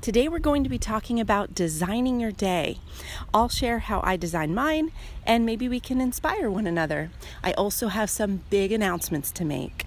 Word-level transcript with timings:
Today 0.00 0.28
we're 0.28 0.38
going 0.38 0.64
to 0.64 0.70
be 0.70 0.78
talking 0.78 1.20
about 1.20 1.54
designing 1.54 2.20
your 2.20 2.32
day. 2.32 2.78
I'll 3.34 3.50
share 3.50 3.80
how 3.80 4.00
I 4.02 4.16
design 4.16 4.54
mine 4.54 4.92
and 5.26 5.44
maybe 5.44 5.68
we 5.68 5.78
can 5.78 6.00
inspire 6.00 6.50
one 6.50 6.66
another. 6.66 7.10
I 7.44 7.52
also 7.52 7.88
have 7.88 8.08
some 8.08 8.40
big 8.48 8.72
announcements 8.72 9.30
to 9.32 9.44
make. 9.44 9.84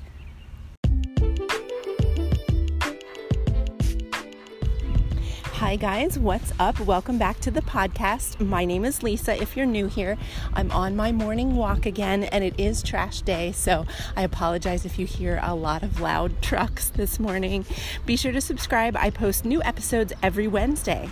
Hi, 5.64 5.78
guys, 5.78 6.20
what's 6.20 6.52
up? 6.60 6.78
Welcome 6.82 7.18
back 7.18 7.40
to 7.40 7.50
the 7.50 7.62
podcast. 7.62 8.46
My 8.46 8.66
name 8.66 8.84
is 8.84 9.02
Lisa. 9.02 9.42
If 9.42 9.56
you're 9.56 9.66
new 9.66 9.88
here, 9.88 10.18
I'm 10.54 10.70
on 10.72 10.94
my 10.94 11.14
morning 11.14 11.56
walk 11.56 11.86
again, 11.86 12.26
and 12.26 12.44
it 12.44 12.54
is 12.60 12.84
trash 12.84 13.22
day, 13.22 13.54
so 13.54 13.86
I 14.18 14.24
apologize 14.24 14.86
if 14.86 15.00
you 15.00 15.06
hear 15.06 15.40
a 15.42 15.56
lot 15.56 15.82
of 15.82 16.02
loud 16.02 16.42
trucks 16.42 16.90
this 16.90 17.18
morning. 17.18 17.66
Be 18.06 18.18
sure 18.18 18.34
to 18.34 18.42
subscribe, 18.42 18.98
I 18.98 19.10
post 19.10 19.46
new 19.46 19.64
episodes 19.64 20.12
every 20.22 20.50
Wednesday. 20.50 21.10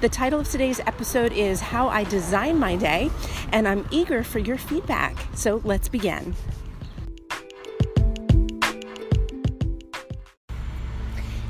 The 0.00 0.08
title 0.08 0.38
of 0.38 0.48
today's 0.48 0.78
episode 0.86 1.32
is 1.32 1.60
How 1.60 1.88
I 1.88 2.04
Design 2.04 2.60
My 2.60 2.76
Day, 2.76 3.10
and 3.50 3.66
I'm 3.66 3.88
eager 3.90 4.22
for 4.22 4.38
your 4.38 4.58
feedback. 4.58 5.16
So 5.34 5.60
let's 5.64 5.88
begin. 5.88 6.36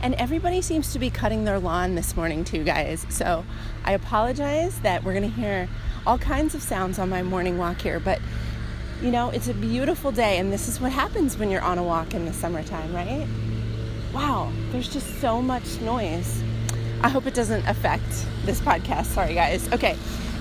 And 0.02 0.14
everybody 0.16 0.60
seems 0.60 0.92
to 0.94 0.98
be 0.98 1.10
cutting 1.10 1.44
their 1.44 1.60
lawn 1.60 1.94
this 1.94 2.16
morning, 2.16 2.42
too, 2.42 2.64
guys. 2.64 3.06
So 3.08 3.44
I 3.84 3.92
apologize 3.92 4.80
that 4.80 5.04
we're 5.04 5.12
going 5.12 5.30
to 5.30 5.40
hear 5.40 5.68
all 6.04 6.18
kinds 6.18 6.56
of 6.56 6.62
sounds 6.62 6.98
on 6.98 7.08
my 7.08 7.22
morning 7.22 7.56
walk 7.56 7.80
here. 7.80 8.00
But, 8.00 8.20
you 9.00 9.12
know, 9.12 9.30
it's 9.30 9.46
a 9.46 9.54
beautiful 9.54 10.10
day, 10.10 10.38
and 10.38 10.52
this 10.52 10.66
is 10.66 10.80
what 10.80 10.90
happens 10.90 11.38
when 11.38 11.50
you're 11.50 11.62
on 11.62 11.78
a 11.78 11.84
walk 11.84 12.14
in 12.14 12.24
the 12.24 12.32
summertime, 12.32 12.92
right? 12.92 13.28
Wow, 14.12 14.50
there's 14.72 14.92
just 14.92 15.20
so 15.20 15.40
much 15.40 15.80
noise. 15.80 16.42
I 17.02 17.08
hope 17.08 17.26
it 17.26 17.34
doesn't 17.34 17.64
affect 17.68 18.26
this 18.44 18.60
podcast. 18.60 19.06
Sorry, 19.06 19.34
guys. 19.34 19.72
Okay. 19.72 19.96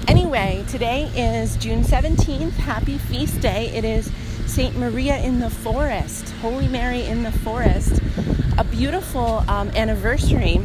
Anyway, 0.07 0.65
today 0.69 1.03
is 1.15 1.55
June 1.57 1.83
17th. 1.83 2.53
Happy 2.53 2.97
feast 2.97 3.39
day. 3.41 3.67
It 3.69 3.85
is 3.85 4.11
St. 4.47 4.75
Maria 4.75 5.17
in 5.17 5.39
the 5.39 5.51
Forest, 5.51 6.31
Holy 6.41 6.67
Mary 6.67 7.03
in 7.03 7.21
the 7.21 7.31
Forest 7.31 8.01
a 8.61 8.63
beautiful 8.63 9.43
um, 9.47 9.69
anniversary. 9.71 10.57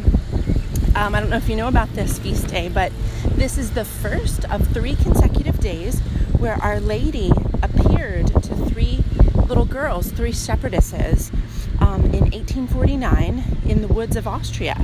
Um, 0.95 1.15
I 1.15 1.21
don't 1.21 1.31
know 1.31 1.39
if 1.39 1.49
you 1.49 1.57
know 1.57 1.67
about 1.67 1.91
this 1.95 2.19
feast 2.19 2.47
day, 2.47 2.69
but 2.69 2.93
this 3.37 3.57
is 3.57 3.71
the 3.71 3.87
first 3.87 4.45
of 4.51 4.69
three 4.69 4.97
consecutive 4.97 5.59
days 5.61 6.01
where 6.39 6.57
Our 6.57 6.79
Lady 6.79 7.33
appeared 7.63 8.27
to 8.27 8.55
three 8.69 9.03
little 9.49 9.65
girls, 9.65 10.13
three 10.13 10.33
shepherdesses, 10.33 11.33
um, 11.81 12.05
in 12.13 12.31
1849 12.33 13.63
in 13.65 13.81
the 13.81 13.89
woods 13.89 14.15
of 14.17 14.29
Austria. 14.29 14.79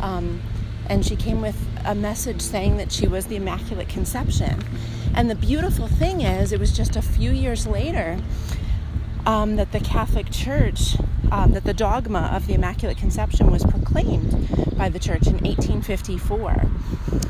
Um, 0.00 0.40
and 0.88 1.04
she 1.04 1.16
came 1.16 1.42
with 1.42 1.68
a 1.84 1.94
message 1.94 2.40
saying 2.40 2.78
that 2.78 2.90
she 2.90 3.06
was 3.06 3.26
the 3.26 3.36
Immaculate 3.36 3.90
Conception. 3.90 4.58
And 5.14 5.30
the 5.30 5.34
beautiful 5.34 5.86
thing 5.86 6.22
is, 6.22 6.52
it 6.52 6.60
was 6.60 6.74
just 6.74 6.96
a 6.96 7.02
few 7.02 7.30
years 7.30 7.66
later 7.66 8.18
um, 9.26 9.56
that 9.56 9.72
the 9.72 9.80
Catholic 9.80 10.30
Church 10.30 10.96
um, 11.30 11.52
that 11.52 11.64
the 11.64 11.74
dogma 11.74 12.30
of 12.32 12.46
the 12.46 12.54
Immaculate 12.54 12.96
Conception 12.96 13.50
was 13.50 13.64
proclaimed 13.64 14.76
by 14.76 14.88
the 14.88 14.98
church 14.98 15.26
in 15.26 15.34
1854. 15.38 16.62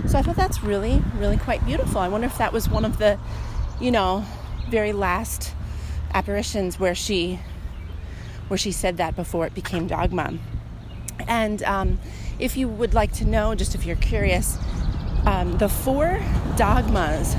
So 0.08 0.18
I 0.18 0.22
thought 0.22 0.36
that's 0.36 0.62
really, 0.62 1.02
really 1.16 1.36
quite 1.36 1.64
beautiful. 1.66 2.00
I 2.00 2.08
wonder 2.08 2.26
if 2.26 2.38
that 2.38 2.52
was 2.52 2.68
one 2.68 2.84
of 2.84 2.98
the, 2.98 3.18
you 3.80 3.90
know, 3.90 4.24
very 4.68 4.92
last 4.92 5.54
apparitions 6.14 6.78
where 6.78 6.94
she, 6.94 7.40
where 8.48 8.58
she 8.58 8.72
said 8.72 8.96
that 8.98 9.16
before 9.16 9.46
it 9.46 9.54
became 9.54 9.86
dogma. 9.86 10.38
And 11.26 11.62
um, 11.64 11.98
if 12.38 12.56
you 12.56 12.68
would 12.68 12.94
like 12.94 13.12
to 13.14 13.24
know, 13.24 13.54
just 13.54 13.74
if 13.74 13.84
you're 13.84 13.96
curious, 13.96 14.58
um, 15.26 15.58
the 15.58 15.68
four 15.68 16.20
dogmas 16.56 17.34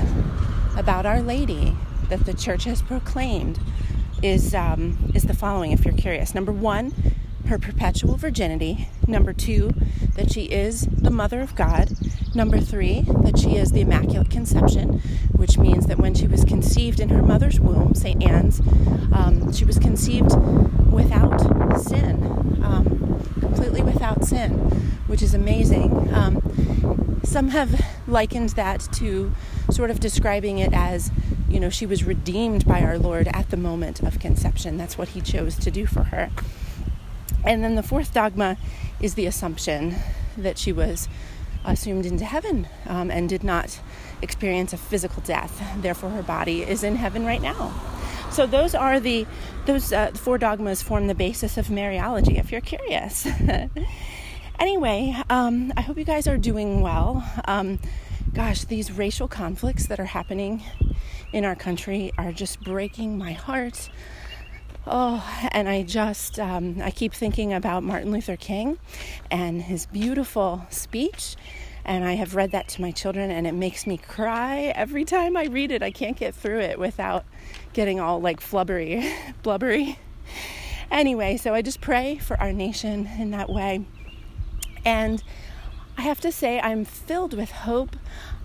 about 0.76 1.06
Our 1.06 1.22
Lady 1.22 1.76
that 2.08 2.26
the 2.26 2.34
church 2.34 2.64
has 2.64 2.82
proclaimed 2.82 3.58
is 4.22 4.54
um, 4.54 5.10
is 5.14 5.24
the 5.24 5.34
following. 5.34 5.72
If 5.72 5.84
you're 5.84 5.94
curious, 5.94 6.34
number 6.34 6.52
one, 6.52 6.92
her 7.50 7.58
perpetual 7.58 8.16
virginity. 8.16 8.88
Number 9.08 9.32
two, 9.32 9.72
that 10.14 10.30
she 10.30 10.44
is 10.44 10.82
the 10.82 11.10
mother 11.10 11.40
of 11.40 11.54
God. 11.56 11.90
Number 12.32 12.60
three, 12.60 13.02
that 13.24 13.38
she 13.38 13.56
is 13.56 13.72
the 13.72 13.80
Immaculate 13.80 14.30
Conception, 14.30 15.00
which 15.34 15.58
means 15.58 15.86
that 15.86 15.98
when 15.98 16.14
she 16.14 16.28
was 16.28 16.44
conceived 16.44 17.00
in 17.00 17.08
her 17.08 17.22
mother's 17.22 17.58
womb, 17.58 17.94
St. 17.94 18.22
Anne's, 18.22 18.60
um, 19.12 19.52
she 19.52 19.64
was 19.64 19.80
conceived 19.80 20.30
without 20.90 21.40
sin, 21.80 22.62
um, 22.62 23.20
completely 23.40 23.82
without 23.82 24.24
sin, 24.24 24.52
which 25.08 25.20
is 25.20 25.34
amazing. 25.34 26.14
Um, 26.14 27.20
some 27.24 27.48
have 27.48 27.84
likened 28.06 28.50
that 28.50 28.80
to 28.92 29.32
sort 29.70 29.90
of 29.90 29.98
describing 29.98 30.58
it 30.58 30.72
as 30.72 31.10
you 31.50 31.58
know, 31.58 31.68
she 31.68 31.84
was 31.84 32.04
redeemed 32.04 32.64
by 32.64 32.80
our 32.82 32.96
Lord 32.96 33.28
at 33.28 33.50
the 33.50 33.56
moment 33.56 34.02
of 34.02 34.20
conception. 34.20 34.76
That's 34.76 34.96
what 34.96 35.08
he 35.08 35.20
chose 35.20 35.56
to 35.56 35.70
do 35.70 35.84
for 35.84 36.04
her. 36.04 36.30
And 37.44 37.64
then 37.64 37.74
the 37.74 37.82
fourth 37.82 38.14
dogma 38.14 38.56
is 39.00 39.14
the 39.14 39.26
assumption 39.26 39.96
that 40.36 40.58
she 40.58 40.72
was 40.72 41.08
assumed 41.64 42.06
into 42.06 42.24
heaven 42.24 42.68
um, 42.86 43.10
and 43.10 43.28
did 43.28 43.42
not 43.42 43.80
experience 44.22 44.72
a 44.72 44.76
physical 44.76 45.22
death. 45.22 45.62
Therefore, 45.78 46.10
her 46.10 46.22
body 46.22 46.62
is 46.62 46.84
in 46.84 46.96
heaven 46.96 47.26
right 47.26 47.42
now. 47.42 47.72
So 48.30 48.46
those 48.46 48.74
are 48.74 49.00
the 49.00 49.26
those 49.66 49.92
uh, 49.92 50.12
four 50.12 50.38
dogmas 50.38 50.82
form 50.82 51.08
the 51.08 51.14
basis 51.14 51.58
of 51.58 51.66
Mariology. 51.66 52.38
If 52.38 52.52
you're 52.52 52.60
curious. 52.60 53.26
anyway, 54.58 55.16
um, 55.28 55.72
I 55.76 55.80
hope 55.80 55.98
you 55.98 56.04
guys 56.04 56.28
are 56.28 56.38
doing 56.38 56.80
well. 56.80 57.28
Um, 57.46 57.80
gosh, 58.32 58.64
these 58.64 58.92
racial 58.92 59.26
conflicts 59.26 59.86
that 59.86 59.98
are 59.98 60.04
happening 60.04 60.62
in 61.32 61.44
our 61.44 61.56
country 61.56 62.12
are 62.16 62.32
just 62.32 62.60
breaking 62.62 63.18
my 63.18 63.32
heart. 63.32 63.90
Oh, 64.86 65.24
and 65.52 65.68
I 65.68 65.82
just, 65.82 66.38
um, 66.38 66.80
I 66.82 66.90
keep 66.90 67.12
thinking 67.12 67.52
about 67.52 67.82
Martin 67.82 68.12
Luther 68.12 68.36
King 68.36 68.78
and 69.30 69.62
his 69.62 69.86
beautiful 69.86 70.64
speech. 70.70 71.36
And 71.84 72.04
I 72.04 72.12
have 72.14 72.34
read 72.34 72.52
that 72.52 72.68
to 72.70 72.82
my 72.82 72.90
children, 72.92 73.30
and 73.30 73.46
it 73.46 73.54
makes 73.54 73.86
me 73.86 73.96
cry 73.96 74.72
every 74.76 75.04
time 75.04 75.36
I 75.36 75.44
read 75.46 75.72
it. 75.72 75.82
I 75.82 75.90
can't 75.90 76.16
get 76.16 76.34
through 76.34 76.60
it 76.60 76.78
without 76.78 77.24
getting 77.72 78.00
all 78.00 78.20
like 78.20 78.40
flubbery, 78.40 79.12
blubbery. 79.42 79.98
Anyway, 80.90 81.36
so 81.36 81.54
I 81.54 81.62
just 81.62 81.80
pray 81.80 82.18
for 82.18 82.38
our 82.40 82.52
nation 82.52 83.08
in 83.18 83.30
that 83.30 83.48
way. 83.48 83.84
And 84.84 85.22
I 86.00 86.04
have 86.04 86.20
to 86.22 86.32
say, 86.32 86.58
I'm 86.58 86.86
filled 86.86 87.34
with 87.34 87.50
hope. 87.50 87.94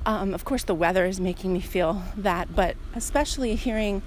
Um, 0.05 0.33
of 0.33 0.43
course, 0.43 0.65
the 0.65 0.75
weather 0.75 1.05
is 1.05 1.21
making 1.21 1.53
me 1.53 1.61
feel 1.61 2.03
that, 2.17 2.53
but 2.53 2.75
especially 2.93 3.55
hearing 3.55 4.01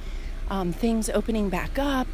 um, 0.50 0.70
things 0.70 1.09
opening 1.09 1.48
back 1.48 1.78
up, 1.78 2.08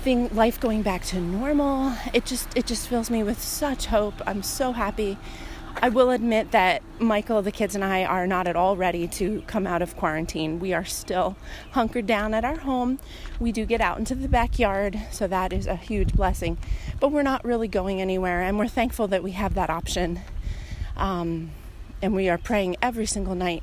thing, 0.00 0.34
life 0.34 0.58
going 0.58 0.80
back 0.80 1.04
to 1.12 1.20
normal, 1.20 1.92
it 2.14 2.24
just 2.24 2.48
it 2.56 2.64
just 2.64 2.88
fills 2.88 3.10
me 3.10 3.22
with 3.22 3.42
such 3.42 3.84
hope. 3.86 4.14
I'm 4.26 4.42
so 4.42 4.72
happy 4.72 5.18
I 5.82 5.90
will 5.90 6.10
admit 6.10 6.52
that 6.52 6.82
Michael, 6.98 7.42
the 7.42 7.52
kids, 7.52 7.74
and 7.74 7.84
I 7.84 8.04
are 8.04 8.26
not 8.26 8.48
at 8.48 8.56
all 8.56 8.76
ready 8.76 9.06
to 9.08 9.42
come 9.46 9.66
out 9.66 9.82
of 9.82 9.94
quarantine. 9.94 10.58
We 10.58 10.72
are 10.72 10.86
still 10.86 11.36
hunkered 11.72 12.06
down 12.06 12.32
at 12.32 12.46
our 12.46 12.56
home. 12.56 12.98
We 13.38 13.52
do 13.52 13.66
get 13.66 13.80
out 13.80 13.98
into 13.98 14.14
the 14.14 14.28
backyard, 14.28 14.98
so 15.10 15.26
that 15.26 15.52
is 15.52 15.66
a 15.66 15.76
huge 15.76 16.14
blessing. 16.14 16.58
But 17.00 17.12
we're 17.12 17.22
not 17.22 17.44
really 17.44 17.68
going 17.68 18.00
anywhere, 18.00 18.42
and 18.42 18.58
we're 18.58 18.68
thankful 18.68 19.08
that 19.08 19.22
we 19.22 19.32
have 19.32 19.54
that 19.54 19.70
option. 19.70 20.20
Um, 20.96 21.50
and 22.00 22.14
we 22.14 22.28
are 22.28 22.38
praying 22.38 22.76
every 22.80 23.06
single 23.06 23.34
night 23.34 23.62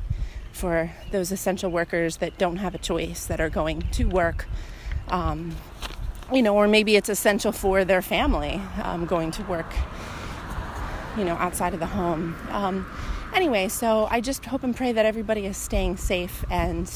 for 0.52 0.92
those 1.12 1.32
essential 1.32 1.72
workers 1.72 2.18
that 2.18 2.38
don't 2.38 2.58
have 2.58 2.76
a 2.76 2.78
choice, 2.78 3.26
that 3.26 3.42
are 3.42 3.50
going 3.50 3.82
to 3.92 4.06
work. 4.06 4.46
Um, 5.08 5.56
you 6.32 6.42
know, 6.42 6.56
or 6.56 6.68
maybe 6.68 6.96
it's 6.96 7.10
essential 7.10 7.52
for 7.52 7.84
their 7.84 8.02
family 8.02 8.62
um, 8.82 9.06
going 9.06 9.32
to 9.32 9.44
work 9.44 9.72
you 11.18 11.26
know, 11.26 11.36
outside 11.36 11.74
of 11.74 11.80
the 11.80 11.86
home. 11.86 12.36
Um, 12.50 12.90
anyway, 13.34 13.68
so 13.68 14.08
I 14.10 14.22
just 14.22 14.46
hope 14.46 14.64
and 14.64 14.76
pray 14.76 14.92
that 14.92 15.06
everybody 15.06 15.46
is 15.46 15.58
staying 15.58 15.98
safe. 15.98 16.44
And 16.50 16.92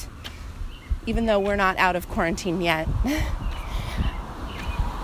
even 1.08 1.26
though 1.26 1.40
we're 1.40 1.56
not 1.56 1.78
out 1.78 1.96
of 1.96 2.08
quarantine 2.08 2.62
yet, 2.62 2.88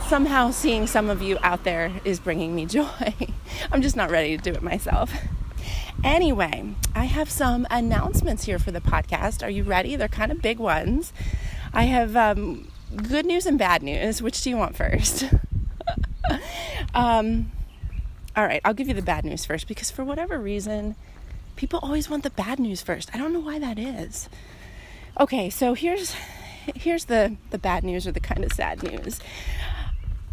somehow 0.08 0.52
seeing 0.52 0.86
some 0.86 1.10
of 1.10 1.22
you 1.24 1.40
out 1.42 1.64
there 1.64 1.92
is 2.06 2.20
bringing 2.20 2.54
me 2.54 2.66
joy. 2.68 3.16
I'm 3.72 3.82
just 3.82 3.96
not 3.96 4.12
ready 4.12 4.38
to 4.38 4.44
do 4.44 4.52
it 4.52 4.62
myself. 4.62 5.12
Anyway, 6.04 6.76
I 6.94 7.06
have 7.06 7.30
some 7.30 7.66
announcements 7.72 8.44
here 8.44 8.60
for 8.60 8.72
the 8.72 8.82
podcast. 8.82 9.42
Are 9.42 9.50
you 9.50 9.64
ready? 9.64 9.96
They're 9.96 10.10
kind 10.10 10.32
of 10.32 10.42
big 10.42 10.60
ones. 10.60 11.14
I 11.74 11.84
have 11.84 12.16
um, 12.16 12.68
good 12.96 13.26
news 13.26 13.46
and 13.46 13.58
bad 13.58 13.82
news. 13.82 14.22
Which 14.22 14.42
do 14.44 14.50
you 14.50 14.58
want 14.58 14.76
first? 14.76 15.24
um, 16.94 17.52
all 18.36 18.46
right, 18.46 18.62
I'll 18.66 18.74
give 18.74 18.88
you 18.88 18.94
the 18.94 19.02
bad 19.02 19.24
news 19.24 19.46
first 19.46 19.68
because 19.68 19.90
for 19.90 20.04
whatever 20.04 20.40
reason, 20.40 20.96
people 21.56 21.80
always 21.82 22.10
want 22.10 22.24
the 22.24 22.30
bad 22.32 22.60
news 22.60 22.82
first. 22.82 23.10
I 23.14 23.18
don't 23.18 23.32
know 23.32 23.40
why 23.40 23.60
that 23.60 23.80
is. 23.80 24.28
Okay, 25.20 25.52
so 25.52 25.76
here's 25.76 26.16
here's 26.76 27.06
the 27.06 27.38
the 27.52 27.60
bad 27.60 27.84
news 27.84 28.08
or 28.08 28.12
the 28.12 28.20
kind 28.20 28.44
of 28.44 28.52
sad 28.52 28.82
news. 28.82 29.20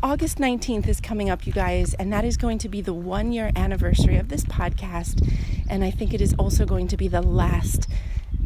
August 0.02 0.38
19th 0.38 0.88
is 0.88 0.98
coming 1.02 1.28
up, 1.28 1.46
you 1.46 1.52
guys, 1.52 1.92
and 1.94 2.10
that 2.10 2.24
is 2.24 2.38
going 2.38 2.56
to 2.56 2.68
be 2.70 2.80
the 2.80 2.94
one 2.94 3.30
year 3.30 3.50
anniversary 3.54 4.16
of 4.16 4.30
this 4.30 4.42
podcast. 4.44 5.22
And 5.68 5.84
I 5.84 5.90
think 5.90 6.14
it 6.14 6.22
is 6.22 6.32
also 6.38 6.64
going 6.64 6.88
to 6.88 6.96
be 6.96 7.08
the 7.08 7.20
last 7.20 7.88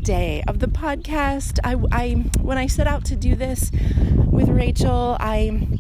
day 0.03 0.43
of 0.49 0.59
the 0.59 0.67
podcast. 0.67 1.61
I, 1.63 1.77
I 1.93 2.15
when 2.41 2.59
I 2.59 2.67
set 2.67 2.89
out 2.89 3.05
to 3.05 3.17
do 3.17 3.37
this 3.37 3.71
with 4.17 4.49
Rachel, 4.49 5.17
I 5.21 5.79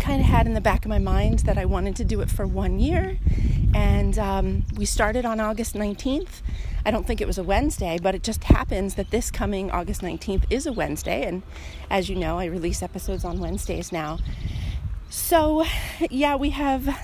kind 0.00 0.20
of 0.20 0.26
had 0.26 0.46
in 0.46 0.54
the 0.54 0.60
back 0.60 0.84
of 0.84 0.88
my 0.88 0.98
mind 0.98 1.40
that 1.40 1.56
I 1.56 1.64
wanted 1.64 1.96
to 1.96 2.04
do 2.04 2.20
it 2.20 2.30
for 2.30 2.46
one 2.46 2.78
year. 2.78 3.18
And 3.74 4.18
um, 4.18 4.66
we 4.76 4.84
started 4.84 5.24
on 5.24 5.40
August 5.40 5.74
19th. 5.74 6.42
I 6.86 6.90
don't 6.90 7.06
think 7.06 7.20
it 7.20 7.26
was 7.26 7.38
a 7.38 7.42
Wednesday, 7.42 7.98
but 8.00 8.14
it 8.14 8.22
just 8.22 8.44
happens 8.44 8.94
that 8.94 9.10
this 9.10 9.30
coming 9.30 9.70
August 9.70 10.02
19th 10.02 10.44
is 10.50 10.66
a 10.66 10.72
Wednesday. 10.72 11.24
And 11.24 11.42
as 11.90 12.08
you 12.08 12.16
know, 12.16 12.38
I 12.38 12.44
release 12.44 12.82
episodes 12.82 13.24
on 13.24 13.40
Wednesdays 13.40 13.90
now. 13.90 14.18
So, 15.08 15.64
yeah, 16.10 16.36
we 16.36 16.50
have 16.50 17.00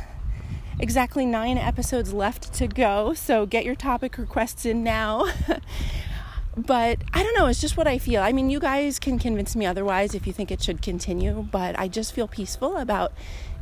exactly 0.79 1.25
nine 1.25 1.58
episodes 1.58 2.12
left 2.12 2.53
to 2.55 2.67
go. 2.67 3.14
So, 3.14 3.46
get 3.46 3.64
your 3.64 3.75
topic 3.75 4.19
requests 4.19 4.67
in 4.67 4.85
now. 4.85 5.26
but 6.56 6.99
I 7.12 7.23
don't 7.23 7.35
know, 7.37 7.47
it's 7.47 7.61
just 7.61 7.76
what 7.76 7.87
I 7.87 7.99
feel. 7.99 8.23
I 8.23 8.32
mean, 8.32 8.50
you 8.50 8.61
guys 8.61 8.99
can 8.99 9.19
convince 9.19 9.55
me 9.55 9.67
otherwise 9.67 10.14
if 10.14 10.26
you 10.26 10.32
think 10.32 10.50
it 10.50 10.62
should 10.62 10.82
continue, 10.82 11.47
but 11.50 11.79
I 11.79 11.88
just 11.88 12.12
feel 12.12 12.29
peaceful 12.29 12.76
about 12.76 13.12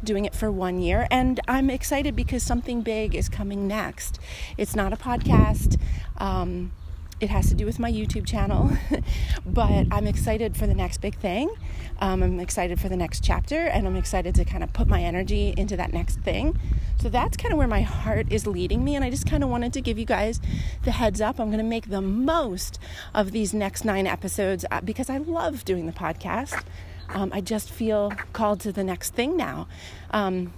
doing 0.03 0.25
it 0.25 0.35
for 0.35 0.51
one 0.51 0.81
year. 0.81 1.07
And 1.11 1.41
I'm 1.49 1.71
excited 1.71 2.15
because 2.17 2.43
something 2.43 2.83
big 2.83 3.15
is 3.15 3.29
coming 3.29 3.67
next. 3.67 4.19
It's 4.57 4.75
not 4.75 4.93
a 4.93 4.97
podcast. 4.97 5.79
Um, 6.19 6.73
it 7.21 7.31
has 7.31 7.49
to 7.49 7.55
do 7.55 7.67
with 7.67 7.79
my 7.79 7.91
YouTube 7.91 8.27
channel, 8.27 8.71
but 9.47 9.87
I'm 9.91 10.07
excited 10.07 10.57
for 10.57 10.67
the 10.67 10.75
next 10.75 10.99
big 11.01 11.17
thing. 11.17 11.53
Um, 12.01 12.23
I'm 12.23 12.41
excited 12.41 12.81
for 12.81 12.89
the 12.89 12.97
next 12.97 13.25
chapter, 13.25 13.67
and 13.67 13.87
I'm 13.87 13.97
excited 13.97 14.35
to 14.37 14.45
kind 14.45 14.63
of 14.63 14.73
put 14.73 14.87
my 14.87 15.03
energy 15.03 15.53
into 15.57 15.77
that 15.77 15.93
next 15.93 16.21
thing. 16.21 16.59
So 17.01 17.09
that's 17.09 17.37
kind 17.37 17.53
of 17.53 17.59
where 17.59 17.69
my 17.69 17.81
heart 17.81 18.31
is 18.31 18.47
leading 18.47 18.85
me, 18.85 18.95
and 18.95 19.05
I 19.05 19.11
just 19.11 19.27
kind 19.27 19.43
of 19.43 19.51
wanted 19.51 19.73
to 19.73 19.81
give 19.81 19.99
you 19.99 20.05
guys 20.05 20.41
the 20.85 20.93
heads 20.93 21.21
up. 21.21 21.41
I'm 21.41 21.49
going 21.49 21.59
to 21.59 21.65
make 21.65 21.91
the 21.91 22.01
most 22.01 22.79
of 23.15 23.33
these 23.33 23.53
next 23.53 23.85
nine 23.85 24.07
episodes 24.07 24.65
uh, 24.71 24.81
because 24.81 25.11
I 25.11 25.19
love 25.19 25.65
doing 25.65 25.87
the 25.87 25.93
podcast. 25.93 26.63
Um, 27.09 27.31
I 27.33 27.41
just 27.41 27.71
feel 27.71 28.13
called 28.33 28.61
to 28.61 28.73
the 28.73 28.85
next 28.85 29.15
thing 29.15 29.37
now. 29.37 29.67
Um, 30.11 30.53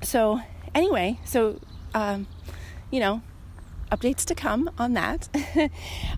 so, 0.00 0.40
anyway, 0.74 1.18
so, 1.24 1.60
um, 1.94 2.26
you 2.90 3.00
know, 3.00 3.22
updates 3.92 4.24
to 4.24 4.34
come 4.34 4.70
on 4.78 4.94
that. 4.94 5.28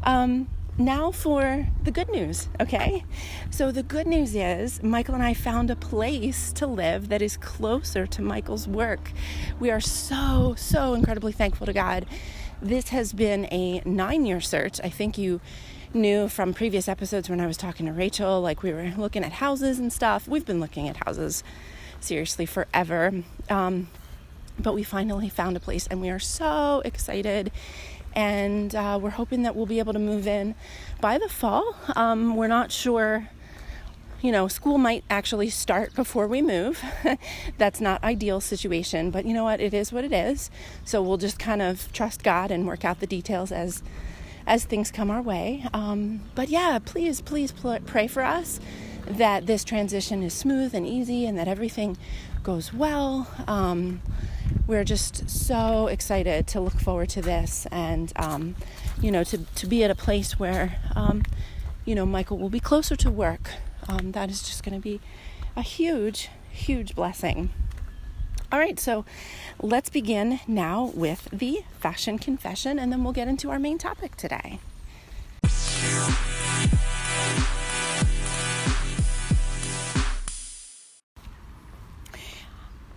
um, 0.04 0.48
now 0.78 1.10
for 1.10 1.68
the 1.82 1.90
good 1.90 2.08
news, 2.08 2.48
okay? 2.60 3.04
So, 3.50 3.70
the 3.70 3.82
good 3.82 4.06
news 4.06 4.34
is 4.34 4.82
Michael 4.82 5.14
and 5.14 5.22
I 5.22 5.34
found 5.34 5.70
a 5.70 5.76
place 5.76 6.52
to 6.54 6.66
live 6.66 7.08
that 7.08 7.22
is 7.22 7.36
closer 7.36 8.06
to 8.06 8.22
Michael's 8.22 8.66
work. 8.66 9.12
We 9.60 9.70
are 9.70 9.80
so, 9.80 10.54
so 10.56 10.94
incredibly 10.94 11.32
thankful 11.32 11.66
to 11.66 11.72
God. 11.72 12.06
This 12.60 12.88
has 12.88 13.12
been 13.12 13.46
a 13.52 13.82
nine 13.84 14.24
year 14.26 14.40
search. 14.40 14.80
I 14.82 14.88
think 14.88 15.18
you 15.18 15.40
knew 15.92 16.28
from 16.28 16.54
previous 16.54 16.88
episodes 16.88 17.30
when 17.30 17.40
I 17.40 17.46
was 17.46 17.56
talking 17.56 17.86
to 17.86 17.92
Rachel, 17.92 18.40
like 18.40 18.62
we 18.62 18.72
were 18.72 18.92
looking 18.96 19.22
at 19.22 19.32
houses 19.32 19.78
and 19.78 19.92
stuff. 19.92 20.26
We've 20.26 20.46
been 20.46 20.60
looking 20.60 20.88
at 20.88 21.04
houses 21.04 21.44
seriously 22.00 22.46
forever. 22.46 23.22
Um, 23.48 23.88
but 24.58 24.74
we 24.74 24.82
finally 24.82 25.28
found 25.28 25.56
a 25.56 25.60
place 25.60 25.86
and 25.86 26.00
we 26.00 26.10
are 26.10 26.18
so 26.18 26.82
excited. 26.84 27.50
And 28.14 28.74
uh, 28.74 28.98
we're 29.00 29.10
hoping 29.10 29.42
that 29.42 29.56
we'll 29.56 29.66
be 29.66 29.80
able 29.80 29.92
to 29.92 29.98
move 29.98 30.26
in 30.26 30.54
by 31.00 31.18
the 31.18 31.28
fall. 31.28 31.76
Um, 31.96 32.36
we're 32.36 32.48
not 32.48 32.70
sure 32.70 33.28
you 34.24 34.32
know 34.32 34.48
school 34.48 34.78
might 34.78 35.04
actually 35.10 35.50
start 35.50 35.94
before 35.94 36.26
we 36.26 36.40
move. 36.40 36.82
That's 37.58 37.80
not 37.80 38.02
ideal 38.02 38.40
situation 38.40 39.10
but 39.10 39.26
you 39.26 39.34
know 39.34 39.44
what? 39.44 39.60
It 39.60 39.74
is 39.74 39.92
what 39.92 40.04
it 40.04 40.12
is. 40.12 40.50
So 40.84 41.02
we'll 41.02 41.18
just 41.18 41.38
kind 41.38 41.60
of 41.60 41.92
trust 41.92 42.22
god 42.22 42.50
and 42.50 42.66
work 42.66 42.84
out 42.84 43.00
the 43.00 43.06
details 43.06 43.52
as 43.52 43.82
as 44.46 44.64
things 44.64 44.90
come 44.90 45.10
our 45.10 45.20
way. 45.20 45.66
Um, 45.74 46.22
but 46.34 46.48
yeah 46.48 46.78
please 46.78 47.20
please 47.20 47.52
pl- 47.52 47.80
pray 47.84 48.06
for 48.06 48.22
us 48.22 48.60
that 49.06 49.46
this 49.46 49.64
transition 49.64 50.22
is 50.22 50.32
smooth 50.32 50.74
and 50.74 50.86
easy 50.86 51.26
and 51.26 51.36
that 51.38 51.48
everything 51.48 51.96
goes 52.42 52.72
well. 52.72 53.28
Um, 53.46 54.00
we're 54.66 54.84
just 54.84 55.28
so 55.28 55.86
excited 55.86 56.46
to 56.48 56.60
look 56.60 56.80
forward 56.80 57.08
to 57.10 57.22
this 57.22 57.66
and 57.70 58.12
um, 58.16 58.56
you 59.00 59.10
know 59.10 59.24
to, 59.24 59.38
to 59.38 59.66
be 59.66 59.84
at 59.84 59.90
a 59.90 59.94
place 59.94 60.38
where 60.38 60.78
um, 60.94 61.22
you 61.84 61.94
know 61.94 62.06
michael 62.06 62.38
will 62.38 62.50
be 62.50 62.60
closer 62.60 62.96
to 62.96 63.10
work. 63.10 63.50
Um, 63.88 64.12
that 64.12 64.30
is 64.30 64.42
just 64.42 64.62
going 64.64 64.74
to 64.74 64.80
be 64.80 65.00
a 65.56 65.62
huge 65.62 66.30
huge 66.50 66.94
blessing. 66.94 67.50
All 68.52 68.58
right 68.58 68.78
so 68.78 69.04
let's 69.60 69.90
begin 69.90 70.40
now 70.46 70.92
with 70.94 71.28
the 71.32 71.64
fashion 71.78 72.18
confession 72.18 72.78
and 72.78 72.92
then 72.92 73.02
we'll 73.02 73.12
get 73.12 73.28
into 73.28 73.50
our 73.50 73.58
main 73.58 73.78
topic 73.78 74.16
today 74.16 74.60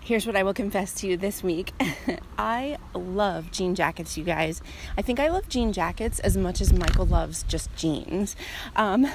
here's 0.07 0.25
what 0.25 0.37
I 0.37 0.43
will 0.43 0.53
confess 0.53 0.93
to 0.93 1.07
you 1.07 1.17
this 1.17 1.43
week. 1.43 1.73
I 2.37 2.77
love 2.93 3.51
jean 3.51 3.75
jackets, 3.75 4.17
you 4.17 4.23
guys. 4.23 4.61
I 4.97 5.01
think 5.01 5.19
I 5.19 5.27
love 5.27 5.49
jean 5.49 5.73
jackets 5.73 6.19
as 6.19 6.37
much 6.37 6.61
as 6.61 6.71
Michael 6.71 7.05
loves 7.05 7.43
just 7.43 7.75
jeans. 7.75 8.33
Um, 8.77 9.07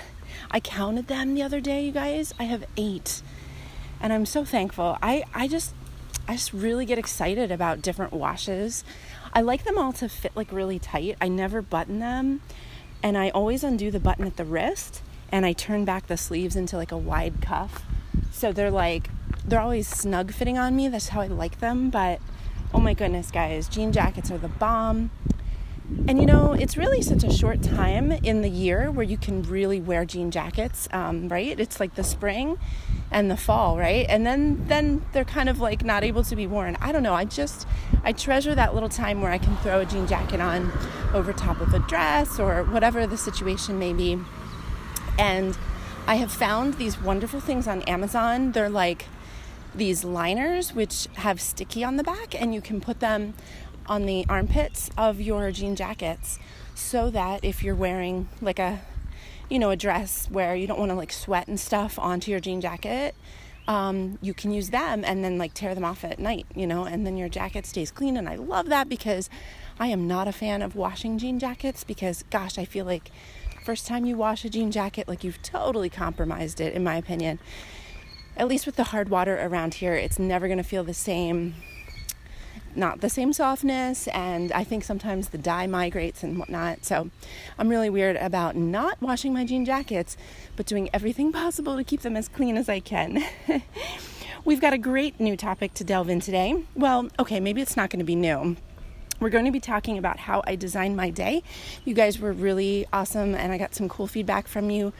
I 0.50 0.60
counted 0.60 1.06
them 1.08 1.34
the 1.34 1.42
other 1.42 1.60
day, 1.60 1.86
you 1.86 1.92
guys. 1.92 2.34
I 2.38 2.42
have 2.44 2.64
eight, 2.76 3.22
and 4.02 4.12
I'm 4.12 4.26
so 4.26 4.44
thankful. 4.44 4.98
I 5.02 5.24
I 5.32 5.48
just 5.48 5.74
I 6.28 6.34
just 6.34 6.52
really 6.52 6.84
get 6.84 6.98
excited 6.98 7.50
about 7.50 7.80
different 7.80 8.12
washes. 8.12 8.84
I 9.32 9.40
like 9.40 9.64
them 9.64 9.78
all 9.78 9.94
to 9.94 10.10
fit 10.10 10.32
like 10.36 10.52
really 10.52 10.78
tight. 10.78 11.16
I 11.22 11.28
never 11.28 11.62
button 11.62 12.00
them, 12.00 12.42
and 13.02 13.16
I 13.16 13.30
always 13.30 13.64
undo 13.64 13.90
the 13.90 13.98
button 13.98 14.26
at 14.26 14.36
the 14.36 14.44
wrist, 14.44 15.00
and 15.30 15.46
I 15.46 15.54
turn 15.54 15.86
back 15.86 16.08
the 16.08 16.18
sleeves 16.18 16.54
into 16.54 16.76
like 16.76 16.92
a 16.92 16.98
wide 16.98 17.40
cuff, 17.40 17.82
so 18.30 18.52
they're 18.52 18.70
like 18.70 19.08
they're 19.46 19.60
always 19.60 19.88
snug 19.88 20.32
fitting 20.32 20.58
on 20.58 20.76
me. 20.76 20.88
That's 20.88 21.08
how 21.08 21.20
I 21.20 21.26
like 21.26 21.60
them. 21.60 21.90
But 21.90 22.20
oh 22.72 22.80
my 22.80 22.94
goodness, 22.94 23.30
guys, 23.30 23.68
jean 23.68 23.92
jackets 23.92 24.30
are 24.30 24.38
the 24.38 24.48
bomb. 24.48 25.10
And 26.08 26.18
you 26.18 26.26
know, 26.26 26.52
it's 26.52 26.76
really 26.76 27.02
such 27.02 27.22
a 27.22 27.30
short 27.30 27.62
time 27.62 28.12
in 28.12 28.40
the 28.40 28.48
year 28.48 28.90
where 28.90 29.04
you 29.04 29.18
can 29.18 29.42
really 29.42 29.80
wear 29.80 30.04
jean 30.04 30.30
jackets, 30.30 30.88
um, 30.92 31.28
right? 31.28 31.58
It's 31.58 31.80
like 31.80 31.96
the 31.96 32.04
spring 32.04 32.58
and 33.10 33.30
the 33.30 33.36
fall, 33.36 33.76
right? 33.76 34.06
And 34.08 34.24
then 34.24 34.64
then 34.68 35.04
they're 35.12 35.24
kind 35.24 35.48
of 35.48 35.60
like 35.60 35.84
not 35.84 36.02
able 36.02 36.22
to 36.24 36.34
be 36.34 36.46
worn. 36.46 36.78
I 36.80 36.92
don't 36.92 37.02
know. 37.02 37.14
I 37.14 37.24
just 37.24 37.66
I 38.04 38.12
treasure 38.12 38.54
that 38.54 38.74
little 38.74 38.88
time 38.88 39.20
where 39.20 39.30
I 39.30 39.38
can 39.38 39.56
throw 39.58 39.80
a 39.80 39.84
jean 39.84 40.06
jacket 40.06 40.40
on 40.40 40.72
over 41.12 41.32
top 41.32 41.60
of 41.60 41.74
a 41.74 41.78
dress 41.80 42.38
or 42.40 42.64
whatever 42.64 43.06
the 43.06 43.18
situation 43.18 43.78
may 43.78 43.92
be. 43.92 44.18
And 45.18 45.58
I 46.06 46.14
have 46.14 46.32
found 46.32 46.74
these 46.74 46.98
wonderful 46.98 47.40
things 47.40 47.68
on 47.68 47.82
Amazon. 47.82 48.52
They're 48.52 48.70
like 48.70 49.06
these 49.74 50.04
liners 50.04 50.74
which 50.74 51.08
have 51.14 51.40
sticky 51.40 51.82
on 51.82 51.96
the 51.96 52.04
back 52.04 52.40
and 52.40 52.54
you 52.54 52.60
can 52.60 52.80
put 52.80 53.00
them 53.00 53.34
on 53.86 54.06
the 54.06 54.24
armpits 54.28 54.90
of 54.96 55.20
your 55.20 55.50
jean 55.50 55.74
jackets 55.74 56.38
so 56.74 57.10
that 57.10 57.44
if 57.44 57.62
you're 57.62 57.74
wearing 57.74 58.28
like 58.40 58.58
a 58.58 58.80
you 59.48 59.58
know 59.58 59.70
a 59.70 59.76
dress 59.76 60.28
where 60.30 60.54
you 60.54 60.66
don't 60.66 60.78
want 60.78 60.90
to 60.90 60.94
like 60.94 61.12
sweat 61.12 61.48
and 61.48 61.58
stuff 61.58 61.98
onto 61.98 62.30
your 62.30 62.40
jean 62.40 62.60
jacket 62.60 63.14
um, 63.68 64.18
you 64.20 64.34
can 64.34 64.50
use 64.50 64.70
them 64.70 65.04
and 65.04 65.22
then 65.22 65.38
like 65.38 65.54
tear 65.54 65.74
them 65.74 65.84
off 65.84 66.04
at 66.04 66.18
night 66.18 66.46
you 66.54 66.66
know 66.66 66.84
and 66.84 67.06
then 67.06 67.16
your 67.16 67.28
jacket 67.28 67.64
stays 67.66 67.90
clean. 67.90 68.16
And 68.16 68.28
i 68.28 68.34
love 68.34 68.68
that 68.68 68.88
because 68.88 69.30
i 69.78 69.86
am 69.88 70.06
not 70.06 70.28
a 70.28 70.32
fan 70.32 70.62
of 70.62 70.76
washing 70.76 71.18
jean 71.18 71.38
jackets 71.38 71.84
because 71.84 72.24
gosh 72.30 72.58
i 72.58 72.64
feel 72.64 72.84
like 72.84 73.10
first 73.64 73.86
time 73.86 74.04
you 74.04 74.16
wash 74.16 74.44
a 74.44 74.50
jean 74.50 74.70
jacket 74.70 75.06
like 75.06 75.22
you've 75.22 75.40
totally 75.42 75.88
compromised 75.88 76.60
it 76.60 76.74
in 76.74 76.82
my 76.82 76.96
opinion 76.96 77.38
at 78.42 78.48
least 78.48 78.66
with 78.66 78.74
the 78.74 78.82
hard 78.82 79.08
water 79.08 79.38
around 79.40 79.74
here, 79.74 79.94
it's 79.94 80.18
never 80.18 80.48
going 80.48 80.58
to 80.58 80.64
feel 80.64 80.82
the 80.82 80.92
same, 80.92 81.54
not 82.74 83.00
the 83.00 83.08
same 83.08 83.32
softness. 83.32 84.08
And 84.08 84.50
I 84.50 84.64
think 84.64 84.82
sometimes 84.82 85.28
the 85.28 85.38
dye 85.38 85.68
migrates 85.68 86.24
and 86.24 86.36
whatnot. 86.36 86.84
So 86.84 87.10
I'm 87.56 87.68
really 87.68 87.88
weird 87.88 88.16
about 88.16 88.56
not 88.56 89.00
washing 89.00 89.32
my 89.32 89.44
jean 89.44 89.64
jackets, 89.64 90.16
but 90.56 90.66
doing 90.66 90.90
everything 90.92 91.30
possible 91.44 91.76
to 91.76 91.84
keep 91.84 92.00
them 92.00 92.16
as 92.16 92.26
clean 92.26 92.56
as 92.56 92.68
I 92.68 92.80
can. 92.80 93.22
We've 94.44 94.60
got 94.60 94.72
a 94.72 94.78
great 94.78 95.20
new 95.20 95.36
topic 95.36 95.72
to 95.74 95.84
delve 95.84 96.08
in 96.08 96.18
today. 96.18 96.64
Well, 96.74 97.10
okay, 97.20 97.38
maybe 97.38 97.62
it's 97.62 97.76
not 97.76 97.90
going 97.90 98.00
to 98.00 98.04
be 98.04 98.16
new 98.16 98.56
we're 99.20 99.30
going 99.30 99.44
to 99.44 99.50
be 99.52 99.60
talking 99.60 99.98
about 99.98 100.18
how 100.18 100.42
I 100.46 100.56
design 100.56 100.96
my 100.96 101.10
day. 101.10 101.42
You 101.84 101.94
guys 101.94 102.18
were 102.18 102.32
really 102.32 102.86
awesome, 102.92 103.34
and 103.34 103.52
I 103.52 103.58
got 103.58 103.74
some 103.74 103.88
cool 103.88 104.06
feedback 104.06 104.48
from 104.48 104.70
you 104.70 104.92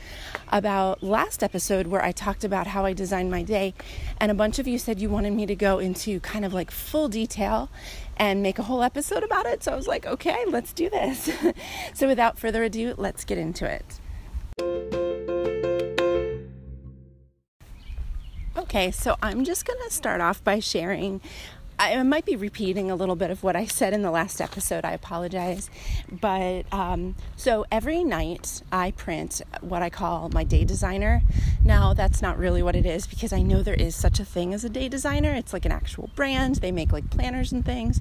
about 0.49 1.02
last 1.02 1.42
episode 1.42 1.88
where 1.88 2.04
I 2.04 2.12
talked 2.12 2.45
about 2.45 2.69
how 2.69 2.85
I 2.85 2.92
design 2.92 3.31
my 3.31 3.42
day. 3.42 3.75
And 4.19 4.31
a 4.31 4.35
bunch 4.35 4.59
of 4.59 4.69
you 4.69 4.78
said 4.78 5.00
you 5.00 5.09
wanted 5.09 5.33
me 5.33 5.47
to 5.47 5.57
go 5.57 5.78
into 5.78 6.21
kind 6.21 6.45
of 6.45 6.54
like 6.54 6.71
full 6.71 7.09
detail 7.09 7.69
and 8.16 8.42
make 8.42 8.59
a 8.59 8.62
whole 8.62 8.83
episode 8.83 9.23
about 9.23 9.47
it. 9.47 9.64
So 9.64 9.73
I 9.73 9.76
was 9.76 9.88
like, 9.88 10.07
okay, 10.07 10.45
let's 10.47 10.73
do 10.73 10.88
this. 10.88 11.31
so 11.95 12.07
without 12.07 12.38
further 12.38 12.62
ado, 12.62 12.95
let's 12.97 13.25
get 13.25 13.38
into 13.38 13.69
it. 13.69 13.99
Okay, 18.57 18.90
so 18.90 19.16
I'm 19.23 19.45
just 19.45 19.66
to 19.66 19.76
start 19.90 20.21
off 20.21 20.42
by 20.45 20.59
sharing. 20.59 21.21
I 21.84 22.00
might 22.04 22.24
be 22.24 22.36
repeating 22.36 22.92
a 22.92 22.94
little 22.94 23.16
bit 23.16 23.32
of 23.32 23.42
what 23.42 23.56
I 23.56 23.66
said 23.66 23.92
in 23.92 24.02
the 24.02 24.12
last 24.12 24.40
episode. 24.40 24.84
I 24.84 24.92
apologize. 24.92 25.68
But 26.12 26.72
um, 26.72 27.16
so 27.36 27.66
every 27.72 28.04
night 28.04 28.62
I 28.70 28.92
print 28.92 29.42
what 29.60 29.82
I 29.82 29.90
call 29.90 30.28
my 30.28 30.44
day 30.44 30.64
designer. 30.64 31.22
Now, 31.64 31.92
that's 31.92 32.22
not 32.22 32.38
really 32.38 32.62
what 32.62 32.76
it 32.76 32.86
is 32.86 33.08
because 33.08 33.32
I 33.32 33.42
know 33.42 33.64
there 33.64 33.74
is 33.74 33.96
such 33.96 34.20
a 34.20 34.24
thing 34.24 34.54
as 34.54 34.64
a 34.64 34.68
day 34.68 34.88
designer. 34.88 35.32
It's 35.32 35.52
like 35.52 35.64
an 35.64 35.72
actual 35.72 36.08
brand, 36.14 36.56
they 36.56 36.70
make 36.70 36.92
like 36.92 37.10
planners 37.10 37.50
and 37.50 37.64
things. 37.64 37.98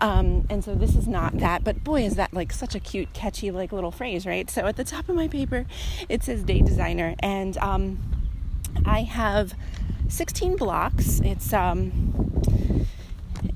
Um, 0.00 0.46
and 0.48 0.64
so 0.64 0.74
this 0.74 0.96
is 0.96 1.06
not 1.06 1.36
that, 1.38 1.64
but 1.64 1.84
boy, 1.84 2.04
is 2.04 2.16
that 2.16 2.32
like 2.32 2.50
such 2.50 2.74
a 2.74 2.80
cute, 2.80 3.12
catchy, 3.12 3.50
like 3.50 3.72
little 3.72 3.90
phrase, 3.90 4.24
right? 4.24 4.48
So 4.48 4.66
at 4.66 4.76
the 4.76 4.84
top 4.84 5.10
of 5.10 5.16
my 5.16 5.28
paper, 5.28 5.66
it 6.08 6.24
says 6.24 6.44
day 6.44 6.62
designer. 6.62 7.14
And 7.18 7.58
um, 7.58 7.98
I 8.86 9.02
have 9.02 9.52
16 10.08 10.56
blocks. 10.56 11.20
It's 11.20 11.52
um, 11.52 12.22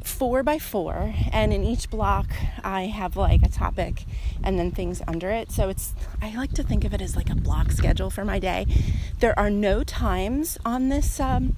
four 0.02 0.42
by 0.42 0.58
four, 0.58 1.14
and 1.32 1.52
in 1.52 1.64
each 1.64 1.90
block, 1.90 2.28
I 2.64 2.86
have 2.86 3.16
like 3.16 3.42
a 3.42 3.48
topic 3.48 4.04
and 4.42 4.58
then 4.58 4.70
things 4.70 5.02
under 5.06 5.30
it. 5.30 5.50
So 5.50 5.68
it's, 5.68 5.94
I 6.22 6.34
like 6.34 6.52
to 6.54 6.62
think 6.62 6.84
of 6.84 6.94
it 6.94 7.02
as 7.02 7.16
like 7.16 7.30
a 7.30 7.34
block 7.34 7.72
schedule 7.72 8.10
for 8.10 8.24
my 8.24 8.38
day. 8.38 8.66
There 9.20 9.38
are 9.38 9.50
no 9.50 9.84
times 9.84 10.58
on 10.64 10.88
this 10.88 11.20
um, 11.20 11.56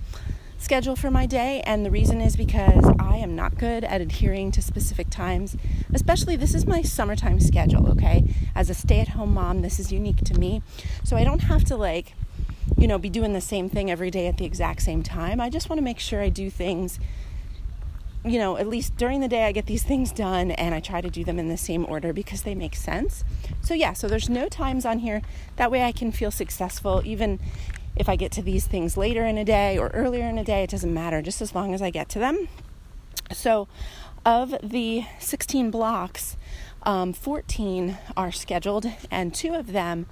schedule 0.59 0.97
for 0.97 1.11
my 1.11 1.27
day, 1.27 1.63
and 1.67 1.85
the 1.87 1.91
reason 1.91 2.21
is 2.21 2.37
because 2.37 2.85
I 2.99 3.17
am 3.17 3.37
not 3.37 3.59
good 3.59 3.85
at 3.85 4.01
adhering 4.01 4.51
to 4.53 4.63
specific 4.63 5.09
times, 5.09 5.57
especially 5.95 6.37
this 6.37 6.55
is 6.55 6.67
my 6.67 6.83
summertime 6.83 7.41
schedule, 7.41 7.89
okay? 7.91 8.35
As 8.55 8.69
a 8.69 8.75
stay 8.75 9.01
at 9.01 9.09
home 9.09 9.35
mom, 9.35 9.63
this 9.63 9.79
is 9.79 9.93
unique 9.93 10.25
to 10.25 10.35
me. 10.35 10.63
So 11.05 11.17
I 11.17 11.25
don't 11.25 11.43
have 11.43 11.65
to 11.65 11.77
like, 11.77 12.15
you 12.77 12.89
know, 12.89 12.99
be 12.99 13.09
doing 13.09 13.33
the 13.33 13.41
same 13.41 13.69
thing 13.69 13.91
every 13.91 14.11
day 14.11 14.27
at 14.27 14.37
the 14.37 14.45
exact 14.45 14.83
same 14.83 15.03
time. 15.03 15.41
I 15.41 15.49
just 15.49 15.71
want 15.71 15.79
to 15.79 15.85
make 15.85 15.99
sure 15.99 16.21
I 16.21 16.29
do 16.29 16.51
things, 16.51 16.99
you 18.31 18.39
know, 18.39 18.57
at 18.57 18.67
least 18.67 18.97
during 18.97 19.21
the 19.21 19.29
day, 19.29 19.45
I 19.45 19.53
get 19.53 19.67
these 19.67 19.83
things 19.83 20.13
done 20.13 20.51
and 20.53 20.75
I 20.75 20.81
try 20.81 21.01
to 21.01 21.11
do 21.11 21.25
them 21.25 21.39
in 21.39 21.49
the 21.49 21.57
same 21.57 21.85
order 21.87 22.13
because 22.13 22.43
they 22.43 22.55
make 22.55 22.75
sense. 22.75 23.25
So, 23.63 23.75
yeah, 23.75 23.93
so 23.93 24.09
there's 24.09 24.29
no 24.29 24.49
times 24.49 24.85
on 24.85 25.01
here. 25.01 25.23
That 25.57 25.71
way 25.71 25.83
I 25.83 25.93
can 25.93 26.13
feel 26.13 26.31
successful, 26.31 27.03
even 27.05 27.39
if 27.97 28.09
I 28.09 28.17
get 28.17 28.33
to 28.33 28.43
these 28.43 28.67
things 28.67 28.97
later 28.97 29.25
in 29.25 29.37
a 29.39 29.45
day 29.45 29.77
or 29.77 29.89
earlier 29.89 30.29
in 30.29 30.39
a 30.39 30.45
day, 30.45 30.63
it 30.63 30.71
doesn't 30.71 30.93
matter, 30.93 31.21
just 31.21 31.43
as 31.43 31.55
long 31.55 31.75
as 31.75 31.83
I 31.83 31.91
get 31.91 32.09
to 32.11 32.19
them. 32.19 32.49
So, 33.33 33.69
of 34.25 34.55
the 34.63 35.05
16 35.19 35.71
blocks, 35.71 36.37
um, 36.85 37.13
14 37.13 37.99
are 38.17 38.33
scheduled, 38.33 38.87
and 39.11 39.35
two 39.35 39.55
of 39.55 39.73
them 39.73 40.07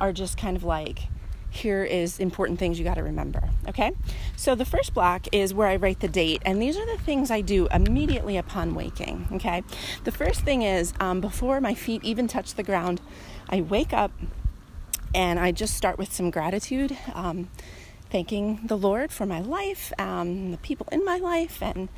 are 0.00 0.12
just 0.12 0.36
kind 0.36 0.56
of 0.56 0.64
like 0.64 1.08
here 1.50 1.84
is 1.84 2.18
important 2.18 2.58
things 2.58 2.78
you 2.78 2.84
got 2.84 2.94
to 2.94 3.02
remember. 3.02 3.42
Okay, 3.68 3.92
so 4.36 4.54
the 4.54 4.64
first 4.64 4.94
block 4.94 5.26
is 5.32 5.52
where 5.52 5.66
I 5.66 5.76
write 5.76 6.00
the 6.00 6.08
date, 6.08 6.40
and 6.46 6.62
these 6.62 6.76
are 6.76 6.86
the 6.86 7.02
things 7.02 7.30
I 7.30 7.40
do 7.40 7.68
immediately 7.72 8.36
upon 8.36 8.74
waking. 8.74 9.28
Okay, 9.32 9.62
the 10.04 10.12
first 10.12 10.42
thing 10.42 10.62
is 10.62 10.94
um, 11.00 11.20
before 11.20 11.60
my 11.60 11.74
feet 11.74 12.02
even 12.04 12.28
touch 12.28 12.54
the 12.54 12.62
ground, 12.62 13.00
I 13.48 13.60
wake 13.60 13.92
up 13.92 14.12
and 15.14 15.38
I 15.40 15.50
just 15.52 15.76
start 15.76 15.98
with 15.98 16.12
some 16.12 16.30
gratitude, 16.30 16.96
um, 17.14 17.50
thanking 18.10 18.60
the 18.64 18.76
Lord 18.78 19.10
for 19.10 19.26
my 19.26 19.40
life, 19.40 19.92
um, 19.98 20.52
the 20.52 20.58
people 20.58 20.86
in 20.92 21.04
my 21.04 21.16
life, 21.16 21.62
and 21.62 21.88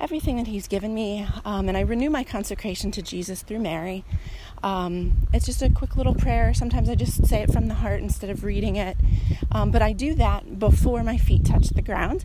everything 0.00 0.36
that 0.36 0.46
He's 0.46 0.66
given 0.66 0.94
me. 0.94 1.26
Um, 1.44 1.68
and 1.68 1.76
I 1.76 1.82
renew 1.82 2.10
my 2.10 2.24
consecration 2.24 2.90
to 2.92 3.02
Jesus 3.02 3.42
through 3.42 3.60
Mary. 3.60 4.04
Um, 4.62 5.26
it's 5.32 5.46
just 5.46 5.62
a 5.62 5.70
quick 5.70 5.96
little 5.96 6.14
prayer. 6.14 6.52
Sometimes 6.52 6.88
I 6.88 6.94
just 6.94 7.26
say 7.26 7.42
it 7.42 7.52
from 7.52 7.68
the 7.68 7.74
heart 7.74 8.00
instead 8.00 8.30
of 8.30 8.44
reading 8.44 8.76
it. 8.76 8.96
Um, 9.52 9.70
but 9.70 9.82
I 9.82 9.92
do 9.92 10.14
that 10.14 10.58
before 10.58 11.02
my 11.02 11.16
feet 11.16 11.44
touch 11.44 11.68
the 11.70 11.82
ground. 11.82 12.24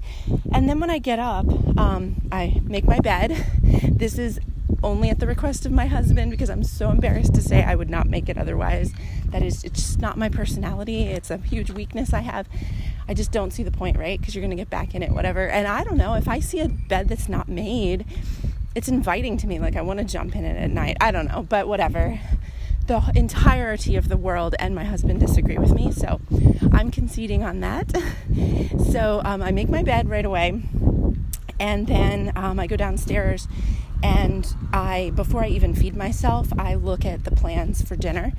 And 0.51 0.69
then 0.69 0.79
when 0.79 0.89
I 0.89 0.99
get 0.99 1.19
up, 1.19 1.45
um, 1.77 2.27
I 2.31 2.61
make 2.63 2.85
my 2.85 2.99
bed. 2.99 3.45
This 3.95 4.17
is 4.17 4.39
only 4.83 5.09
at 5.09 5.19
the 5.19 5.27
request 5.27 5.65
of 5.65 5.71
my 5.71 5.85
husband 5.85 6.29
because 6.31 6.49
I'm 6.49 6.63
so 6.63 6.89
embarrassed 6.89 7.33
to 7.35 7.41
say 7.41 7.63
I 7.63 7.75
would 7.75 7.89
not 7.89 8.07
make 8.07 8.27
it 8.27 8.37
otherwise. 8.37 8.93
That 9.27 9.41
is, 9.41 9.63
it's 9.63 9.81
just 9.81 10.01
not 10.01 10.17
my 10.17 10.27
personality. 10.27 11.03
It's 11.03 11.31
a 11.31 11.37
huge 11.37 11.71
weakness 11.71 12.13
I 12.13 12.19
have. 12.19 12.47
I 13.07 13.13
just 13.13 13.31
don't 13.31 13.51
see 13.51 13.63
the 13.63 13.71
point, 13.71 13.97
right? 13.97 14.19
Because 14.19 14.35
you're 14.35 14.41
going 14.41 14.51
to 14.51 14.57
get 14.57 14.69
back 14.69 14.95
in 14.95 15.01
it, 15.01 15.11
whatever. 15.11 15.47
And 15.47 15.67
I 15.67 15.83
don't 15.83 15.97
know 15.97 16.15
if 16.15 16.27
I 16.27 16.39
see 16.39 16.59
a 16.59 16.67
bed 16.67 17.07
that's 17.07 17.29
not 17.29 17.47
made 17.47 18.05
it's 18.75 18.89
inviting 18.89 19.37
to 19.37 19.47
me. 19.47 19.57
Like 19.57 19.75
I 19.75 19.81
want 19.81 19.99
to 19.99 20.05
jump 20.05 20.35
in 20.35 20.45
it 20.45 20.57
at 20.57 20.69
night. 20.69 20.97
I 21.01 21.11
don't 21.11 21.27
know, 21.27 21.43
but 21.43 21.67
whatever. 21.67 22.19
The 22.87 23.01
entirety 23.15 23.95
of 23.95 24.09
the 24.09 24.17
world 24.17 24.53
and 24.59 24.75
my 24.75 24.83
husband 24.83 25.19
disagree 25.19 25.57
with 25.57 25.73
me, 25.73 25.91
so 25.91 26.21
I'm 26.71 26.91
conceding 26.91 27.41
on 27.43 27.61
that. 27.61 27.91
so 28.91 29.21
um, 29.25 29.41
I 29.41 29.51
make 29.51 29.69
my 29.69 29.81
bed 29.81 30.07
right 30.07 30.25
away, 30.25 30.61
and 31.59 31.87
then 31.87 32.31
um, 32.35 32.59
I 32.59 32.67
go 32.67 32.75
downstairs 32.75 33.47
and 34.05 34.55
I, 34.71 35.11
before 35.15 35.43
I 35.43 35.47
even 35.47 35.73
feed 35.73 35.95
myself, 35.95 36.47
I 36.59 36.75
look 36.75 37.05
at 37.05 37.23
the 37.23 37.31
plans 37.31 37.81
for 37.81 37.95
dinner. 37.95 38.33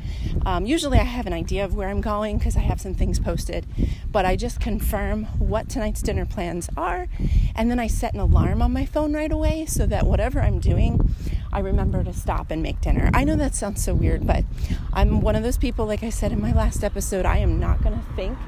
Um, 0.45 0.65
usually, 0.65 0.99
I 1.01 1.03
have 1.03 1.27
an 1.27 1.33
idea 1.33 1.65
of 1.65 1.75
where 1.75 1.89
I'm 1.89 2.01
going 2.01 2.39
because 2.39 2.57
I 2.57 2.61
have 2.61 2.81
some 2.81 2.95
things 2.95 3.19
posted, 3.19 3.67
but 4.13 4.25
I 4.25 4.37
just 4.37 4.61
confirm 4.61 5.25
what 5.41 5.69
tonight's 5.69 6.03
dinner 6.03 6.25
plans 6.25 6.71
are, 6.77 7.09
and 7.57 7.69
then 7.69 7.81
I 7.81 7.89
set 7.89 8.15
an 8.15 8.21
alarm 8.21 8.63
on 8.63 8.73
my 8.73 8.87
phone 8.87 9.13
right 9.13 9.33
away 9.33 9.67
so 9.67 9.87
that 9.87 10.07
whatever 10.07 10.41
I'm 10.41 10.61
doing, 10.61 11.13
I 11.53 11.59
remember 11.59 12.05
to 12.05 12.13
stop 12.13 12.53
and 12.53 12.63
make 12.63 12.81
dinner. 12.81 13.11
I 13.13 13.25
know 13.25 13.35
that 13.35 13.57
sounds 13.57 13.83
so 13.83 13.93
weird, 13.93 14.25
but 14.25 14.45
I'm 14.93 15.21
one 15.21 15.35
of 15.35 15.43
those 15.43 15.59
people, 15.59 15.85
like 15.85 16.05
I 16.05 16.11
said 16.11 16.31
in 16.31 16.41
my 16.41 16.53
last 16.53 16.85
episode, 16.85 17.27
I 17.27 17.39
am 17.39 17.59
not 17.59 17.83
going 17.83 17.99
to 17.99 18.07
think 18.15 18.39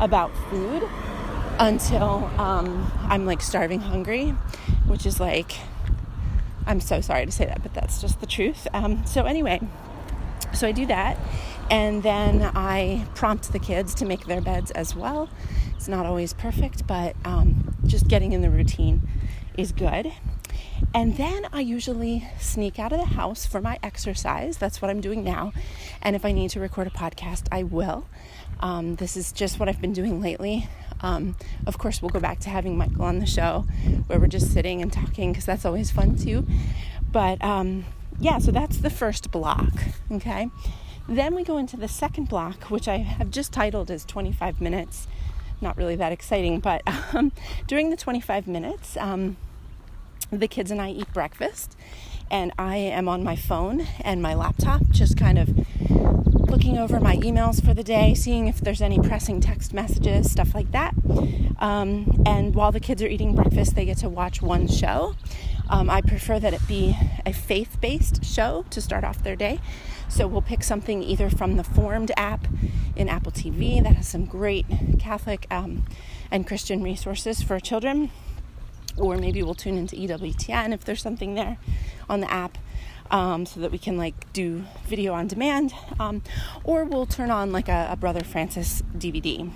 about 0.00 0.36
food 0.50 0.82
until 1.60 2.24
um, 2.38 2.90
I'm 3.02 3.24
like 3.24 3.40
starving 3.40 3.80
hungry, 3.80 4.30
which 4.86 5.06
is 5.06 5.20
like 5.20 5.52
I'm 6.66 6.80
so 6.80 7.00
sorry 7.00 7.26
to 7.26 7.32
say 7.32 7.46
that, 7.46 7.62
but 7.62 7.74
that's 7.74 8.00
just 8.00 8.20
the 8.20 8.26
truth. 8.26 8.66
Um, 8.72 9.06
so, 9.06 9.24
anyway, 9.24 9.60
so 10.52 10.66
I 10.66 10.72
do 10.72 10.86
that, 10.86 11.18
and 11.70 12.02
then 12.02 12.42
I 12.42 13.06
prompt 13.14 13.52
the 13.52 13.58
kids 13.58 13.94
to 13.96 14.04
make 14.04 14.26
their 14.26 14.40
beds 14.40 14.70
as 14.72 14.94
well. 14.94 15.28
It's 15.76 15.88
not 15.88 16.06
always 16.06 16.32
perfect, 16.32 16.86
but 16.86 17.14
um, 17.24 17.76
just 17.86 18.08
getting 18.08 18.32
in 18.32 18.40
the 18.42 18.50
routine 18.50 19.08
is 19.56 19.72
good. 19.72 20.12
And 20.94 21.16
then 21.16 21.46
I 21.52 21.60
usually 21.60 22.26
sneak 22.38 22.78
out 22.78 22.92
of 22.92 22.98
the 22.98 23.06
house 23.06 23.46
for 23.46 23.60
my 23.60 23.78
exercise. 23.82 24.56
That's 24.56 24.80
what 24.80 24.90
I'm 24.90 25.00
doing 25.00 25.24
now. 25.24 25.52
And 26.02 26.16
if 26.16 26.24
I 26.24 26.32
need 26.32 26.50
to 26.50 26.60
record 26.60 26.86
a 26.86 26.90
podcast, 26.90 27.46
I 27.52 27.62
will. 27.62 28.06
Um, 28.60 28.96
this 28.96 29.16
is 29.16 29.32
just 29.32 29.58
what 29.60 29.68
I've 29.68 29.80
been 29.80 29.92
doing 29.92 30.20
lately. 30.20 30.68
Um, 31.06 31.36
of 31.66 31.78
course, 31.78 32.02
we'll 32.02 32.10
go 32.10 32.18
back 32.18 32.40
to 32.40 32.50
having 32.50 32.76
Michael 32.76 33.04
on 33.04 33.20
the 33.20 33.26
show 33.26 33.64
where 34.08 34.18
we're 34.18 34.26
just 34.26 34.52
sitting 34.52 34.82
and 34.82 34.92
talking 34.92 35.30
because 35.30 35.44
that's 35.44 35.64
always 35.64 35.92
fun 35.92 36.16
too. 36.16 36.44
But 37.12 37.42
um, 37.44 37.84
yeah, 38.18 38.38
so 38.38 38.50
that's 38.50 38.78
the 38.78 38.90
first 38.90 39.30
block, 39.30 39.72
okay? 40.10 40.50
Then 41.08 41.36
we 41.36 41.44
go 41.44 41.58
into 41.58 41.76
the 41.76 41.86
second 41.86 42.28
block, 42.28 42.64
which 42.64 42.88
I 42.88 42.96
have 42.96 43.30
just 43.30 43.52
titled 43.52 43.88
as 43.88 44.04
25 44.04 44.60
minutes. 44.60 45.06
Not 45.60 45.76
really 45.76 45.94
that 45.94 46.10
exciting, 46.10 46.58
but 46.58 46.82
um, 47.14 47.30
during 47.68 47.90
the 47.90 47.96
25 47.96 48.48
minutes, 48.48 48.96
um, 48.96 49.36
the 50.32 50.48
kids 50.48 50.72
and 50.72 50.82
I 50.82 50.90
eat 50.90 51.12
breakfast, 51.12 51.76
and 52.32 52.52
I 52.58 52.78
am 52.78 53.08
on 53.08 53.22
my 53.22 53.36
phone 53.36 53.86
and 54.00 54.20
my 54.20 54.34
laptop, 54.34 54.82
just 54.90 55.16
kind 55.16 55.38
of 55.38 56.15
looking 56.50 56.78
over 56.78 57.00
my 57.00 57.16
emails 57.16 57.64
for 57.64 57.74
the 57.74 57.82
day, 57.82 58.14
seeing 58.14 58.46
if 58.46 58.60
there's 58.60 58.80
any 58.80 58.98
pressing 58.98 59.40
text 59.40 59.74
messages, 59.74 60.30
stuff 60.30 60.54
like 60.54 60.70
that. 60.72 60.94
Um, 61.58 62.22
and 62.26 62.54
while 62.54 62.72
the 62.72 62.80
kids 62.80 63.02
are 63.02 63.08
eating 63.08 63.34
breakfast, 63.34 63.74
they 63.74 63.84
get 63.84 63.98
to 63.98 64.08
watch 64.08 64.40
one 64.40 64.68
show. 64.68 65.16
Um, 65.68 65.90
I 65.90 66.00
prefer 66.00 66.38
that 66.38 66.54
it 66.54 66.66
be 66.68 66.96
a 67.24 67.32
faith 67.32 67.80
based 67.80 68.24
show 68.24 68.64
to 68.70 68.80
start 68.80 69.04
off 69.04 69.22
their 69.22 69.36
day. 69.36 69.60
So 70.08 70.26
we'll 70.26 70.42
pick 70.42 70.62
something 70.62 71.02
either 71.02 71.28
from 71.28 71.56
the 71.56 71.64
Formed 71.64 72.12
app 72.16 72.46
in 72.94 73.08
Apple 73.08 73.32
TV 73.32 73.82
that 73.82 73.96
has 73.96 74.06
some 74.06 74.24
great 74.24 74.66
Catholic 74.98 75.46
um, 75.50 75.84
and 76.30 76.46
Christian 76.46 76.82
resources 76.82 77.42
for 77.42 77.58
children, 77.58 78.10
or 78.96 79.16
maybe 79.16 79.42
we'll 79.42 79.54
tune 79.54 79.76
into 79.76 79.96
EWTN 79.96 80.72
if 80.72 80.84
there's 80.84 81.02
something 81.02 81.34
there 81.34 81.58
on 82.08 82.20
the 82.20 82.30
app 82.30 82.56
um, 83.10 83.46
so 83.46 83.60
that 83.60 83.70
we 83.70 83.78
can 83.78 83.96
like 83.96 84.32
do 84.32 84.64
video 84.86 85.12
on 85.12 85.26
demand, 85.26 85.72
um, 85.98 86.22
or 86.64 86.84
we'll 86.84 87.06
turn 87.06 87.30
on 87.30 87.52
like 87.52 87.68
a, 87.68 87.88
a 87.90 87.96
Brother 87.96 88.24
Francis 88.24 88.82
DVD. 88.96 89.50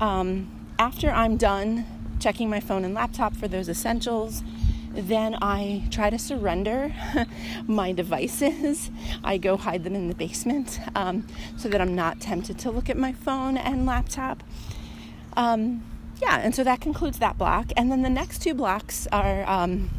Um, 0.00 0.50
after 0.78 1.10
I'm 1.10 1.36
done 1.36 1.86
checking 2.20 2.48
my 2.50 2.60
phone 2.60 2.84
and 2.84 2.94
laptop 2.94 3.34
for 3.36 3.48
those 3.48 3.68
essentials, 3.68 4.42
then 4.92 5.36
I 5.42 5.86
try 5.90 6.10
to 6.10 6.18
surrender 6.18 6.94
my 7.66 7.92
devices. 7.92 8.90
I 9.22 9.38
go 9.38 9.56
hide 9.56 9.84
them 9.84 9.94
in 9.94 10.08
the 10.08 10.14
basement 10.14 10.80
um, 10.94 11.26
so 11.56 11.68
that 11.68 11.80
I'm 11.80 11.94
not 11.94 12.20
tempted 12.20 12.58
to 12.60 12.70
look 12.70 12.88
at 12.88 12.96
my 12.96 13.12
phone 13.12 13.56
and 13.56 13.84
laptop. 13.84 14.42
Um, 15.36 15.84
yeah, 16.20 16.40
and 16.40 16.54
so 16.54 16.64
that 16.64 16.80
concludes 16.80 17.18
that 17.18 17.36
block. 17.36 17.72
And 17.76 17.92
then 17.92 18.02
the 18.02 18.10
next 18.10 18.40
two 18.40 18.54
blocks 18.54 19.06
are 19.12 19.48
um, 19.48 19.90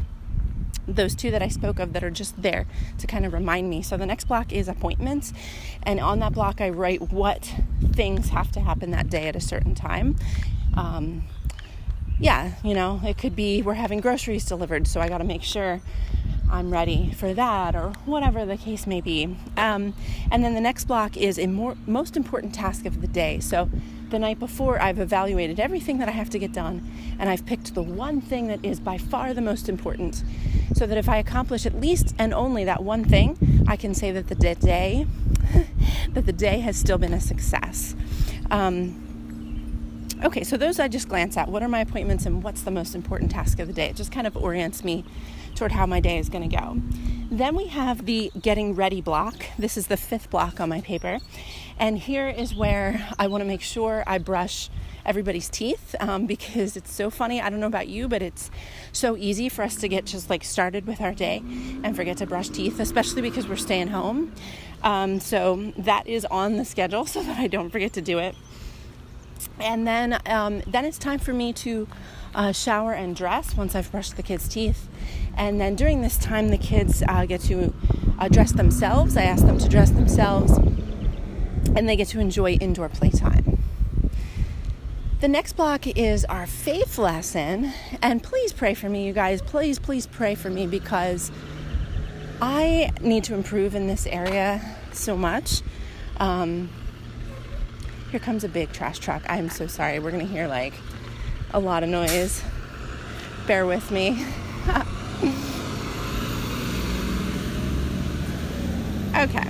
those 0.87 1.15
two 1.15 1.31
that 1.31 1.41
I 1.41 1.47
spoke 1.47 1.79
of 1.79 1.93
that 1.93 2.03
are 2.03 2.11
just 2.11 2.41
there 2.41 2.65
to 2.97 3.07
kind 3.07 3.25
of 3.25 3.33
remind 3.33 3.69
me. 3.69 3.81
So 3.81 3.97
the 3.97 4.05
next 4.05 4.25
block 4.25 4.51
is 4.51 4.67
appointments, 4.67 5.33
and 5.83 5.99
on 5.99 6.19
that 6.19 6.33
block 6.33 6.61
I 6.61 6.69
write 6.69 7.11
what 7.11 7.53
things 7.91 8.29
have 8.29 8.51
to 8.53 8.61
happen 8.61 8.91
that 8.91 9.09
day 9.09 9.27
at 9.27 9.35
a 9.35 9.41
certain 9.41 9.75
time. 9.75 10.15
Um, 10.75 11.23
yeah, 12.19 12.53
you 12.63 12.73
know, 12.73 13.01
it 13.03 13.17
could 13.17 13.35
be 13.35 13.61
we're 13.61 13.75
having 13.75 13.99
groceries 13.99 14.45
delivered, 14.45 14.87
so 14.87 15.01
I 15.01 15.09
got 15.09 15.19
to 15.19 15.23
make 15.23 15.43
sure 15.43 15.81
I'm 16.49 16.71
ready 16.71 17.11
for 17.11 17.33
that 17.33 17.75
or 17.75 17.89
whatever 18.05 18.45
the 18.45 18.57
case 18.57 18.87
may 18.87 19.01
be. 19.01 19.35
Um, 19.57 19.93
and 20.31 20.43
then 20.43 20.53
the 20.53 20.61
next 20.61 20.85
block 20.85 21.17
is 21.17 21.37
a 21.37 21.47
more, 21.47 21.75
most 21.85 22.15
important 22.15 22.55
task 22.55 22.85
of 22.85 23.01
the 23.01 23.07
day. 23.07 23.39
So 23.39 23.69
the 24.09 24.19
night 24.19 24.39
before, 24.39 24.81
I've 24.81 24.99
evaluated 24.99 25.59
everything 25.59 25.97
that 25.99 26.07
I 26.07 26.11
have 26.11 26.29
to 26.31 26.39
get 26.39 26.53
done 26.53 26.89
and 27.19 27.29
I've 27.29 27.45
picked 27.45 27.73
the 27.73 27.81
one 27.83 28.21
thing 28.21 28.47
that 28.47 28.63
is 28.63 28.79
by 28.79 28.97
far 28.97 29.33
the 29.33 29.41
most 29.41 29.69
important. 29.69 30.23
So 30.75 30.85
that 30.85 30.97
if 30.97 31.09
I 31.09 31.17
accomplish 31.17 31.65
at 31.65 31.79
least 31.79 32.13
and 32.19 32.33
only 32.33 32.63
that 32.65 32.83
one 32.83 33.03
thing, 33.03 33.65
I 33.67 33.75
can 33.75 33.93
say 33.93 34.11
that 34.11 34.27
the 34.27 34.35
day 34.35 35.07
that 36.09 36.25
the 36.25 36.33
day 36.33 36.59
has 36.59 36.77
still 36.77 36.97
been 36.97 37.13
a 37.13 37.21
success. 37.21 37.95
Um, 38.51 40.07
okay, 40.23 40.43
so 40.43 40.57
those 40.57 40.79
I 40.79 40.87
just 40.87 41.07
glance 41.07 41.37
at. 41.37 41.49
What 41.49 41.63
are 41.63 41.67
my 41.67 41.79
appointments 41.79 42.25
and 42.25 42.43
what's 42.43 42.63
the 42.63 42.71
most 42.71 42.95
important 42.95 43.31
task 43.31 43.59
of 43.59 43.67
the 43.67 43.73
day? 43.73 43.87
It 43.87 43.95
just 43.95 44.11
kind 44.11 44.27
of 44.27 44.35
orients 44.37 44.83
me 44.83 45.05
toward 45.55 45.71
how 45.71 45.85
my 45.85 45.99
day 45.99 46.17
is 46.17 46.29
going 46.29 46.47
to 46.47 46.55
go. 46.55 46.77
Then 47.29 47.55
we 47.55 47.67
have 47.67 48.05
the 48.05 48.31
getting 48.39 48.75
ready 48.75 49.01
block. 49.01 49.45
This 49.57 49.75
is 49.75 49.87
the 49.87 49.97
fifth 49.97 50.29
block 50.29 50.59
on 50.61 50.69
my 50.69 50.81
paper. 50.81 51.19
And 51.79 51.97
here 51.97 52.27
is 52.27 52.55
where 52.55 53.07
I 53.19 53.27
want 53.27 53.41
to 53.41 53.45
make 53.45 53.61
sure 53.61 54.03
I 54.07 54.17
brush 54.17 54.69
everybody's 55.05 55.47
teeth 55.47 55.95
um, 55.99 56.25
because 56.25 56.75
it's 56.75 56.91
so 56.91 57.09
funny. 57.09 57.41
I 57.41 57.49
don't 57.49 57.59
know 57.59 57.67
about 57.67 57.87
you, 57.87 58.07
but 58.07 58.21
it's 58.21 58.51
so 58.91 59.15
easy 59.15 59.47
for 59.47 59.63
us 59.63 59.75
to 59.77 59.87
get 59.87 60.05
just 60.05 60.29
like 60.29 60.43
started 60.43 60.85
with 60.85 61.01
our 61.01 61.13
day 61.13 61.43
and 61.83 61.95
forget 61.95 62.17
to 62.17 62.25
brush 62.25 62.49
teeth, 62.49 62.79
especially 62.79 63.21
because 63.21 63.47
we're 63.47 63.55
staying 63.55 63.87
home. 63.87 64.33
Um, 64.83 65.19
so 65.19 65.71
that 65.77 66.07
is 66.07 66.25
on 66.25 66.57
the 66.57 66.65
schedule 66.65 67.05
so 67.05 67.23
that 67.23 67.39
I 67.39 67.47
don't 67.47 67.69
forget 67.69 67.93
to 67.93 68.01
do 68.01 68.19
it. 68.19 68.35
And 69.59 69.87
then, 69.87 70.19
um, 70.25 70.61
then 70.67 70.85
it's 70.85 70.97
time 70.97 71.19
for 71.19 71.33
me 71.33 71.53
to 71.53 71.87
uh, 72.35 72.51
shower 72.51 72.93
and 72.93 73.15
dress 73.15 73.55
once 73.55 73.75
I've 73.75 73.91
brushed 73.91 74.15
the 74.15 74.23
kids' 74.23 74.47
teeth. 74.47 74.87
And 75.35 75.59
then 75.61 75.75
during 75.75 76.01
this 76.01 76.17
time, 76.17 76.49
the 76.49 76.57
kids 76.57 77.03
uh, 77.07 77.25
get 77.25 77.41
to 77.41 77.73
uh, 78.19 78.27
dress 78.27 78.51
themselves. 78.51 79.15
I 79.15 79.23
ask 79.23 79.45
them 79.45 79.57
to 79.59 79.69
dress 79.69 79.91
themselves, 79.91 80.57
and 81.77 81.87
they 81.87 81.95
get 81.95 82.07
to 82.07 82.19
enjoy 82.19 82.53
indoor 82.53 82.89
playtime. 82.89 83.59
The 85.21 85.27
next 85.27 85.53
block 85.53 85.85
is 85.85 86.25
our 86.25 86.47
faith 86.47 86.97
lesson. 86.97 87.71
And 88.01 88.23
please 88.23 88.51
pray 88.51 88.73
for 88.73 88.89
me, 88.89 89.05
you 89.05 89.13
guys. 89.13 89.43
Please, 89.43 89.77
please 89.77 90.07
pray 90.07 90.33
for 90.33 90.49
me 90.49 90.65
because 90.65 91.31
I 92.41 92.91
need 92.99 93.25
to 93.25 93.35
improve 93.35 93.75
in 93.75 93.85
this 93.85 94.07
area 94.07 94.59
so 94.91 95.15
much. 95.15 95.61
Um, 96.19 96.71
here 98.09 98.19
comes 98.19 98.43
a 98.43 98.49
big 98.49 98.71
trash 98.71 98.97
truck. 98.97 99.21
I'm 99.29 99.51
so 99.51 99.67
sorry. 99.67 99.99
We're 99.99 100.09
going 100.09 100.25
to 100.25 100.33
hear 100.33 100.47
like 100.47 100.73
a 101.51 101.59
lot 101.59 101.83
of 101.83 101.89
noise. 101.89 102.43
Bear 103.45 103.67
with 103.67 103.91
me. 103.91 104.25
okay. 109.15 109.47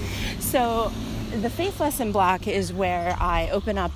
so, 0.40 0.90
the 1.40 1.50
faith 1.50 1.80
lesson 1.80 2.12
block 2.12 2.46
is 2.46 2.72
where 2.72 3.16
I 3.18 3.48
open 3.50 3.76
up 3.76 3.92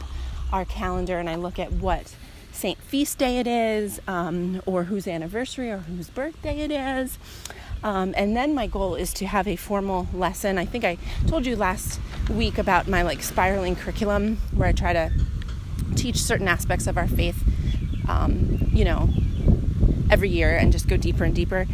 our 0.52 0.64
calendar 0.64 1.18
and 1.18 1.30
I 1.30 1.37
look 1.37 1.59
at 1.59 1.73
what 1.73 2.14
saint 2.52 2.78
feast 2.78 3.18
day 3.18 3.38
it 3.38 3.47
is, 3.47 4.00
um, 4.09 4.61
or 4.66 4.85
whose 4.85 5.07
anniversary 5.07 5.71
or 5.71 5.78
whose 5.78 6.11
birthday 6.11 6.61
it 6.61 6.73
is. 6.73 7.18
Um, 7.85 8.12
and 8.16 8.37
then 8.37 8.54
my 8.54 8.66
goal 8.66 8.97
is 8.97 9.12
to 9.14 9.26
have 9.26 9.47
a 9.47 9.54
formal 9.54 10.09
lesson. 10.12 10.59
I 10.59 10.64
think 10.64 10.85
I 10.85 10.99
told 11.28 11.47
you 11.47 11.54
last 11.54 12.00
week 12.28 12.59
about 12.59 12.88
my 12.88 13.02
like 13.02 13.23
spiraling 13.23 13.76
curriculum 13.76 14.38
where 14.52 14.68
I 14.68 14.73
try 14.73 14.92
to 14.92 15.12
teach 15.95 16.16
certain 16.16 16.49
aspects 16.49 16.88
of 16.88 16.99
our 16.99 17.07
faith, 17.07 17.40
um, 18.09 18.68
you 18.73 18.85
know, 18.85 19.11
every 20.11 20.28
year 20.28 20.57
and 20.57 20.73
just 20.73 20.88
go 20.88 20.97
deeper 20.97 21.23
and 21.23 21.35
deeper. 21.35 21.66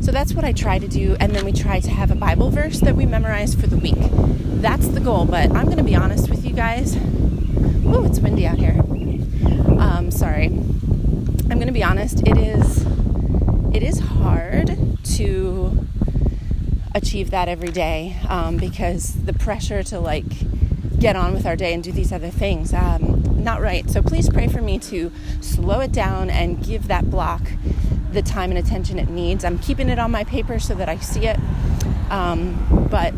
So 0.00 0.12
that's 0.12 0.32
what 0.32 0.44
I 0.44 0.52
try 0.52 0.78
to 0.78 0.88
do. 0.88 1.16
And 1.20 1.34
then 1.34 1.44
we 1.44 1.52
try 1.52 1.80
to 1.80 1.90
have 1.90 2.10
a 2.10 2.14
Bible 2.14 2.50
verse 2.50 2.80
that 2.80 2.96
we 2.96 3.06
memorize 3.06 3.54
for 3.54 3.66
the 3.66 3.76
week. 3.76 3.98
That's 4.60 4.88
the 4.88 5.00
goal. 5.00 5.26
But 5.26 5.50
I'm 5.52 5.66
going 5.66 5.76
to 5.78 5.84
be 5.84 5.94
honest 5.94 6.30
with 6.30 6.44
you 6.44 6.52
guys. 6.54 6.96
Oh, 7.86 8.04
it's 8.06 8.18
windy 8.18 8.46
out 8.46 8.58
here. 8.58 8.78
Um, 9.78 10.10
sorry. 10.10 10.46
I'm 10.46 11.56
going 11.56 11.66
to 11.66 11.72
be 11.72 11.82
honest. 11.82 12.26
It 12.26 12.38
is. 12.38 12.86
It 13.74 13.82
is 13.82 14.00
hard 14.00 14.98
to 15.16 15.86
achieve 16.94 17.30
that 17.30 17.48
every 17.48 17.70
day 17.70 18.16
um, 18.28 18.56
because 18.56 19.14
the 19.24 19.32
pressure 19.32 19.82
to 19.84 20.00
like 20.00 20.24
get 20.98 21.16
on 21.16 21.32
with 21.32 21.46
our 21.46 21.56
day 21.56 21.72
and 21.72 21.82
do 21.82 21.92
these 21.92 22.12
other 22.12 22.30
things. 22.30 22.74
Um, 22.74 23.42
not 23.42 23.60
right. 23.60 23.88
So 23.90 24.02
please 24.02 24.28
pray 24.28 24.48
for 24.48 24.60
me 24.60 24.78
to 24.80 25.12
slow 25.40 25.80
it 25.80 25.92
down 25.92 26.30
and 26.30 26.62
give 26.64 26.88
that 26.88 27.10
block 27.10 27.42
the 28.12 28.22
time 28.22 28.50
and 28.50 28.58
attention 28.58 28.98
it 28.98 29.08
needs. 29.08 29.44
I'm 29.44 29.58
keeping 29.58 29.88
it 29.88 29.98
on 29.98 30.10
my 30.10 30.24
paper 30.24 30.58
so 30.58 30.74
that 30.74 30.88
I 30.88 30.96
see 30.98 31.26
it. 31.26 31.38
Um, 32.10 32.88
but 32.90 33.14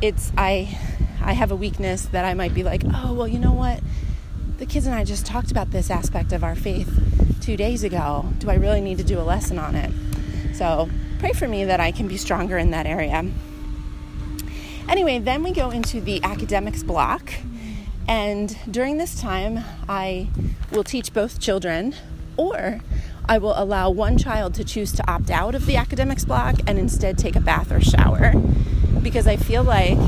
it's 0.00 0.32
I 0.36 0.78
I 1.22 1.32
have 1.32 1.50
a 1.50 1.56
weakness 1.56 2.06
that 2.06 2.24
I 2.24 2.34
might 2.34 2.54
be 2.54 2.62
like, 2.62 2.82
oh 2.94 3.12
well, 3.12 3.28
you 3.28 3.38
know 3.38 3.52
what? 3.52 3.80
The 4.58 4.66
kids 4.66 4.86
and 4.86 4.94
I 4.94 5.04
just 5.04 5.26
talked 5.26 5.50
about 5.50 5.70
this 5.70 5.90
aspect 5.90 6.32
of 6.32 6.42
our 6.42 6.54
faith 6.54 7.38
two 7.40 7.56
days 7.56 7.84
ago. 7.84 8.26
Do 8.38 8.50
I 8.50 8.54
really 8.54 8.80
need 8.80 8.98
to 8.98 9.04
do 9.04 9.18
a 9.18 9.22
lesson 9.22 9.58
on 9.58 9.74
it? 9.74 9.92
So 10.54 10.88
pray 11.18 11.32
for 11.32 11.48
me 11.48 11.64
that 11.64 11.80
I 11.80 11.92
can 11.92 12.08
be 12.08 12.16
stronger 12.16 12.58
in 12.58 12.70
that 12.72 12.86
area. 12.86 13.24
Anyway, 14.88 15.18
then 15.18 15.42
we 15.42 15.52
go 15.52 15.70
into 15.70 16.00
the 16.00 16.22
academics 16.22 16.82
block. 16.82 17.32
And 18.08 18.56
during 18.70 18.96
this 18.96 19.20
time, 19.20 19.62
I 19.88 20.28
will 20.72 20.82
teach 20.82 21.12
both 21.12 21.38
children, 21.38 21.94
or 22.38 22.80
I 23.28 23.36
will 23.36 23.52
allow 23.56 23.90
one 23.90 24.16
child 24.16 24.54
to 24.54 24.64
choose 24.64 24.90
to 24.92 25.10
opt 25.10 25.30
out 25.30 25.54
of 25.54 25.66
the 25.66 25.76
academics 25.76 26.24
block 26.24 26.56
and 26.66 26.78
instead 26.78 27.18
take 27.18 27.36
a 27.36 27.40
bath 27.40 27.70
or 27.70 27.80
shower. 27.80 28.32
Because 29.02 29.26
I 29.26 29.36
feel 29.36 29.62
like 29.62 29.98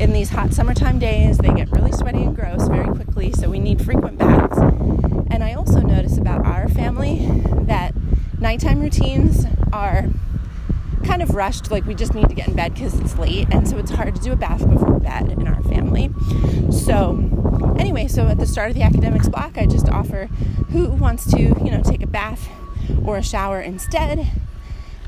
in 0.00 0.12
these 0.12 0.30
hot 0.30 0.52
summertime 0.52 0.98
days, 0.98 1.38
they 1.38 1.54
get 1.54 1.70
really 1.70 1.92
sweaty 1.92 2.22
and 2.22 2.34
gross 2.34 2.66
very 2.66 2.88
quickly, 2.88 3.30
so 3.32 3.48
we 3.48 3.60
need 3.60 3.84
frequent 3.84 4.18
baths. 4.18 4.58
And 5.30 5.44
I 5.44 5.54
also 5.54 5.80
notice 5.80 6.18
about 6.18 6.44
our 6.44 6.68
family 6.68 7.28
that 7.66 7.94
nighttime 8.40 8.80
routines 8.80 9.46
are 9.72 10.06
kind 11.04 11.22
of 11.22 11.36
rushed, 11.36 11.70
like 11.70 11.86
we 11.86 11.94
just 11.94 12.14
need 12.14 12.28
to 12.28 12.34
get 12.34 12.48
in 12.48 12.54
bed 12.54 12.74
because 12.74 12.98
it's 12.98 13.16
late, 13.16 13.46
and 13.52 13.68
so 13.68 13.78
it's 13.78 13.92
hard 13.92 14.16
to 14.16 14.20
do 14.20 14.32
a 14.32 14.36
bath 14.36 14.68
before 14.68 14.98
bed 14.98 15.28
in 15.28 15.46
our 15.46 15.62
family. 15.62 16.10
So, 16.72 17.30
anyway, 17.78 18.08
so 18.08 18.26
at 18.26 18.38
the 18.38 18.46
start 18.46 18.70
of 18.70 18.76
the 18.76 18.82
academics 18.82 19.28
block, 19.28 19.56
I 19.56 19.66
just 19.66 19.88
offer 19.88 20.26
who 20.70 20.90
wants 20.90 21.30
to, 21.32 21.40
you 21.40 21.70
know, 21.70 21.82
take 21.82 22.02
a 22.02 22.06
bath 22.06 22.48
or 23.04 23.16
a 23.16 23.22
shower 23.22 23.60
instead. 23.60 24.28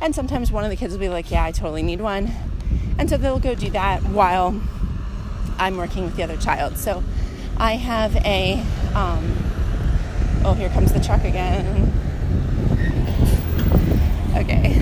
And 0.01 0.15
sometimes 0.15 0.53
one 0.53 0.65
of 0.65 0.71
the 0.71 0.77
kids 0.77 0.93
will 0.93 1.01
be 1.01 1.09
like, 1.09 1.31
Yeah, 1.31 1.45
I 1.45 1.53
totally 1.53 1.83
need 1.83 2.01
one. 2.01 2.31
And 2.99 3.09
so 3.11 3.17
they'll 3.17 3.39
go 3.39 3.55
do 3.55 3.71
that 3.71 4.03
while 4.05 4.61
I'm 5.59 5.77
working 5.77 6.05
with 6.05 6.17
the 6.17 6.23
other 6.23 6.37
child. 6.37 6.79
So 6.79 7.03
I 7.59 7.73
have 7.73 8.17
a, 8.17 8.63
um, 8.95 9.37
oh, 10.45 10.55
here 10.59 10.69
comes 10.71 10.93
the 10.93 11.01
truck 11.01 11.25
again. 11.25 11.93
Okay. 14.37 14.75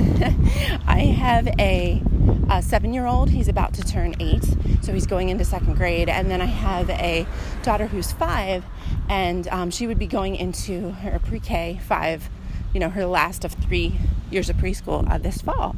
I 0.87 1.01
have 1.17 1.47
a, 1.59 2.03
a 2.51 2.63
seven 2.63 2.93
year 2.93 3.07
old. 3.07 3.31
He's 3.31 3.49
about 3.49 3.75
to 3.75 3.83
turn 3.83 4.15
eight. 4.21 4.45
So 4.83 4.93
he's 4.93 5.07
going 5.07 5.29
into 5.29 5.45
second 5.45 5.77
grade. 5.77 6.09
And 6.09 6.31
then 6.31 6.41
I 6.41 6.47
have 6.47 6.91
a 6.91 7.27
daughter 7.63 7.87
who's 7.87 8.13
five, 8.13 8.65
and 9.09 9.49
um, 9.49 9.71
she 9.71 9.87
would 9.87 9.99
be 9.99 10.07
going 10.07 10.37
into 10.37 10.91
her 10.91 11.19
pre 11.19 11.41
K 11.41 11.81
five, 11.87 12.29
you 12.73 12.81
know, 12.81 12.91
her 12.91 13.07
last 13.07 13.45
of 13.45 13.53
three 13.53 13.99
years 14.31 14.51
of 14.51 14.57
preschool 14.57 15.11
uh, 15.11 15.19
this 15.19 15.41
fall. 15.41 15.77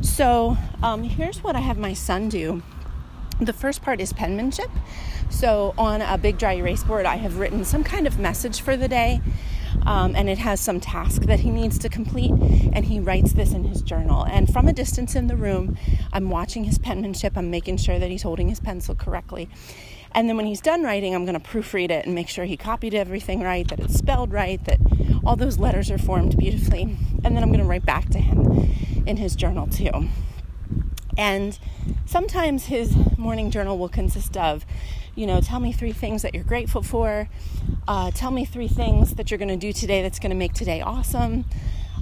So 0.00 0.56
um, 0.82 1.02
here's 1.02 1.42
what 1.42 1.56
I 1.56 1.60
have 1.60 1.78
my 1.78 1.94
son 1.94 2.28
do. 2.28 2.62
The 3.40 3.52
first 3.52 3.82
part 3.82 4.00
is 4.00 4.12
penmanship. 4.12 4.70
So 5.30 5.74
on 5.76 6.00
a 6.00 6.16
big 6.18 6.38
dry 6.38 6.54
erase 6.54 6.82
board, 6.84 7.06
I 7.06 7.16
have 7.16 7.38
written 7.38 7.64
some 7.64 7.84
kind 7.84 8.06
of 8.06 8.18
message 8.18 8.60
for 8.60 8.76
the 8.76 8.88
day 8.88 9.20
um, 9.88 10.14
and 10.14 10.28
it 10.28 10.36
has 10.36 10.60
some 10.60 10.80
task 10.80 11.22
that 11.22 11.40
he 11.40 11.50
needs 11.50 11.78
to 11.78 11.88
complete, 11.88 12.30
and 12.30 12.84
he 12.84 13.00
writes 13.00 13.32
this 13.32 13.54
in 13.54 13.64
his 13.64 13.80
journal. 13.80 14.26
And 14.26 14.52
from 14.52 14.68
a 14.68 14.72
distance 14.74 15.14
in 15.14 15.28
the 15.28 15.36
room, 15.36 15.78
I'm 16.12 16.28
watching 16.28 16.64
his 16.64 16.76
penmanship, 16.76 17.38
I'm 17.38 17.50
making 17.50 17.78
sure 17.78 17.98
that 17.98 18.10
he's 18.10 18.22
holding 18.22 18.50
his 18.50 18.60
pencil 18.60 18.94
correctly. 18.94 19.48
And 20.12 20.28
then 20.28 20.36
when 20.36 20.44
he's 20.44 20.60
done 20.60 20.82
writing, 20.82 21.14
I'm 21.14 21.24
going 21.24 21.40
to 21.40 21.46
proofread 21.46 21.90
it 21.90 22.04
and 22.04 22.14
make 22.14 22.28
sure 22.28 22.44
he 22.44 22.56
copied 22.56 22.94
everything 22.94 23.40
right, 23.40 23.66
that 23.68 23.80
it's 23.80 23.94
spelled 23.94 24.30
right, 24.30 24.62
that 24.66 24.78
all 25.24 25.36
those 25.36 25.58
letters 25.58 25.90
are 25.90 25.98
formed 25.98 26.36
beautifully. 26.36 26.82
And 27.24 27.34
then 27.34 27.42
I'm 27.42 27.48
going 27.48 27.60
to 27.60 27.66
write 27.66 27.86
back 27.86 28.10
to 28.10 28.18
him 28.18 28.70
in 29.06 29.16
his 29.16 29.34
journal 29.34 29.66
too. 29.66 30.10
And 31.16 31.58
sometimes 32.04 32.66
his 32.66 32.94
morning 33.16 33.50
journal 33.50 33.78
will 33.78 33.88
consist 33.88 34.36
of, 34.36 34.66
you 35.18 35.26
know, 35.26 35.40
tell 35.40 35.58
me 35.58 35.72
three 35.72 35.90
things 35.90 36.22
that 36.22 36.32
you're 36.32 36.44
grateful 36.44 36.80
for, 36.80 37.28
uh, 37.88 38.12
tell 38.12 38.30
me 38.30 38.44
three 38.44 38.68
things 38.68 39.14
that 39.16 39.30
you're 39.30 39.38
going 39.38 39.48
to 39.48 39.56
do 39.56 39.72
today 39.72 40.00
that's 40.00 40.20
going 40.20 40.30
to 40.30 40.36
make 40.36 40.52
today 40.52 40.80
awesome. 40.80 41.44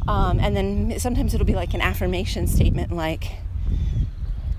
Um, 0.07 0.39
and 0.39 0.55
then 0.55 0.99
sometimes 0.99 1.33
it'll 1.33 1.47
be 1.47 1.55
like 1.55 1.73
an 1.73 1.81
affirmation 1.81 2.47
statement 2.47 2.93
like, 2.93 3.33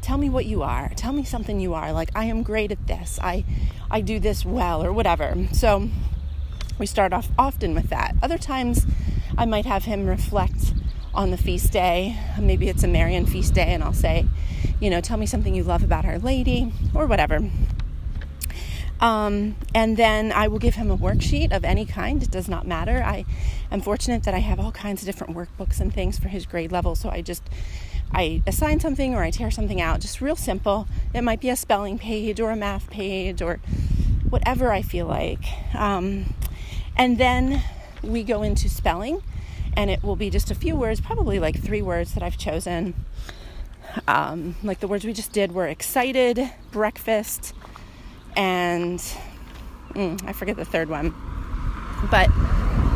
tell 0.02 0.18
me 0.18 0.28
what 0.28 0.48
you 0.48 0.64
are. 0.64 0.92
Tell 0.96 1.14
me 1.14 1.24
something 1.24 1.60
you 1.60 1.76
are. 1.76 1.94
Like, 1.94 2.10
I 2.16 2.26
am 2.26 2.42
great 2.42 2.72
at 2.72 2.88
this. 2.88 3.20
I, 3.22 3.46
I 3.92 4.02
do 4.02 4.20
this 4.20 4.44
well 4.44 4.84
or 4.84 4.92
whatever. 4.92 5.48
So 5.52 5.90
we 6.80 6.88
start 6.88 7.14
off 7.14 7.30
often 7.38 7.76
with 7.76 7.90
that. 7.90 8.16
Other 8.24 8.40
times 8.40 8.88
I 9.38 9.46
might 9.46 9.68
have 9.68 9.86
him 9.86 10.08
reflect 10.08 10.74
on 11.14 11.30
the 11.30 11.38
feast 11.38 11.72
day. 11.72 12.18
Maybe 12.40 12.70
it's 12.70 12.84
a 12.84 12.88
Marian 12.88 13.28
feast 13.28 13.54
day, 13.54 13.74
and 13.74 13.84
I'll 13.84 13.94
say, 13.94 14.26
you 14.80 14.90
know, 14.90 15.00
tell 15.00 15.18
me 15.18 15.28
something 15.28 15.54
you 15.54 15.64
love 15.64 15.84
about 15.84 16.06
Our 16.06 16.18
Lady 16.18 16.72
or 16.96 17.06
whatever. 17.06 17.50
Um, 19.00 19.56
and 19.76 19.96
then 19.96 20.32
I 20.32 20.48
will 20.48 20.60
give 20.60 20.76
him 20.76 20.90
a 20.90 20.98
worksheet 20.98 21.52
of 21.52 21.64
any 21.64 21.86
kind. 21.86 22.24
It 22.24 22.32
does 22.32 22.48
not 22.48 22.66
matter. 22.66 23.04
I 23.04 23.26
am 23.72 23.82
fortunate 23.82 24.24
that 24.24 24.34
I 24.34 24.40
have 24.40 24.60
all 24.60 24.72
kinds 24.72 25.02
of 25.02 25.06
different 25.06 25.36
workbooks 25.36 25.80
and 25.80 25.94
things 25.94 26.18
for 26.18 26.30
his 26.30 26.46
grade 26.46 26.72
level. 26.72 26.96
So 26.96 27.10
I 27.10 27.22
just 27.22 27.44
I 28.12 28.42
assign 28.48 28.80
something 28.80 29.14
or 29.14 29.22
I 29.22 29.32
tear 29.32 29.52
something 29.52 29.82
out, 29.82 30.00
just 30.00 30.22
real 30.22 30.36
simple. 30.36 30.88
It 31.14 31.24
might 31.24 31.42
be 31.42 31.50
a 31.50 31.56
spelling 31.56 32.00
page 32.00 32.40
or 32.40 32.52
a 32.52 32.56
math 32.56 32.90
page 32.90 33.42
or 33.42 33.60
whatever 34.30 34.72
I 34.72 34.82
feel 34.82 35.08
like. 35.08 35.44
Um, 35.76 36.34
and 36.96 37.18
then 37.18 37.64
we 38.02 38.24
go 38.24 38.44
into 38.44 38.70
spelling, 38.70 39.22
and 39.76 39.90
it 39.90 40.04
will 40.04 40.16
be 40.16 40.30
just 40.30 40.50
a 40.50 40.56
few 40.56 40.76
words, 40.76 41.02
probably 41.02 41.40
like 41.40 41.62
three 41.62 41.82
words 41.82 42.14
that 42.14 42.24
I've 42.24 42.38
chosen. 42.38 42.94
Um, 44.08 44.56
like 44.64 44.80
the 44.80 44.88
words 44.88 45.06
we 45.06 45.14
just 45.14 45.32
did 45.32 45.52
were 45.52 45.68
excited, 45.68 46.52
breakfast, 46.72 47.54
and 48.38 49.00
mm, 49.90 50.26
I 50.26 50.32
forget 50.32 50.56
the 50.56 50.64
third 50.64 50.90
one. 50.90 51.14
But 52.10 52.30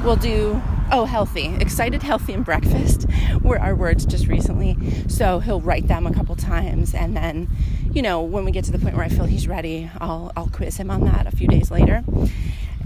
we'll 0.06 0.16
do, 0.16 0.62
oh, 0.92 1.06
healthy. 1.06 1.48
Excited, 1.60 2.04
healthy, 2.04 2.34
and 2.34 2.46
breakfast 2.46 3.08
were 3.42 3.60
our 3.60 3.76
words 3.76 4.06
just 4.06 4.28
recently. 4.28 4.78
So 5.10 5.40
he'll 5.40 5.60
write 5.60 5.88
them 5.88 6.06
a 6.06 6.14
couple 6.14 6.36
times. 6.36 6.94
And 6.94 7.18
then, 7.18 7.50
you 7.92 8.02
know, 8.02 8.22
when 8.22 8.46
we 8.46 8.52
get 8.52 8.64
to 8.66 8.72
the 8.72 8.80
point 8.80 8.96
where 8.96 9.04
I 9.04 9.10
feel 9.10 9.26
he's 9.26 9.48
ready, 9.48 9.90
I'll, 10.00 10.32
I'll 10.38 10.50
quiz 10.50 10.78
him 10.78 10.92
on 10.92 11.04
that 11.06 11.26
a 11.26 11.32
few 11.36 11.48
days 11.48 11.72
later. 11.72 12.04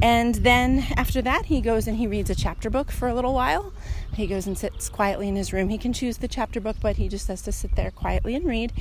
And 0.01 0.35
then 0.35 0.85
after 0.97 1.21
that, 1.21 1.45
he 1.45 1.61
goes 1.61 1.87
and 1.87 1.97
he 1.97 2.07
reads 2.07 2.29
a 2.29 2.35
chapter 2.35 2.69
book 2.69 2.91
for 2.91 3.07
a 3.07 3.13
little 3.13 3.33
while. 3.33 3.73
He 4.13 4.27
goes 4.27 4.47
and 4.47 4.57
sits 4.57 4.87
quietly 4.87 5.27
in 5.27 5.35
his 5.35 5.51
room. 5.51 5.69
He 5.69 5.77
can 5.77 5.93
choose 5.93 6.17
the 6.17 6.27
chapter 6.27 6.59
book, 6.61 6.77
but 6.81 6.97
he 6.97 7.07
just 7.07 7.27
has 7.27 7.41
to 7.43 7.51
sit 7.51 7.75
there 7.75 7.91
quietly 7.91 8.35
and 8.35 8.45
read. 8.45 8.71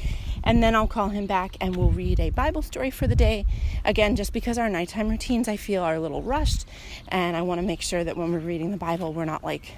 And 0.42 0.62
then 0.62 0.74
I'll 0.74 0.86
call 0.86 1.08
him 1.08 1.26
back 1.26 1.56
and 1.60 1.76
we'll 1.76 1.90
read 1.90 2.20
a 2.20 2.30
Bible 2.30 2.62
story 2.62 2.90
for 2.90 3.06
the 3.06 3.16
day. 3.16 3.46
Again, 3.84 4.16
just 4.16 4.32
because 4.32 4.58
our 4.58 4.68
nighttime 4.68 5.08
routines 5.08 5.48
I 5.48 5.56
feel 5.56 5.82
are 5.82 5.94
a 5.94 6.00
little 6.00 6.22
rushed, 6.22 6.66
and 7.08 7.36
I 7.36 7.42
want 7.42 7.60
to 7.60 7.66
make 7.66 7.80
sure 7.80 8.04
that 8.04 8.16
when 8.16 8.32
we're 8.32 8.38
reading 8.38 8.70
the 8.70 8.76
Bible, 8.76 9.12
we're 9.12 9.24
not 9.24 9.42
like 9.42 9.76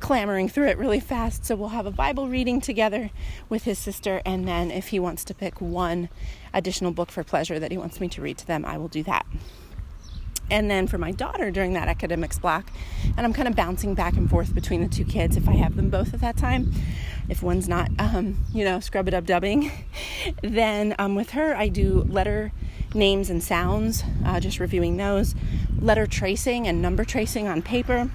clamoring 0.00 0.48
through 0.48 0.68
it 0.68 0.76
really 0.76 1.00
fast. 1.00 1.44
So 1.46 1.56
we'll 1.56 1.68
have 1.68 1.86
a 1.86 1.90
Bible 1.90 2.28
reading 2.28 2.60
together 2.60 3.10
with 3.48 3.64
his 3.64 3.78
sister, 3.78 4.20
and 4.24 4.46
then 4.46 4.70
if 4.70 4.88
he 4.88 4.98
wants 4.98 5.24
to 5.24 5.34
pick 5.34 5.60
one 5.60 6.08
additional 6.52 6.92
book 6.92 7.10
for 7.10 7.24
pleasure 7.24 7.58
that 7.58 7.72
he 7.72 7.78
wants 7.78 8.00
me 8.00 8.08
to 8.08 8.20
read 8.20 8.38
to 8.38 8.46
them, 8.46 8.64
I 8.64 8.76
will 8.76 8.88
do 8.88 9.02
that 9.04 9.24
and 10.50 10.70
then 10.70 10.86
for 10.86 10.98
my 10.98 11.10
daughter 11.10 11.50
during 11.50 11.72
that 11.74 11.88
academics 11.88 12.38
block. 12.38 12.70
And 13.16 13.26
I'm 13.26 13.32
kind 13.32 13.48
of 13.48 13.56
bouncing 13.56 13.94
back 13.94 14.16
and 14.16 14.28
forth 14.28 14.54
between 14.54 14.82
the 14.82 14.88
two 14.88 15.04
kids 15.04 15.36
if 15.36 15.48
I 15.48 15.54
have 15.54 15.76
them 15.76 15.90
both 15.90 16.14
at 16.14 16.20
that 16.20 16.36
time. 16.36 16.72
If 17.28 17.42
one's 17.42 17.68
not, 17.68 17.90
um, 17.98 18.38
you 18.52 18.64
know, 18.64 18.80
scrub 18.80 19.08
it 19.08 19.14
up 19.14 19.24
dubbing, 19.24 19.70
then 20.42 20.94
um, 20.98 21.14
with 21.14 21.30
her, 21.30 21.56
I 21.56 21.68
do 21.68 22.04
letter 22.08 22.52
names 22.94 23.30
and 23.30 23.42
sounds, 23.42 24.04
uh, 24.24 24.40
just 24.40 24.60
reviewing 24.60 24.96
those, 24.96 25.34
letter 25.80 26.06
tracing 26.06 26.68
and 26.68 26.80
number 26.80 27.04
tracing 27.04 27.48
on 27.48 27.62
paper. 27.62 28.10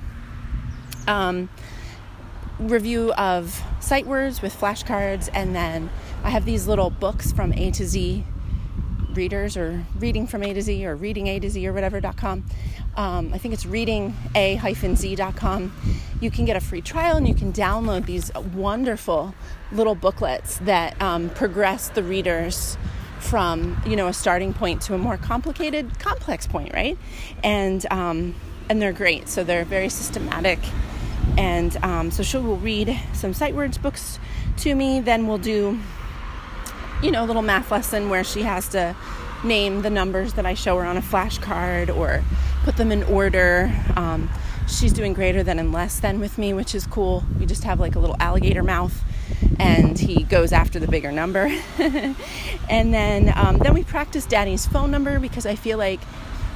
Um, 1.07 1.49
review 2.59 3.13
of 3.13 3.63
sight 3.79 4.05
words 4.05 4.41
with 4.41 4.55
flashcards, 4.55 5.29
and 5.33 5.55
then 5.55 5.89
I 6.23 6.29
have 6.29 6.45
these 6.45 6.67
little 6.67 6.89
books 6.89 7.31
from 7.31 7.53
A 7.53 7.71
to 7.71 7.85
Z 7.85 8.23
readers 9.13 9.57
or 9.57 9.85
reading 9.97 10.27
from 10.27 10.43
A 10.43 10.53
to 10.53 10.61
Z 10.61 10.85
or 10.85 10.95
reading 10.95 11.27
A 11.27 11.39
to 11.39 11.49
Z 11.49 11.67
or 11.67 11.73
whatever.com. 11.73 12.45
Um, 12.95 13.33
I 13.33 13.37
think 13.37 13.53
it's 13.53 13.65
reading 13.65 14.15
a-z.com. 14.35 15.73
You 16.21 16.31
can 16.31 16.45
get 16.45 16.55
a 16.55 16.59
free 16.59 16.81
trial 16.81 17.17
and 17.17 17.27
you 17.27 17.33
can 17.33 17.53
download 17.53 18.05
these 18.05 18.31
wonderful 18.53 19.33
little 19.71 19.95
booklets 19.95 20.57
that 20.59 21.01
um, 21.01 21.29
progress 21.29 21.89
the 21.89 22.03
readers 22.03 22.77
from 23.19 23.81
you 23.85 23.97
know 23.97 24.07
a 24.07 24.13
starting 24.13 24.53
point 24.53 24.81
to 24.83 24.93
a 24.93 24.97
more 24.97 25.17
complicated, 25.17 25.99
complex 25.99 26.47
point, 26.47 26.73
right? 26.73 26.97
And 27.43 27.85
um, 27.91 28.35
and 28.69 28.81
they're 28.81 28.93
great. 28.93 29.27
So 29.27 29.43
they're 29.43 29.65
very 29.65 29.89
systematic. 29.89 30.59
And 31.37 31.75
um, 31.83 32.11
so 32.11 32.23
she 32.23 32.37
will 32.37 32.57
read 32.57 32.99
some 33.13 33.33
sight 33.33 33.55
words 33.55 33.77
books 33.77 34.19
to 34.57 34.75
me. 34.75 34.99
Then 34.99 35.27
we'll 35.27 35.37
do 35.37 35.79
you 37.01 37.11
know, 37.11 37.23
a 37.23 37.27
little 37.27 37.41
math 37.41 37.71
lesson 37.71 38.09
where 38.09 38.23
she 38.23 38.43
has 38.43 38.67
to 38.69 38.95
name 39.43 39.81
the 39.81 39.89
numbers 39.89 40.33
that 40.33 40.45
I 40.45 40.53
show 40.53 40.77
her 40.77 40.85
on 40.85 40.97
a 40.97 41.01
flashcard 41.01 41.95
or 41.95 42.23
put 42.63 42.77
them 42.77 42.91
in 42.91 43.03
order. 43.03 43.73
Um, 43.95 44.29
she's 44.67 44.91
doing 44.93 45.13
greater 45.13 45.43
than 45.43 45.59
and 45.59 45.71
less 45.71 45.99
than 45.99 46.19
with 46.19 46.37
me, 46.37 46.53
which 46.53 46.75
is 46.75 46.85
cool. 46.85 47.23
We 47.39 47.45
just 47.45 47.63
have 47.63 47.79
like 47.79 47.95
a 47.95 47.99
little 47.99 48.17
alligator 48.19 48.63
mouth, 48.63 49.01
and 49.59 49.97
he 49.97 50.23
goes 50.23 50.51
after 50.51 50.79
the 50.79 50.87
bigger 50.87 51.11
number. 51.11 51.49
and 51.79 52.93
then 52.93 53.31
um, 53.35 53.59
then 53.59 53.73
we 53.73 53.83
practice 53.83 54.25
Daddy's 54.25 54.65
phone 54.65 54.91
number 54.91 55.19
because 55.19 55.45
I 55.45 55.55
feel 55.55 55.77
like, 55.77 56.01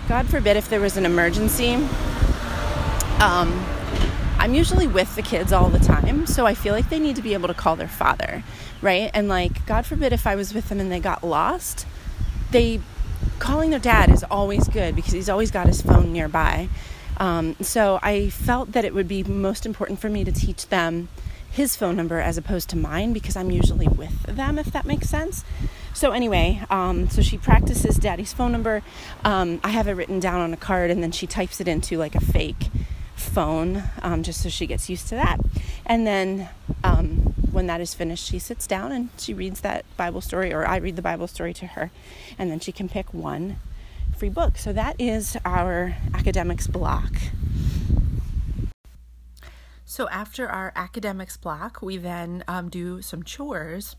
God 0.10 0.28
forbid, 0.28 0.58
if 0.58 0.70
there 0.70 0.82
was 0.82 0.98
an 0.98 1.06
emergency. 1.06 1.76
Um, 3.20 3.66
I'm 4.44 4.54
usually 4.54 4.88
with 4.88 5.16
the 5.16 5.22
kids 5.22 5.54
all 5.54 5.70
the 5.70 5.80
time, 5.80 6.28
so 6.28 6.46
I 6.46 6.54
feel 6.54 6.74
like 6.74 6.90
they 6.90 7.00
need 7.00 7.16
to 7.16 7.22
be 7.22 7.34
able 7.34 7.48
to 7.48 7.54
call 7.54 7.78
their 7.78 7.88
father, 7.88 8.44
right? 8.82 9.10
And 9.14 9.30
like, 9.30 9.66
God 9.66 9.86
forbid 9.86 10.12
if 10.12 10.28
I 10.28 10.36
was 10.36 10.54
with 10.54 10.68
them 10.68 10.82
and 10.82 10.92
they 10.92 11.00
got 11.00 11.24
lost, 11.24 11.88
they 12.52 12.82
calling 13.40 13.70
their 13.70 13.80
dad 13.80 14.10
is 14.10 14.22
always 14.30 14.68
good 14.68 14.98
because 14.98 15.14
he's 15.14 15.30
always 15.30 15.50
got 15.50 15.68
his 15.68 15.82
phone 15.82 16.12
nearby. 16.12 16.68
Um, 17.16 17.56
so 17.62 18.00
I 18.04 18.32
felt 18.32 18.74
that 18.74 18.84
it 18.84 18.94
would 18.94 19.08
be 19.08 19.24
most 19.24 19.66
important 19.66 20.02
for 20.02 20.10
me 20.10 20.26
to 20.26 20.32
teach 20.34 20.68
them 20.68 21.08
his 21.50 21.78
phone 21.78 21.96
number 21.96 22.20
as 22.20 22.38
opposed 22.38 22.70
to 22.72 22.76
mine 22.76 23.14
because 23.14 23.38
I'm 23.38 23.50
usually 23.50 23.88
with 23.88 24.24
them, 24.24 24.60
if 24.60 24.74
that 24.74 24.84
makes 24.86 25.08
sense. 25.08 25.46
So 25.94 26.12
anyway, 26.12 26.62
um, 26.70 27.10
so 27.10 27.22
she 27.22 27.38
practices 27.38 27.96
daddy's 27.96 28.34
phone 28.34 28.52
number. 28.52 28.84
Um, 29.24 29.62
I 29.64 29.70
have 29.70 29.88
it 29.88 29.94
written 29.94 30.20
down 30.20 30.42
on 30.42 30.52
a 30.52 30.58
card, 30.58 30.92
and 30.92 31.02
then 31.02 31.14
she 31.14 31.28
types 31.28 31.62
it 31.62 31.70
into 31.70 31.98
like 31.98 32.16
a 32.16 32.20
fake 32.20 32.70
phone 33.24 33.84
um, 34.02 34.22
just 34.24 34.42
so 34.42 34.50
she 34.50 34.68
gets 34.68 34.90
used 34.90 35.08
to 35.10 35.16
that. 35.16 35.40
And 35.86 36.06
then 36.06 36.50
um, 36.84 37.34
when 37.52 37.68
that 37.68 37.82
is 37.82 37.94
finished, 37.94 38.26
she 38.26 38.40
sits 38.40 38.68
down 38.68 38.92
and 38.92 39.10
she 39.18 39.34
reads 39.34 39.62
that 39.62 39.86
Bible 39.98 40.22
story, 40.22 40.54
or 40.54 40.68
I 40.68 40.78
read 40.78 40.96
the 40.96 41.02
Bible 41.02 41.28
story 41.28 41.54
to 41.56 41.68
her, 41.68 41.92
and 42.38 42.52
then 42.52 42.60
she 42.60 42.72
can 42.72 42.90
pick 42.90 43.14
one 43.14 43.58
free 44.18 44.30
book. 44.30 44.58
So 44.58 44.74
that 44.74 44.96
is 45.00 45.38
our 45.46 45.96
academics 46.14 46.68
block. 46.68 47.14
So 49.86 50.10
after 50.10 50.50
our 50.50 50.72
academics 50.76 51.38
block, 51.38 51.82
we 51.82 51.98
then 51.98 52.44
um, 52.48 52.70
do 52.70 53.02
some 53.02 53.22
chores 53.22 53.96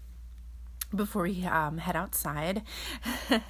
before 0.95 1.25
we 1.25 1.45
um, 1.45 1.79
head 1.79 1.97
outside. 1.97 2.63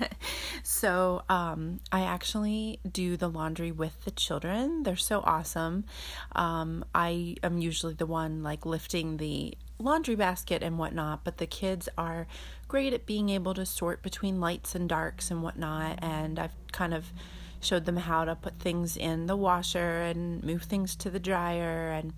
so, 0.63 1.23
um, 1.29 1.81
I 1.93 2.03
actually 2.03 2.81
do 2.91 3.17
the 3.17 3.29
laundry 3.29 3.73
with 3.73 4.05
the 4.05 4.11
children. 4.11 4.83
They're 4.83 4.97
so 4.97 5.21
awesome. 5.21 5.85
Um, 6.33 6.85
I 6.95 7.37
am 7.43 7.59
usually 7.59 7.95
the 7.95 8.07
one 8.07 8.43
like 8.43 8.65
lifting 8.65 9.17
the 9.19 9.57
laundry 9.79 10.15
basket 10.15 10.63
and 10.63 10.79
whatnot, 10.79 11.25
but 11.25 11.39
the 11.39 11.47
kids 11.47 11.89
are 11.99 12.27
great 12.69 12.93
at 12.93 13.07
being 13.07 13.29
able 13.29 13.55
to 13.55 13.67
sort 13.67 14.03
between 14.03 14.41
lights 14.41 14.75
and 14.75 14.89
darks 14.89 15.31
and 15.31 15.43
whatnot. 15.43 15.99
And 16.03 16.39
I've 16.39 16.55
kind 16.73 16.95
of 16.95 17.13
showed 17.61 17.85
them 17.85 17.97
how 17.97 18.25
to 18.25 18.35
put 18.35 18.59
things 18.59 18.97
in 18.97 19.27
the 19.27 19.37
washer 19.37 20.03
and 20.03 20.43
move 20.45 20.63
things 20.63 20.95
to 20.97 21.11
the 21.11 21.19
dryer 21.19 21.91
and 21.91 22.13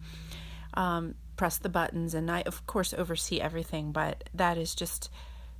um, 0.74 1.14
press 1.36 1.58
the 1.58 1.68
buttons 1.68 2.14
and 2.14 2.30
I 2.30 2.42
of 2.42 2.66
course 2.66 2.94
oversee 2.94 3.40
everything, 3.40 3.92
but 3.92 4.28
that 4.34 4.58
is 4.58 4.74
just 4.74 5.10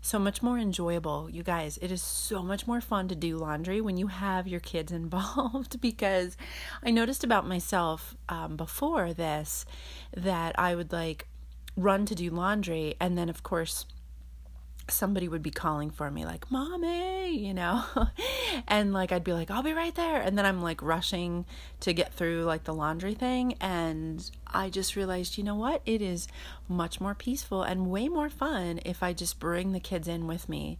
so 0.00 0.18
much 0.18 0.42
more 0.42 0.58
enjoyable. 0.58 1.28
You 1.28 1.42
guys, 1.42 1.78
it 1.78 1.90
is 1.90 2.00
so 2.00 2.42
much 2.42 2.66
more 2.66 2.80
fun 2.80 3.08
to 3.08 3.16
do 3.16 3.36
laundry 3.38 3.80
when 3.80 3.96
you 3.96 4.06
have 4.06 4.46
your 4.46 4.60
kids 4.60 4.92
involved 5.02 5.80
because 5.80 6.36
I 6.82 6.90
noticed 6.90 7.24
about 7.24 7.46
myself 7.46 8.16
um, 8.28 8.56
before 8.56 9.12
this 9.12 9.66
that 10.16 10.58
I 10.58 10.74
would 10.74 10.92
like 10.92 11.26
run 11.76 12.06
to 12.06 12.14
do 12.14 12.30
laundry 12.30 12.94
and 13.00 13.18
then 13.18 13.28
of 13.28 13.42
course 13.42 13.84
somebody 14.88 15.28
would 15.28 15.42
be 15.42 15.50
calling 15.50 15.90
for 15.90 16.10
me 16.10 16.24
like 16.24 16.50
mommy 16.50 17.36
you 17.36 17.54
know? 17.54 17.84
And 18.68 18.92
like 18.92 19.12
i'd 19.12 19.24
be 19.24 19.32
like 19.32 19.50
i'll 19.50 19.62
be 19.62 19.72
right 19.72 19.94
there. 19.94 20.20
And 20.20 20.36
then 20.38 20.46
i'm 20.46 20.62
like 20.62 20.80
rushing 20.82 21.44
to 21.80 21.92
get 21.92 22.14
through 22.14 22.44
like 22.44 22.64
the 22.64 22.74
laundry 22.74 23.14
thing 23.14 23.54
and 23.60 24.28
i 24.46 24.70
just 24.70 24.96
realized 24.96 25.36
you 25.36 25.44
know 25.44 25.54
what? 25.54 25.82
It 25.84 26.00
is 26.00 26.26
much 26.68 27.00
more 27.00 27.14
peaceful 27.14 27.62
and 27.62 27.90
way 27.90 28.08
more 28.08 28.30
fun 28.30 28.80
if 28.84 29.02
i 29.02 29.12
just 29.12 29.38
bring 29.38 29.72
the 29.72 29.80
kids 29.80 30.08
in 30.08 30.26
with 30.26 30.48
me 30.48 30.78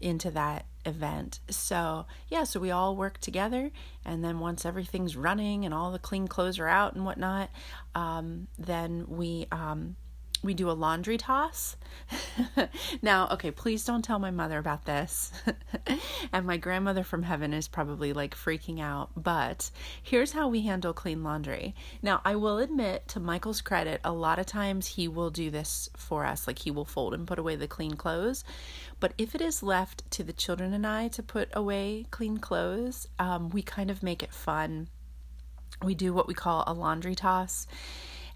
into 0.00 0.30
that 0.30 0.64
event. 0.86 1.40
So 1.50 2.06
yeah 2.28 2.44
so 2.44 2.60
we 2.60 2.70
all 2.70 2.96
work 2.96 3.18
together 3.18 3.70
and 4.04 4.24
then 4.24 4.38
once 4.40 4.64
everything's 4.64 5.16
running 5.16 5.64
and 5.64 5.74
all 5.74 5.92
the 5.92 5.98
clean 5.98 6.28
clothes 6.28 6.58
are 6.58 6.68
out 6.68 6.94
and 6.94 7.04
whatnot 7.04 7.50
um, 7.94 8.48
then 8.58 9.04
we 9.08 9.46
um, 9.52 9.96
we 10.42 10.54
do 10.54 10.70
a 10.70 10.72
laundry 10.72 11.18
toss. 11.18 11.76
now, 13.02 13.28
okay, 13.32 13.50
please 13.50 13.84
don't 13.84 14.04
tell 14.04 14.18
my 14.18 14.30
mother 14.30 14.58
about 14.58 14.84
this. 14.84 15.32
and 16.32 16.46
my 16.46 16.56
grandmother 16.56 17.02
from 17.02 17.24
heaven 17.24 17.52
is 17.52 17.66
probably 17.66 18.12
like 18.12 18.36
freaking 18.36 18.80
out. 18.80 19.10
But 19.16 19.70
here's 20.02 20.32
how 20.32 20.48
we 20.48 20.62
handle 20.62 20.92
clean 20.92 21.24
laundry. 21.24 21.74
Now, 22.02 22.20
I 22.24 22.36
will 22.36 22.58
admit, 22.58 23.08
to 23.08 23.20
Michael's 23.20 23.60
credit, 23.60 24.00
a 24.04 24.12
lot 24.12 24.38
of 24.38 24.46
times 24.46 24.86
he 24.86 25.08
will 25.08 25.30
do 25.30 25.50
this 25.50 25.90
for 25.96 26.24
us. 26.24 26.46
Like 26.46 26.60
he 26.60 26.70
will 26.70 26.84
fold 26.84 27.14
and 27.14 27.26
put 27.26 27.38
away 27.38 27.56
the 27.56 27.68
clean 27.68 27.94
clothes. 27.94 28.44
But 29.00 29.14
if 29.18 29.34
it 29.34 29.40
is 29.40 29.62
left 29.62 30.08
to 30.12 30.22
the 30.22 30.32
children 30.32 30.72
and 30.72 30.86
I 30.86 31.08
to 31.08 31.22
put 31.22 31.48
away 31.52 32.06
clean 32.10 32.38
clothes, 32.38 33.08
um, 33.18 33.50
we 33.50 33.62
kind 33.62 33.90
of 33.90 34.02
make 34.02 34.22
it 34.22 34.32
fun. 34.32 34.88
We 35.82 35.94
do 35.94 36.12
what 36.12 36.26
we 36.28 36.34
call 36.34 36.64
a 36.66 36.72
laundry 36.72 37.14
toss 37.14 37.66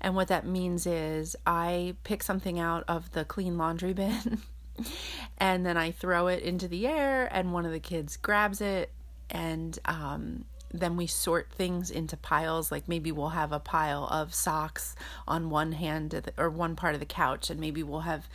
and 0.03 0.15
what 0.15 0.29
that 0.29 0.45
means 0.45 0.87
is 0.87 1.37
I 1.47 1.95
pick 2.05 2.23
something 2.23 2.59
out 2.59 2.85
of 2.89 3.13
the 3.13 3.25
clean 3.25 3.57
laundry 3.57 3.95
bin 3.95 4.43
and 5.39 5.65
then 5.65 5.77
I 5.77 5.93
throw 5.93 6.27
it 6.27 6.43
into 6.43 6.69
the 6.69 6.87
air, 6.87 7.29
and 7.33 7.53
one 7.53 7.65
of 7.65 7.73
the 7.73 7.81
kids 7.81 8.17
grabs 8.17 8.61
it. 8.61 8.91
And 9.31 9.79
um, 9.85 10.45
then 10.73 10.97
we 10.97 11.07
sort 11.07 11.51
things 11.51 11.91
into 11.91 12.17
piles. 12.17 12.71
Like 12.71 12.89
maybe 12.89 13.13
we'll 13.13 13.31
have 13.31 13.53
a 13.53 13.61
pile 13.61 14.07
of 14.11 14.35
socks 14.35 14.95
on 15.27 15.51
one 15.51 15.73
hand 15.73 16.31
or 16.37 16.51
one 16.51 16.77
part 16.77 16.95
of 16.95 17.01
the 17.01 17.07
couch, 17.07 17.51
and 17.51 17.61
maybe 17.61 17.83
we'll 17.83 18.01
have, 18.01 18.29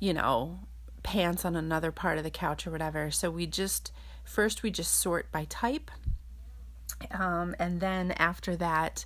you 0.00 0.14
know, 0.14 0.60
pants 1.02 1.44
on 1.44 1.54
another 1.54 1.92
part 1.92 2.18
of 2.18 2.24
the 2.24 2.30
couch 2.30 2.66
or 2.66 2.70
whatever. 2.70 3.10
So 3.10 3.30
we 3.30 3.46
just, 3.46 3.92
first, 4.24 4.62
we 4.62 4.70
just 4.70 4.94
sort 4.94 5.30
by 5.30 5.46
type. 5.48 5.90
Um, 7.10 7.54
and 7.58 7.80
then 7.80 8.12
after 8.12 8.56
that, 8.56 9.04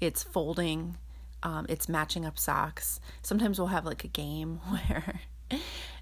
it's 0.00 0.22
folding 0.22 0.96
um, 1.42 1.66
it's 1.68 1.88
matching 1.88 2.24
up 2.24 2.38
socks. 2.38 3.00
Sometimes 3.22 3.58
we'll 3.58 3.68
have 3.68 3.84
like 3.84 4.04
a 4.04 4.08
game 4.08 4.56
where 4.68 5.20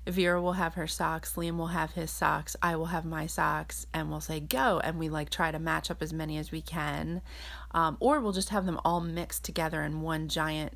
Vera 0.07 0.41
will 0.41 0.55
have 0.55 0.75
her 0.75 0.87
socks, 0.87 1.35
Liam 1.37 1.57
will 1.57 1.69
have 1.69 1.93
his 1.93 2.11
socks, 2.11 2.57
I 2.63 2.77
will 2.77 2.87
have 2.87 3.05
my 3.05 3.27
socks, 3.27 3.87
and 3.93 4.11
we'll 4.11 4.21
say 4.21 4.41
go, 4.41 4.81
and 4.83 4.99
we 4.99 5.09
like 5.09 5.31
try 5.31 5.51
to 5.51 5.59
match 5.59 5.91
up 5.91 6.03
as 6.03 6.13
many 6.13 6.39
as 6.39 6.51
we 6.51 6.63
can, 6.63 7.21
um, 7.73 7.97
or 8.01 8.21
we'll 8.21 8.33
just 8.33 8.49
have 8.51 8.67
them 8.67 8.81
all 8.85 9.01
mixed 9.01 9.45
together 9.45 9.83
in 9.83 10.01
one 10.01 10.29
giant 10.29 10.75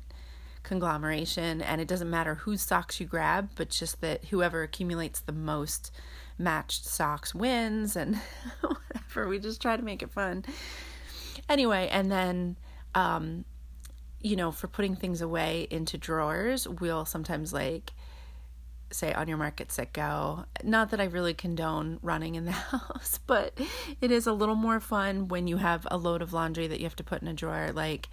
conglomeration, 0.63 1.61
and 1.61 1.81
it 1.81 1.87
doesn't 1.87 2.09
matter 2.09 2.35
whose 2.35 2.61
socks 2.61 2.99
you 2.99 3.05
grab, 3.05 3.49
but 3.55 3.69
just 3.69 4.01
that 4.01 4.25
whoever 4.25 4.63
accumulates 4.63 5.19
the 5.19 5.31
most 5.31 5.91
matched 6.37 6.85
socks 6.85 7.33
wins, 7.33 7.95
and 7.95 8.15
whatever. 8.61 9.27
We 9.27 9.39
just 9.39 9.61
try 9.61 9.77
to 9.77 9.83
make 9.83 10.03
it 10.03 10.11
fun. 10.11 10.45
Anyway, 11.49 11.87
and 11.91 12.11
then 12.11 12.57
um, 12.93 13.45
you 14.21 14.35
know, 14.35 14.51
for 14.51 14.67
putting 14.67 14.95
things 14.95 15.21
away 15.21 15.67
into 15.69 15.97
drawers, 15.97 16.67
we'll 16.67 17.05
sometimes 17.05 17.53
like 17.53 17.91
say 18.91 19.13
on 19.13 19.27
your 19.27 19.37
market 19.37 19.71
set 19.71 19.93
go. 19.93 20.45
Not 20.63 20.91
that 20.91 21.01
I 21.01 21.05
really 21.05 21.33
condone 21.33 21.99
running 22.01 22.35
in 22.35 22.45
the 22.45 22.51
house, 22.51 23.19
but 23.25 23.59
it 24.01 24.11
is 24.11 24.27
a 24.27 24.33
little 24.33 24.55
more 24.55 24.79
fun 24.79 25.27
when 25.27 25.47
you 25.47 25.57
have 25.57 25.87
a 25.91 25.97
load 25.97 26.21
of 26.21 26.33
laundry 26.33 26.67
that 26.67 26.79
you 26.79 26.85
have 26.85 26.95
to 26.97 27.03
put 27.03 27.21
in 27.21 27.27
a 27.27 27.33
drawer. 27.33 27.71
Like, 27.73 28.09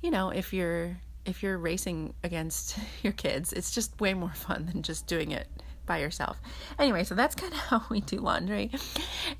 you 0.00 0.10
know, 0.10 0.30
if 0.30 0.52
you're 0.52 0.98
if 1.24 1.42
you're 1.42 1.58
racing 1.58 2.14
against 2.24 2.78
your 3.02 3.12
kids, 3.12 3.52
it's 3.52 3.70
just 3.70 4.00
way 4.00 4.14
more 4.14 4.32
fun 4.34 4.66
than 4.66 4.82
just 4.82 5.06
doing 5.06 5.30
it 5.30 5.48
by 5.86 5.98
yourself. 5.98 6.40
Anyway, 6.78 7.04
so 7.04 7.14
that's 7.14 7.34
kind 7.34 7.52
of 7.52 7.58
how 7.70 7.82
we 7.90 8.00
do 8.00 8.18
laundry. 8.18 8.70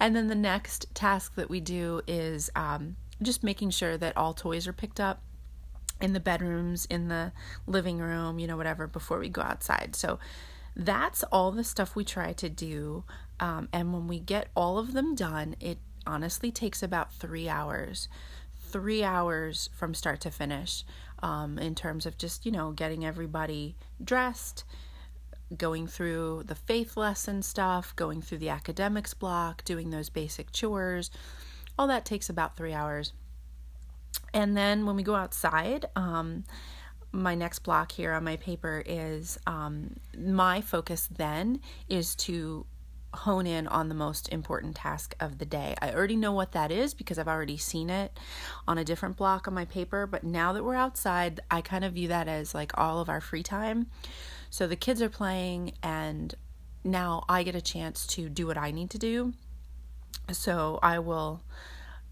And 0.00 0.14
then 0.14 0.28
the 0.28 0.34
next 0.34 0.92
task 0.94 1.34
that 1.36 1.50
we 1.50 1.60
do 1.60 2.02
is 2.06 2.50
um, 2.56 2.96
just 3.20 3.42
making 3.42 3.70
sure 3.70 3.96
that 3.96 4.16
all 4.16 4.34
toys 4.34 4.66
are 4.66 4.72
picked 4.72 5.00
up 5.00 5.22
in 6.02 6.12
the 6.12 6.20
bedrooms, 6.20 6.84
in 6.86 7.08
the 7.08 7.32
living 7.66 7.98
room, 7.98 8.38
you 8.38 8.46
know, 8.46 8.56
whatever, 8.56 8.86
before 8.86 9.18
we 9.18 9.28
go 9.28 9.40
outside. 9.40 9.94
So 9.94 10.18
that's 10.74 11.22
all 11.24 11.52
the 11.52 11.64
stuff 11.64 11.94
we 11.94 12.04
try 12.04 12.32
to 12.32 12.48
do. 12.48 13.04
Um, 13.40 13.68
and 13.72 13.92
when 13.92 14.08
we 14.08 14.18
get 14.18 14.48
all 14.54 14.78
of 14.78 14.92
them 14.92 15.14
done, 15.14 15.54
it 15.60 15.78
honestly 16.06 16.50
takes 16.50 16.82
about 16.82 17.12
three 17.14 17.48
hours. 17.48 18.08
Three 18.70 19.04
hours 19.04 19.70
from 19.74 19.94
start 19.94 20.20
to 20.22 20.30
finish 20.30 20.84
um, 21.22 21.58
in 21.58 21.74
terms 21.74 22.04
of 22.06 22.18
just, 22.18 22.44
you 22.44 22.52
know, 22.52 22.72
getting 22.72 23.04
everybody 23.04 23.76
dressed, 24.02 24.64
going 25.56 25.86
through 25.86 26.44
the 26.46 26.54
faith 26.54 26.96
lesson 26.96 27.42
stuff, 27.42 27.94
going 27.94 28.22
through 28.22 28.38
the 28.38 28.48
academics 28.48 29.14
block, 29.14 29.62
doing 29.64 29.90
those 29.90 30.08
basic 30.08 30.50
chores. 30.52 31.10
All 31.78 31.86
that 31.86 32.04
takes 32.04 32.28
about 32.28 32.56
three 32.56 32.72
hours. 32.72 33.12
And 34.34 34.56
then 34.56 34.86
when 34.86 34.96
we 34.96 35.02
go 35.02 35.14
outside, 35.14 35.86
um, 35.96 36.44
my 37.12 37.34
next 37.34 37.60
block 37.60 37.92
here 37.92 38.12
on 38.12 38.24
my 38.24 38.36
paper 38.36 38.82
is 38.86 39.38
um, 39.46 39.96
my 40.16 40.60
focus 40.60 41.08
then 41.14 41.60
is 41.88 42.14
to 42.16 42.64
hone 43.14 43.46
in 43.46 43.66
on 43.66 43.90
the 43.90 43.94
most 43.94 44.30
important 44.30 44.74
task 44.74 45.14
of 45.20 45.36
the 45.36 45.44
day. 45.44 45.74
I 45.82 45.92
already 45.92 46.16
know 46.16 46.32
what 46.32 46.52
that 46.52 46.70
is 46.70 46.94
because 46.94 47.18
I've 47.18 47.28
already 47.28 47.58
seen 47.58 47.90
it 47.90 48.18
on 48.66 48.78
a 48.78 48.84
different 48.84 49.16
block 49.16 49.46
on 49.46 49.52
my 49.52 49.66
paper, 49.66 50.06
but 50.06 50.24
now 50.24 50.54
that 50.54 50.64
we're 50.64 50.74
outside, 50.74 51.40
I 51.50 51.60
kind 51.60 51.84
of 51.84 51.92
view 51.92 52.08
that 52.08 52.26
as 52.26 52.54
like 52.54 52.76
all 52.78 53.00
of 53.00 53.10
our 53.10 53.20
free 53.20 53.42
time. 53.42 53.88
So 54.48 54.66
the 54.66 54.76
kids 54.76 55.02
are 55.02 55.10
playing 55.10 55.74
and 55.82 56.34
now 56.84 57.24
I 57.28 57.42
get 57.42 57.54
a 57.54 57.60
chance 57.60 58.06
to 58.08 58.28
do 58.28 58.46
what 58.46 58.56
I 58.56 58.70
need 58.70 58.90
to 58.90 58.98
do. 58.98 59.34
So 60.30 60.78
I 60.82 60.98
will 60.98 61.42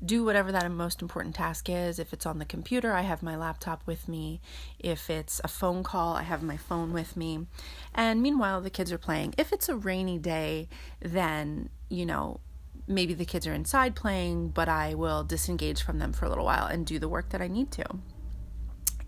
do 0.05 0.25
whatever 0.25 0.51
that 0.53 0.71
most 0.71 1.03
important 1.03 1.35
task 1.35 1.69
is. 1.69 1.99
If 1.99 2.13
it's 2.13 2.27
on 2.27 2.39
the 2.39 2.45
computer, 2.45 2.93
I 2.93 3.03
have 3.03 3.23
my 3.23 3.37
laptop 3.37 3.83
with 3.87 4.09
me. 4.09 4.41
If 4.79 5.11
it's 5.11 5.41
a 5.45 5.49
phone 5.49 5.83
call, 5.83 6.15
I 6.15 6.23
have 6.23 6.43
my 6.43 6.57
phone 6.57 6.93
with 6.93 7.17
me. 7.17 7.47
And 7.95 8.23
meanwhile, 8.23 8.61
the 8.61 8.71
kids 8.71 8.93
are 8.93 8.99
playing. 8.99 9.35
If 9.37 9.53
it's 9.53 9.69
a 9.69 9.77
rainy 9.77 10.19
day, 10.19 10.69
then, 11.01 11.69
you 11.89 12.07
know, 12.07 12.41
maybe 12.87 13.15
the 13.15 13.25
kids 13.25 13.47
are 13.47 13.53
inside 13.53 13.95
playing, 13.95 14.49
but 14.49 14.69
I 14.69 14.95
will 14.95 15.23
disengage 15.23 15.83
from 15.83 15.99
them 15.99 16.13
for 16.13 16.25
a 16.25 16.29
little 16.29 16.45
while 16.45 16.67
and 16.67 16.87
do 16.87 16.99
the 16.99 17.09
work 17.09 17.31
that 17.31 17.43
I 17.43 17.49
need 17.49 17.71
to. 17.73 17.85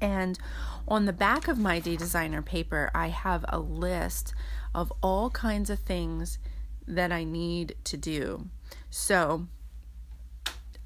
And 0.01 0.39
on 0.87 1.07
the 1.07 1.13
back 1.13 1.49
of 1.49 1.59
my 1.59 1.79
day 1.79 1.97
designer 1.97 2.43
paper, 2.43 2.91
I 2.95 3.09
have 3.09 3.45
a 3.49 3.59
list 3.59 4.35
of 4.75 4.93
all 5.01 5.31
kinds 5.31 5.71
of 5.71 5.79
things 5.79 6.39
that 6.87 7.13
I 7.13 7.25
need 7.25 7.77
to 7.85 7.97
do. 7.97 8.49
So, 8.91 9.47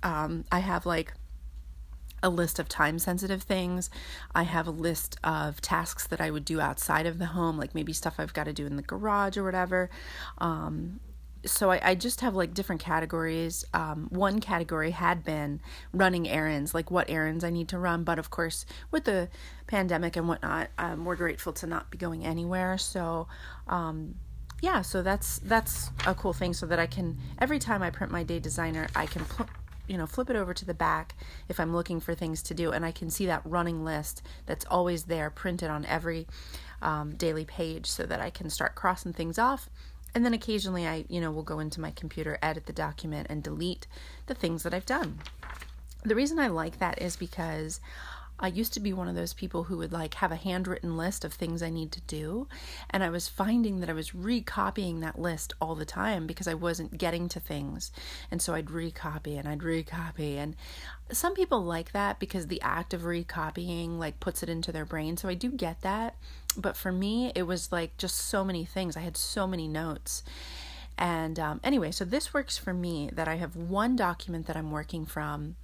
um, 0.02 0.44
I 0.50 0.60
have 0.60 0.86
like 0.86 1.12
a 2.22 2.30
list 2.30 2.58
of 2.58 2.68
time 2.68 2.98
sensitive 2.98 3.42
things. 3.42 3.90
I 4.34 4.44
have 4.44 4.66
a 4.66 4.70
list 4.70 5.16
of 5.22 5.60
tasks 5.60 6.06
that 6.06 6.20
I 6.20 6.30
would 6.30 6.44
do 6.44 6.60
outside 6.60 7.06
of 7.06 7.18
the 7.18 7.26
home, 7.26 7.56
like 7.56 7.74
maybe 7.74 7.92
stuff 7.92 8.14
I've 8.18 8.34
got 8.34 8.44
to 8.44 8.52
do 8.52 8.66
in 8.66 8.76
the 8.76 8.82
garage 8.82 9.36
or 9.36 9.44
whatever. 9.44 9.90
Um, 10.38 11.00
so 11.44 11.70
I, 11.70 11.90
I, 11.90 11.94
just 11.94 12.22
have 12.22 12.34
like 12.34 12.54
different 12.54 12.80
categories. 12.80 13.64
Um, 13.72 14.08
one 14.10 14.40
category 14.40 14.90
had 14.90 15.22
been 15.22 15.60
running 15.92 16.28
errands, 16.28 16.74
like 16.74 16.90
what 16.90 17.08
errands 17.08 17.44
I 17.44 17.50
need 17.50 17.68
to 17.68 17.78
run. 17.78 18.02
But 18.02 18.18
of 18.18 18.30
course, 18.30 18.66
with 18.90 19.04
the 19.04 19.28
pandemic 19.68 20.16
and 20.16 20.26
whatnot, 20.26 20.70
um, 20.78 21.04
we're 21.04 21.14
grateful 21.14 21.52
to 21.52 21.66
not 21.66 21.90
be 21.90 21.98
going 21.98 22.24
anywhere. 22.24 22.78
So, 22.78 23.28
um, 23.68 24.16
yeah, 24.60 24.82
so 24.82 25.02
that's 25.02 25.38
that's 25.38 25.90
a 26.06 26.14
cool 26.14 26.32
thing. 26.32 26.52
So 26.52 26.66
that 26.66 26.80
I 26.80 26.86
can 26.86 27.18
every 27.38 27.58
time 27.58 27.82
I 27.82 27.90
print 27.90 28.12
my 28.12 28.24
day 28.24 28.40
designer, 28.40 28.88
I 28.96 29.06
can 29.06 29.24
put 29.24 29.46
you 29.88 29.96
know, 29.96 30.06
flip 30.06 30.30
it 30.30 30.36
over 30.36 30.54
to 30.54 30.64
the 30.64 30.74
back 30.74 31.14
if 31.48 31.58
I'm 31.60 31.74
looking 31.74 32.00
for 32.00 32.14
things 32.14 32.42
to 32.44 32.54
do, 32.54 32.72
and 32.72 32.84
I 32.84 32.92
can 32.92 33.10
see 33.10 33.26
that 33.26 33.42
running 33.44 33.84
list 33.84 34.22
that's 34.46 34.64
always 34.66 35.04
there 35.04 35.30
printed 35.30 35.70
on 35.70 35.84
every 35.86 36.26
um, 36.82 37.14
daily 37.14 37.44
page 37.44 37.86
so 37.86 38.04
that 38.04 38.20
I 38.20 38.30
can 38.30 38.50
start 38.50 38.74
crossing 38.74 39.12
things 39.12 39.38
off. 39.38 39.68
And 40.14 40.24
then 40.24 40.34
occasionally 40.34 40.86
I, 40.86 41.04
you 41.08 41.20
know, 41.20 41.30
will 41.30 41.42
go 41.42 41.58
into 41.58 41.80
my 41.80 41.90
computer, 41.90 42.38
edit 42.40 42.66
the 42.66 42.72
document, 42.72 43.26
and 43.28 43.42
delete 43.42 43.86
the 44.26 44.34
things 44.34 44.62
that 44.62 44.72
I've 44.72 44.86
done. 44.86 45.18
The 46.04 46.14
reason 46.14 46.38
I 46.38 46.46
like 46.46 46.78
that 46.78 47.02
is 47.02 47.16
because 47.16 47.80
I 48.38 48.48
used 48.48 48.74
to 48.74 48.80
be 48.80 48.92
one 48.92 49.08
of 49.08 49.14
those 49.14 49.32
people 49.32 49.64
who 49.64 49.78
would 49.78 49.92
like 49.92 50.14
have 50.14 50.30
a 50.30 50.36
handwritten 50.36 50.96
list 50.96 51.24
of 51.24 51.32
things 51.32 51.62
I 51.62 51.70
need 51.70 51.90
to 51.92 52.00
do. 52.02 52.48
And 52.90 53.02
I 53.02 53.08
was 53.08 53.28
finding 53.28 53.80
that 53.80 53.90
I 53.90 53.94
was 53.94 54.14
recopying 54.14 55.00
that 55.00 55.18
list 55.18 55.54
all 55.60 55.74
the 55.74 55.84
time 55.84 56.26
because 56.26 56.46
I 56.46 56.54
wasn't 56.54 56.98
getting 56.98 57.28
to 57.30 57.40
things. 57.40 57.90
And 58.30 58.42
so 58.42 58.54
I'd 58.54 58.66
recopy 58.66 59.38
and 59.38 59.48
I'd 59.48 59.60
recopy. 59.60 60.36
And 60.36 60.54
some 61.10 61.34
people 61.34 61.62
like 61.62 61.92
that 61.92 62.18
because 62.18 62.46
the 62.46 62.60
act 62.62 62.92
of 62.92 63.04
recopying 63.04 63.98
like 63.98 64.20
puts 64.20 64.42
it 64.42 64.48
into 64.48 64.72
their 64.72 64.84
brain. 64.84 65.16
So 65.16 65.28
I 65.28 65.34
do 65.34 65.50
get 65.50 65.80
that. 65.82 66.16
But 66.56 66.76
for 66.76 66.92
me, 66.92 67.32
it 67.34 67.44
was 67.44 67.72
like 67.72 67.96
just 67.96 68.16
so 68.16 68.44
many 68.44 68.64
things. 68.64 68.96
I 68.96 69.00
had 69.00 69.16
so 69.16 69.46
many 69.46 69.68
notes. 69.68 70.22
And 70.98 71.38
um, 71.38 71.60
anyway, 71.62 71.90
so 71.90 72.04
this 72.04 72.32
works 72.32 72.56
for 72.56 72.72
me 72.72 73.10
that 73.12 73.28
I 73.28 73.36
have 73.36 73.56
one 73.56 73.96
document 73.96 74.46
that 74.46 74.56
I'm 74.56 74.70
working 74.70 75.04
from 75.04 75.56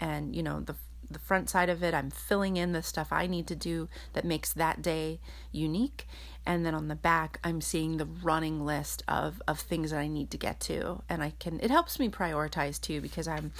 and 0.00 0.34
you 0.34 0.42
know 0.42 0.60
the 0.60 0.74
the 1.14 1.18
front 1.18 1.48
side 1.48 1.70
of 1.70 1.82
it, 1.82 1.94
I'm 1.94 2.10
filling 2.10 2.58
in 2.58 2.72
the 2.72 2.82
stuff 2.82 3.08
I 3.10 3.26
need 3.26 3.46
to 3.46 3.56
do 3.56 3.88
that 4.12 4.24
makes 4.24 4.52
that 4.52 4.82
day 4.82 5.20
unique. 5.50 6.06
And 6.46 6.66
then 6.66 6.74
on 6.74 6.88
the 6.88 6.94
back, 6.94 7.40
I'm 7.42 7.62
seeing 7.62 7.96
the 7.96 8.04
running 8.04 8.66
list 8.66 9.02
of, 9.08 9.40
of 9.48 9.58
things 9.58 9.90
that 9.92 10.00
I 10.00 10.08
need 10.08 10.30
to 10.32 10.36
get 10.36 10.60
to. 10.60 11.02
And 11.08 11.22
I 11.22 11.32
can, 11.38 11.58
it 11.60 11.70
helps 11.70 11.98
me 11.98 12.10
prioritize 12.10 12.78
too 12.78 13.00
because 13.00 13.26
I'm 13.26 13.52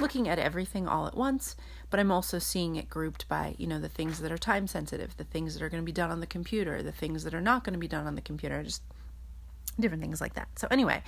looking 0.00 0.28
at 0.28 0.40
everything 0.40 0.88
all 0.88 1.06
at 1.06 1.16
once. 1.16 1.54
but 1.92 2.00
I'm 2.00 2.10
also 2.10 2.38
seeing 2.38 2.76
it 2.76 2.88
grouped 2.88 3.28
by, 3.28 3.54
you 3.58 3.66
know, 3.66 3.78
the 3.78 3.86
things 3.86 4.20
that 4.20 4.32
are 4.32 4.38
time 4.38 4.66
sensitive, 4.66 5.14
the 5.18 5.24
things 5.24 5.52
that 5.52 5.62
are 5.62 5.68
going 5.68 5.82
to 5.82 5.84
be 5.84 5.92
done 5.92 6.10
on 6.10 6.20
the 6.20 6.26
computer, 6.26 6.82
the 6.82 6.90
things 6.90 7.22
that 7.24 7.34
are 7.34 7.40
not 7.42 7.64
going 7.64 7.74
to 7.74 7.78
be 7.78 7.86
done 7.86 8.06
on 8.06 8.14
the 8.14 8.22
computer, 8.22 8.62
just 8.62 8.80
different 9.78 10.02
things 10.02 10.20
like 10.20 10.34
that. 10.34 10.48
So 10.58 10.68
anyway, 10.70 11.02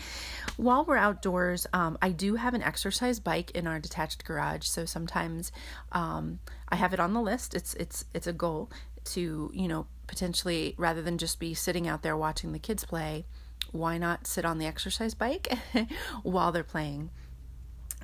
while 0.57 0.85
we're 0.85 0.97
outdoors, 0.97 1.67
um, 1.73 1.99
I 2.01 2.11
do 2.11 2.37
have 2.37 2.55
an 2.55 2.63
exercise 2.63 3.21
bike 3.21 3.51
in 3.53 3.67
our 3.67 3.79
detached 3.79 4.25
garage. 4.25 4.67
So 4.67 4.85
sometimes 4.85 5.53
um, 5.93 6.41
I 6.69 6.77
have 6.77 6.93
it 6.93 7.01
on 7.01 7.13
the 7.13 7.21
list. 7.21 7.55
It's 7.55 7.75
it's 7.75 8.05
it's 8.15 8.27
a 8.27 8.33
goal 8.33 8.71
to 9.05 9.51
you 9.55 9.69
know 9.69 9.87
potentially 10.07 10.75
rather 10.79 11.03
than 11.03 11.19
just 11.19 11.39
be 11.39 11.55
sitting 11.55 11.89
out 11.89 12.03
there 12.03 12.17
watching 12.17 12.53
the 12.53 12.59
kids 12.59 12.85
play, 12.85 13.27
why 13.73 13.99
not 13.99 14.27
sit 14.27 14.45
on 14.45 14.59
the 14.59 14.67
exercise 14.67 15.15
bike 15.15 15.53
while 16.23 16.53
they're 16.53 16.63
playing? 16.63 17.11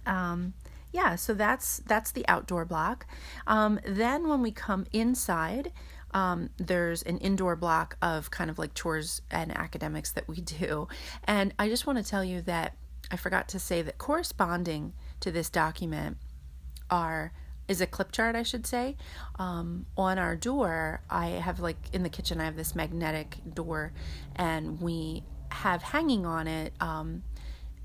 Um, 0.07 0.55
yeah, 0.93 1.15
so 1.17 1.35
that's 1.35 1.79
that's 1.87 2.13
the 2.13 2.27
outdoor 2.27 2.65
block. 2.65 3.07
Um, 3.47 3.81
then 3.87 4.29
when 4.29 4.43
we 4.43 4.51
come 4.51 4.87
inside, 4.93 5.73
um, 6.13 6.51
there's 6.57 7.03
an 7.03 7.19
indoor 7.19 7.57
block 7.57 7.97
of 8.03 8.31
kind 8.31 8.51
of 8.51 8.59
like 8.59 8.75
chores 8.75 9.23
and 9.31 9.57
academics 9.57 10.13
that 10.13 10.29
we 10.29 10.37
do. 10.41 10.89
And 11.25 11.55
I 11.59 11.69
just 11.69 11.87
want 11.87 11.99
to 11.99 12.05
tell 12.05 12.25
you 12.25 12.43
that 12.43 12.77
I 13.11 13.17
forgot 13.17 13.49
to 13.51 13.59
say 13.59 13.83
that 13.83 13.99
corresponding 13.99 14.93
to 15.21 15.31
this 15.31 15.51
document 15.51 16.17
are 16.91 17.33
is 17.69 17.81
a 17.81 17.87
clip 17.87 18.11
chart, 18.11 18.35
I 18.35 18.43
should 18.43 18.67
say. 18.67 18.97
Um, 19.39 19.87
on 19.97 20.19
our 20.19 20.35
door, 20.35 21.03
I 21.09 21.29
have 21.29 21.61
like 21.61 21.77
in 21.93 22.03
the 22.03 22.09
kitchen, 22.09 22.41
I 22.41 22.45
have 22.45 22.57
this 22.57 22.75
magnetic 22.75 23.37
door, 23.55 23.93
and 24.35 24.81
we 24.81 25.23
have 25.51 25.83
hanging 25.83 26.27
on 26.27 26.49
it 26.49 26.73
um, 26.81 27.23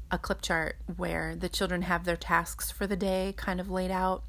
a 0.09 0.17
clip 0.17 0.41
chart 0.41 0.77
where 0.97 1.35
the 1.35 1.49
children 1.49 1.83
have 1.83 2.03
their 2.03 2.15
tasks 2.15 2.71
for 2.71 2.87
the 2.87 2.95
day 2.95 3.33
kind 3.37 3.59
of 3.59 3.69
laid 3.69 3.91
out. 3.91 4.23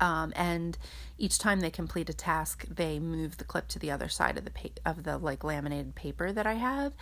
Um, 0.00 0.32
and 0.34 0.76
each 1.18 1.38
time 1.38 1.60
they 1.60 1.70
complete 1.70 2.08
a 2.08 2.14
task, 2.14 2.64
they 2.68 2.98
move 2.98 3.36
the 3.36 3.44
clip 3.44 3.68
to 3.68 3.78
the 3.78 3.90
other 3.90 4.08
side 4.08 4.38
of 4.38 4.44
the 4.44 4.50
pa- 4.50 4.90
of 4.90 5.04
the 5.04 5.18
like 5.18 5.44
laminated 5.44 5.94
paper 5.94 6.32
that 6.32 6.46
I 6.46 6.54
have. 6.54 6.94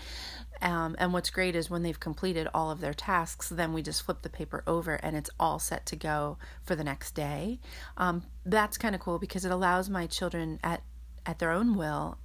Um, 0.61 0.97
and 0.99 1.13
what's 1.13 1.31
great 1.31 1.55
is 1.55 1.71
when 1.71 1.83
they've 1.85 1.99
completed 1.99 2.49
all 2.53 2.71
of 2.71 2.81
their 2.81 2.95
tasks, 2.95 3.49
then 3.49 3.73
we 3.73 3.83
just 3.83 4.03
flip 4.03 4.23
the 4.23 4.29
paper 4.29 4.65
over 4.67 4.95
and 4.95 5.17
it's 5.17 5.31
all 5.39 5.59
set 5.59 5.87
to 5.87 5.97
go 5.97 6.39
for 6.65 6.75
the 6.75 6.85
next 6.85 7.15
day. 7.15 7.61
Um, 7.97 8.25
that's 8.45 8.77
kind 8.77 8.95
of 8.95 9.01
cool 9.01 9.19
because 9.19 9.45
it 9.45 9.53
allows 9.53 9.89
my 9.89 10.07
children 10.07 10.59
at 10.65 10.83
at 11.25 11.39
their 11.39 11.51
own 11.51 11.77
will 11.77 12.19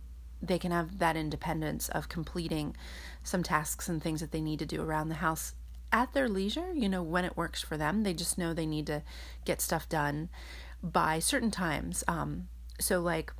they 0.43 0.59
can 0.59 0.71
have 0.71 0.99
that 0.99 1.15
independence 1.15 1.89
of 1.89 2.09
completing 2.09 2.75
some 3.23 3.43
tasks 3.43 3.87
and 3.87 4.03
things 4.03 4.19
that 4.19 4.31
they 4.31 4.41
need 4.41 4.59
to 4.59 4.65
do 4.65 4.81
around 4.81 5.07
the 5.07 5.15
house 5.15 5.53
at 5.91 6.11
their 6.13 6.27
leisure, 6.27 6.73
you 6.73 6.89
know, 6.89 7.03
when 7.03 7.23
it 7.23 7.37
works 7.37 7.61
for 7.61 7.77
them. 7.77 8.03
They 8.03 8.13
just 8.13 8.37
know 8.37 8.53
they 8.53 8.65
need 8.65 8.87
to 8.87 9.03
get 9.45 9.61
stuff 9.61 9.87
done 9.87 10.29
by 10.83 11.19
certain 11.19 11.49
times. 11.49 12.03
Um, 12.07 12.49
so, 12.79 12.99
like 12.99 13.31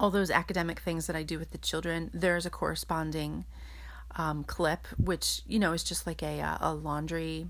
all 0.00 0.10
those 0.10 0.30
academic 0.30 0.80
things 0.80 1.06
that 1.06 1.14
I 1.14 1.22
do 1.22 1.38
with 1.38 1.52
the 1.52 1.58
children, 1.58 2.10
there's 2.12 2.44
a 2.44 2.50
corresponding 2.50 3.44
um, 4.16 4.42
clip, 4.42 4.86
which, 4.98 5.42
you 5.46 5.60
know, 5.60 5.72
is 5.72 5.84
just 5.84 6.06
like 6.06 6.22
a, 6.22 6.40
uh, 6.40 6.58
a 6.60 6.74
laundry, 6.74 7.46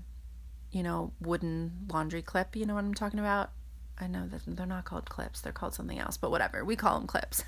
you 0.71 0.83
know, 0.83 1.11
wooden 1.19 1.87
laundry 1.91 2.21
clip. 2.21 2.55
You 2.55 2.65
know 2.67 2.75
what 2.75 2.83
I'm 2.83 2.93
talking 2.93 3.19
about? 3.19 3.49
I 3.99 4.07
know 4.07 4.27
that 4.27 4.41
they're 4.45 4.65
not 4.65 4.85
called 4.85 5.09
clips, 5.09 5.41
they're 5.41 5.51
called 5.51 5.73
something 5.73 5.99
else, 5.99 6.17
but 6.17 6.31
whatever. 6.31 6.63
We 6.63 6.75
call 6.75 6.99
them 6.99 7.07
clips. 7.07 7.43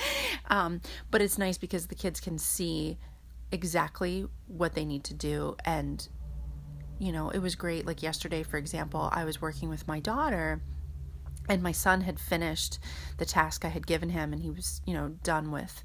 um, 0.50 0.80
but 1.10 1.22
it's 1.22 1.38
nice 1.38 1.58
because 1.58 1.86
the 1.86 1.94
kids 1.94 2.20
can 2.20 2.38
see 2.38 2.98
exactly 3.52 4.26
what 4.46 4.74
they 4.74 4.84
need 4.84 5.04
to 5.04 5.14
do 5.14 5.56
and 5.64 6.08
you 7.00 7.12
know, 7.12 7.30
it 7.30 7.38
was 7.38 7.54
great 7.54 7.86
like 7.86 8.02
yesterday 8.02 8.42
for 8.42 8.58
example, 8.58 9.08
I 9.10 9.24
was 9.24 9.40
working 9.40 9.70
with 9.70 9.88
my 9.88 10.00
daughter 10.00 10.60
and 11.50 11.62
my 11.62 11.72
son 11.72 12.02
had 12.02 12.20
finished 12.20 12.78
the 13.18 13.26
task 13.26 13.64
I 13.64 13.68
had 13.68 13.86
given 13.86 14.10
him 14.10 14.32
and 14.32 14.40
he 14.40 14.50
was, 14.50 14.80
you 14.86 14.94
know, 14.94 15.08
done 15.22 15.50
with 15.50 15.82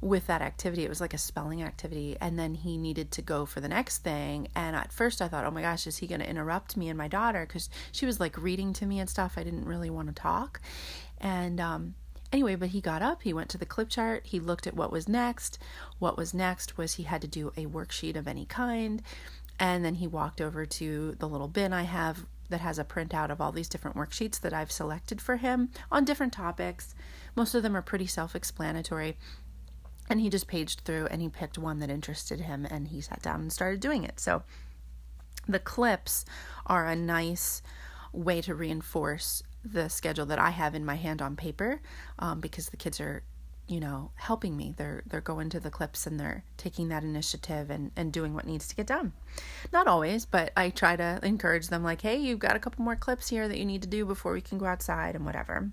with 0.00 0.26
that 0.26 0.42
activity. 0.42 0.84
It 0.84 0.88
was 0.88 1.00
like 1.00 1.14
a 1.14 1.18
spelling 1.18 1.62
activity. 1.62 2.16
And 2.20 2.36
then 2.36 2.54
he 2.54 2.76
needed 2.76 3.12
to 3.12 3.22
go 3.22 3.46
for 3.46 3.60
the 3.60 3.68
next 3.68 3.98
thing. 3.98 4.48
And 4.56 4.74
at 4.74 4.92
first 4.92 5.22
I 5.22 5.28
thought, 5.28 5.44
oh 5.44 5.50
my 5.52 5.62
gosh, 5.62 5.86
is 5.86 5.98
he 5.98 6.08
going 6.08 6.20
to 6.20 6.28
interrupt 6.28 6.76
me 6.76 6.88
and 6.88 6.98
my 6.98 7.06
daughter? 7.06 7.46
Because 7.46 7.70
she 7.92 8.04
was 8.04 8.18
like 8.18 8.36
reading 8.36 8.72
to 8.74 8.86
me 8.86 8.98
and 8.98 9.08
stuff. 9.08 9.34
I 9.36 9.44
didn't 9.44 9.64
really 9.64 9.90
want 9.90 10.08
to 10.08 10.14
talk. 10.14 10.60
And 11.20 11.60
um, 11.60 11.94
Anyway, 12.32 12.54
but 12.54 12.70
he 12.70 12.80
got 12.80 13.02
up, 13.02 13.22
he 13.22 13.34
went 13.34 13.50
to 13.50 13.58
the 13.58 13.66
clip 13.66 13.90
chart, 13.90 14.22
he 14.24 14.40
looked 14.40 14.66
at 14.66 14.74
what 14.74 14.90
was 14.90 15.06
next. 15.06 15.58
What 15.98 16.16
was 16.16 16.32
next 16.32 16.78
was 16.78 16.94
he 16.94 17.02
had 17.02 17.20
to 17.20 17.28
do 17.28 17.52
a 17.58 17.66
worksheet 17.66 18.16
of 18.16 18.26
any 18.26 18.46
kind. 18.46 19.02
And 19.60 19.84
then 19.84 19.96
he 19.96 20.06
walked 20.06 20.40
over 20.40 20.64
to 20.64 21.14
the 21.18 21.28
little 21.28 21.46
bin 21.46 21.74
I 21.74 21.82
have 21.82 22.24
that 22.52 22.60
has 22.60 22.78
a 22.78 22.84
printout 22.84 23.30
of 23.30 23.40
all 23.40 23.50
these 23.50 23.68
different 23.68 23.96
worksheets 23.96 24.38
that 24.40 24.52
I've 24.52 24.70
selected 24.70 25.20
for 25.20 25.36
him 25.38 25.70
on 25.90 26.04
different 26.04 26.32
topics. 26.32 26.94
Most 27.34 27.54
of 27.54 27.64
them 27.64 27.76
are 27.76 27.82
pretty 27.82 28.06
self 28.06 28.36
explanatory. 28.36 29.16
And 30.08 30.20
he 30.20 30.30
just 30.30 30.46
paged 30.46 30.82
through 30.84 31.06
and 31.06 31.20
he 31.20 31.28
picked 31.28 31.58
one 31.58 31.78
that 31.80 31.90
interested 31.90 32.40
him 32.40 32.66
and 32.70 32.88
he 32.88 33.00
sat 33.00 33.22
down 33.22 33.40
and 33.40 33.52
started 33.52 33.80
doing 33.80 34.04
it. 34.04 34.20
So 34.20 34.42
the 35.48 35.58
clips 35.58 36.24
are 36.66 36.86
a 36.86 36.96
nice 36.96 37.62
way 38.12 38.40
to 38.42 38.54
reinforce 38.54 39.42
the 39.64 39.88
schedule 39.88 40.26
that 40.26 40.38
I 40.38 40.50
have 40.50 40.74
in 40.74 40.84
my 40.84 40.96
hand 40.96 41.22
on 41.22 41.36
paper 41.36 41.80
um, 42.18 42.40
because 42.40 42.68
the 42.68 42.76
kids 42.76 43.00
are 43.00 43.22
you 43.68 43.80
know 43.80 44.10
helping 44.16 44.56
me. 44.56 44.74
They're 44.76 45.02
they're 45.06 45.20
going 45.20 45.48
to 45.50 45.60
the 45.60 45.70
clips 45.70 46.06
and 46.06 46.18
they're 46.18 46.44
taking 46.56 46.88
that 46.88 47.04
initiative 47.04 47.70
and 47.70 47.90
and 47.96 48.12
doing 48.12 48.34
what 48.34 48.46
needs 48.46 48.68
to 48.68 48.76
get 48.76 48.86
done. 48.86 49.12
Not 49.72 49.86
always 49.86 50.26
but 50.26 50.52
i 50.56 50.70
try 50.70 50.96
to 50.96 51.20
encourage 51.22 51.68
them 51.68 51.82
like 51.82 52.02
hey 52.02 52.16
you've 52.16 52.38
got 52.38 52.56
a 52.56 52.58
couple 52.58 52.84
more 52.84 52.96
clips 52.96 53.28
here 53.28 53.48
that 53.48 53.58
you 53.58 53.64
need 53.64 53.82
to 53.82 53.88
do 53.88 54.04
before 54.04 54.32
we 54.32 54.40
can 54.40 54.58
go 54.58 54.66
outside 54.66 55.14
and 55.14 55.24
whatever. 55.24 55.70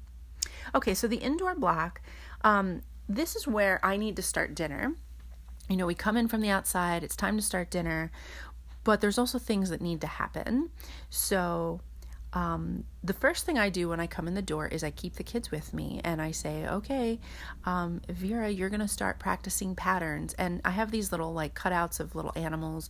Okay 0.76 0.94
so 0.94 1.08
the 1.08 1.18
indoor 1.18 1.56
block 1.56 2.02
um, 2.44 2.82
this 3.08 3.36
is 3.36 3.48
where 3.48 3.84
i 3.84 3.98
need 3.98 4.16
to 4.16 4.22
start 4.22 4.56
dinner. 4.56 4.94
You 5.68 5.78
know 5.78 5.86
we 5.86 5.96
come 5.96 6.18
in 6.18 6.28
from 6.28 6.42
the 6.42 6.50
outside 6.50 7.04
it's 7.04 7.16
time 7.16 7.38
to 7.38 7.44
start 7.44 7.70
dinner 7.70 8.12
but 8.84 9.02
there's 9.02 9.18
also 9.18 9.38
things 9.38 9.70
that 9.70 9.82
need 9.82 10.02
to 10.02 10.08
happen. 10.08 10.70
So 11.10 11.82
um, 12.34 12.84
the 13.04 13.14
first 13.14 13.46
thing 13.46 13.58
I 13.58 13.70
do 13.70 13.90
when 13.90 14.00
I 14.00 14.08
come 14.08 14.28
in 14.28 14.36
the 14.36 14.42
door 14.42 14.68
is 14.68 14.84
I 14.84 14.92
keep 14.92 15.16
the 15.16 15.24
kids 15.24 15.50
with 15.50 15.74
me 15.74 16.00
and 16.04 16.22
I 16.22 16.32
say, 16.32 16.68
okay, 16.68 17.20
um, 17.66 18.02
Vera, 18.08 18.50
you're 18.50 18.70
going 18.70 18.82
to 18.82 18.88
start 18.88 19.20
practicing 19.20 19.76
patterns. 19.76 20.34
And 20.34 20.62
I 20.64 20.72
have 20.72 20.92
these 20.92 21.12
little 21.12 21.34
like 21.34 21.56
cutouts 21.56 22.00
of 22.00 22.16
little 22.16 22.34
animals, 22.36 22.90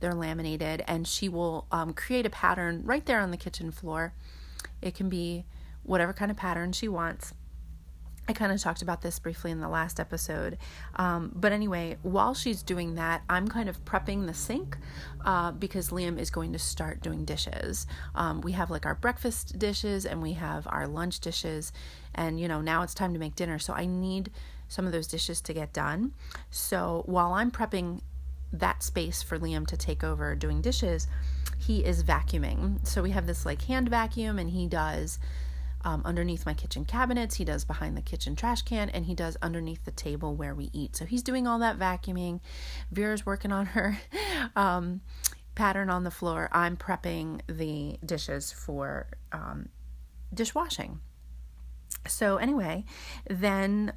they're 0.00 0.14
laminated, 0.14 0.82
and 0.86 1.06
she 1.06 1.28
will 1.28 1.66
um, 1.70 1.92
create 1.92 2.24
a 2.24 2.30
pattern 2.30 2.82
right 2.84 3.04
there 3.04 3.20
on 3.20 3.30
the 3.30 3.36
kitchen 3.36 3.70
floor. 3.70 4.14
It 4.80 4.94
can 4.94 5.10
be 5.10 5.44
whatever 5.82 6.12
kind 6.14 6.30
of 6.30 6.36
pattern 6.38 6.72
she 6.72 6.88
wants. 6.88 7.34
I 8.30 8.32
kind 8.32 8.52
of 8.52 8.60
talked 8.60 8.80
about 8.80 9.02
this 9.02 9.18
briefly 9.18 9.50
in 9.50 9.58
the 9.58 9.68
last 9.68 9.98
episode. 9.98 10.56
Um, 10.94 11.32
but 11.34 11.50
anyway, 11.50 11.98
while 12.02 12.32
she's 12.32 12.62
doing 12.62 12.94
that, 12.94 13.22
I'm 13.28 13.48
kind 13.48 13.68
of 13.68 13.84
prepping 13.84 14.26
the 14.26 14.34
sink 14.34 14.78
uh, 15.24 15.50
because 15.50 15.90
Liam 15.90 16.16
is 16.16 16.30
going 16.30 16.52
to 16.52 16.58
start 16.60 17.02
doing 17.02 17.24
dishes. 17.24 17.88
Um, 18.14 18.40
we 18.40 18.52
have 18.52 18.70
like 18.70 18.86
our 18.86 18.94
breakfast 18.94 19.58
dishes 19.58 20.06
and 20.06 20.22
we 20.22 20.34
have 20.34 20.68
our 20.70 20.86
lunch 20.86 21.18
dishes. 21.18 21.72
And, 22.14 22.38
you 22.38 22.46
know, 22.46 22.60
now 22.60 22.84
it's 22.84 22.94
time 22.94 23.12
to 23.14 23.18
make 23.18 23.34
dinner. 23.34 23.58
So 23.58 23.72
I 23.72 23.86
need 23.86 24.30
some 24.68 24.86
of 24.86 24.92
those 24.92 25.08
dishes 25.08 25.40
to 25.40 25.52
get 25.52 25.72
done. 25.72 26.12
So 26.50 27.02
while 27.06 27.32
I'm 27.32 27.50
prepping 27.50 28.00
that 28.52 28.84
space 28.84 29.24
for 29.24 29.40
Liam 29.40 29.66
to 29.66 29.76
take 29.76 30.04
over 30.04 30.36
doing 30.36 30.60
dishes, 30.60 31.08
he 31.58 31.84
is 31.84 32.04
vacuuming. 32.04 32.86
So 32.86 33.02
we 33.02 33.10
have 33.10 33.26
this 33.26 33.44
like 33.44 33.62
hand 33.62 33.88
vacuum 33.88 34.38
and 34.38 34.50
he 34.50 34.68
does 34.68 35.18
um, 35.84 36.02
underneath 36.04 36.46
my 36.46 36.54
kitchen 36.54 36.84
cabinets, 36.84 37.36
he 37.36 37.44
does 37.44 37.64
behind 37.64 37.96
the 37.96 38.02
kitchen 38.02 38.36
trash 38.36 38.62
can, 38.62 38.90
and 38.90 39.06
he 39.06 39.14
does 39.14 39.36
underneath 39.42 39.84
the 39.84 39.90
table 39.90 40.34
where 40.34 40.54
we 40.54 40.70
eat. 40.72 40.96
So 40.96 41.04
he's 41.04 41.22
doing 41.22 41.46
all 41.46 41.58
that 41.60 41.78
vacuuming. 41.78 42.40
Vera's 42.90 43.24
working 43.24 43.52
on 43.52 43.66
her 43.66 43.98
um, 44.56 45.00
pattern 45.54 45.90
on 45.90 46.04
the 46.04 46.10
floor. 46.10 46.48
I'm 46.52 46.76
prepping 46.76 47.40
the 47.46 47.98
dishes 48.04 48.52
for 48.52 49.08
um, 49.32 49.68
dishwashing. 50.32 51.00
So, 52.06 52.36
anyway, 52.36 52.84
then 53.28 53.92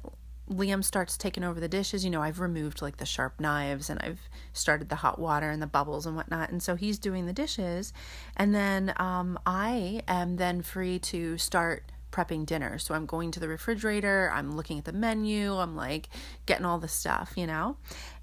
Liam 0.50 0.84
starts 0.84 1.16
taking 1.16 1.44
over 1.44 1.58
the 1.58 1.68
dishes. 1.68 2.04
You 2.04 2.10
know, 2.10 2.22
I've 2.22 2.40
removed 2.40 2.82
like 2.82 2.98
the 2.98 3.06
sharp 3.06 3.40
knives 3.40 3.88
and 3.88 4.00
I've 4.02 4.20
started 4.52 4.88
the 4.88 4.96
hot 4.96 5.18
water 5.18 5.50
and 5.50 5.62
the 5.62 5.66
bubbles 5.66 6.06
and 6.06 6.16
whatnot. 6.16 6.50
And 6.50 6.62
so 6.62 6.74
he's 6.74 6.98
doing 6.98 7.26
the 7.26 7.32
dishes. 7.32 7.92
And 8.36 8.54
then 8.54 8.92
um, 8.96 9.38
I 9.46 10.02
am 10.06 10.36
then 10.36 10.62
free 10.62 10.98
to 11.00 11.38
start 11.38 11.90
prepping 12.12 12.46
dinner. 12.46 12.78
So 12.78 12.94
I'm 12.94 13.06
going 13.06 13.30
to 13.32 13.40
the 13.40 13.48
refrigerator, 13.48 14.30
I'm 14.32 14.56
looking 14.56 14.78
at 14.78 14.84
the 14.84 14.92
menu, 14.92 15.56
I'm 15.56 15.74
like 15.74 16.08
getting 16.46 16.64
all 16.64 16.78
the 16.78 16.88
stuff, 16.88 17.32
you 17.36 17.46
know? 17.46 17.76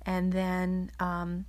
And 0.05 0.31
then 0.31 0.91
um, 0.99 1.45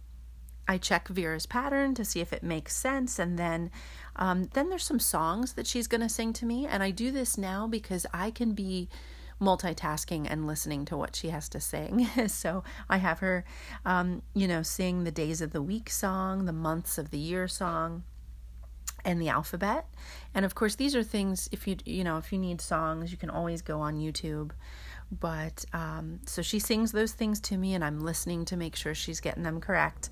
I 0.66 0.78
check 0.78 1.09
Vera's 1.09 1.47
pattern 1.47 1.94
to 1.94 2.05
see 2.05 2.20
if 2.20 2.32
it 2.32 2.42
makes 2.42 2.74
sense. 2.74 3.18
And 3.18 3.38
then 3.38 3.70
um, 4.16 4.49
then 4.55 4.68
there's 4.68 4.84
some 4.84 4.99
songs 4.99 5.53
that 5.55 5.66
she's 5.66 5.86
going 5.86 6.01
to 6.01 6.09
sing 6.09 6.32
to 6.34 6.47
me. 6.47 6.66
And 6.66 6.82
I 6.82 6.90
do 6.90 7.11
this 7.11 7.38
now 7.38 7.66
because 7.66 8.07
I 8.12 8.30
can 8.30 8.53
be 8.53 8.88
multitasking 9.43 10.26
and 10.30 10.47
listening 10.47 10.84
to 10.86 10.97
what 10.97 11.14
she 11.16 11.28
has 11.28 11.49
to 11.51 11.61
sing. 11.61 12.07
so 12.28 12.62
I 12.88 12.99
have 12.99 13.18
her, 13.18 13.45
um, 13.84 14.22
you 14.34 14.49
know, 14.49 14.62
sing 14.62 15.05
the 15.05 15.11
days 15.11 15.40
of 15.43 15.53
the 15.53 15.62
week 15.62 15.90
song, 15.90 16.47
the 16.47 16.53
months 16.53 16.97
of 16.99 17.11
the 17.11 17.18
year 17.18 17.49
song. 17.49 18.05
and 19.05 19.20
the 19.20 19.28
alphabet. 19.28 19.86
And 20.34 20.45
of 20.45 20.55
course, 20.55 20.76
these 20.76 20.95
are 20.95 21.03
things 21.03 21.49
if 21.53 21.66
you 21.66 21.76
you 21.84 22.05
know 22.05 22.18
if 22.18 22.32
you 22.32 22.38
need 22.38 22.61
songs, 22.61 23.11
you 23.11 23.18
can 23.18 23.30
always 23.30 23.62
go 23.62 23.80
on 23.80 23.99
YouTube. 23.99 24.53
But 25.11 25.64
um, 25.72 26.20
so 26.26 26.40
she 26.43 26.59
sings 26.59 26.93
those 26.93 27.12
things 27.12 27.40
to 27.43 27.57
me, 27.57 27.74
and 27.74 27.84
I'm 27.84 28.01
listening 28.01 28.45
to 28.47 28.57
make 28.57 28.76
sure 28.76 28.95
she's 28.95 29.20
getting 29.20 29.43
them 29.43 29.61
correct. 29.61 30.11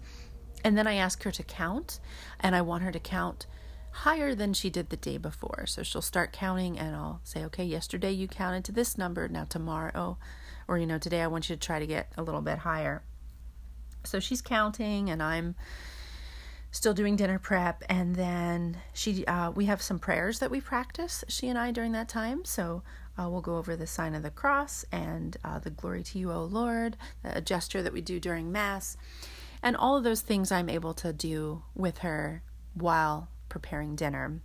And 0.64 0.76
then 0.76 0.86
I 0.86 0.94
ask 0.94 1.22
her 1.22 1.30
to 1.30 1.42
count, 1.42 2.00
and 2.40 2.54
I 2.54 2.62
want 2.62 2.82
her 2.82 2.92
to 2.92 3.00
count 3.00 3.46
higher 3.92 4.34
than 4.34 4.52
she 4.52 4.70
did 4.70 4.90
the 4.90 4.96
day 4.96 5.18
before. 5.18 5.66
So 5.66 5.82
she'll 5.82 6.02
start 6.02 6.32
counting, 6.32 6.78
and 6.78 6.94
I'll 6.94 7.20
say, 7.24 7.44
okay, 7.44 7.64
yesterday 7.64 8.12
you 8.12 8.28
counted 8.28 8.64
to 8.64 8.72
this 8.72 8.96
number, 8.96 9.28
now 9.28 9.44
tomorrow, 9.44 10.18
or 10.68 10.78
you 10.78 10.86
know, 10.86 10.98
today 10.98 11.22
I 11.22 11.26
want 11.26 11.48
you 11.48 11.56
to 11.56 11.60
try 11.60 11.78
to 11.78 11.86
get 11.86 12.12
a 12.16 12.22
little 12.22 12.42
bit 12.42 12.58
higher. 12.58 13.02
So 14.04 14.20
she's 14.20 14.40
counting, 14.40 15.10
and 15.10 15.22
I'm 15.22 15.54
still 16.72 16.94
doing 16.94 17.16
dinner 17.16 17.38
prep 17.38 17.82
and 17.88 18.14
then 18.14 18.76
she 18.92 19.26
uh, 19.26 19.50
we 19.50 19.64
have 19.64 19.82
some 19.82 19.98
prayers 19.98 20.38
that 20.38 20.50
we 20.50 20.60
practice 20.60 21.24
she 21.26 21.48
and 21.48 21.58
i 21.58 21.70
during 21.70 21.92
that 21.92 22.08
time 22.08 22.44
so 22.44 22.82
uh, 23.18 23.28
we'll 23.28 23.40
go 23.40 23.56
over 23.56 23.74
the 23.74 23.86
sign 23.86 24.14
of 24.14 24.22
the 24.22 24.30
cross 24.30 24.84
and 24.92 25.36
uh, 25.44 25.58
the 25.58 25.70
glory 25.70 26.02
to 26.02 26.18
you 26.18 26.30
o 26.30 26.42
lord 26.44 26.96
a 27.24 27.40
gesture 27.40 27.82
that 27.82 27.92
we 27.92 28.00
do 28.00 28.20
during 28.20 28.52
mass 28.52 28.96
and 29.62 29.76
all 29.76 29.96
of 29.96 30.04
those 30.04 30.20
things 30.20 30.52
i'm 30.52 30.68
able 30.68 30.94
to 30.94 31.12
do 31.12 31.62
with 31.74 31.98
her 31.98 32.42
while 32.74 33.28
preparing 33.50 33.94
dinner 33.94 34.40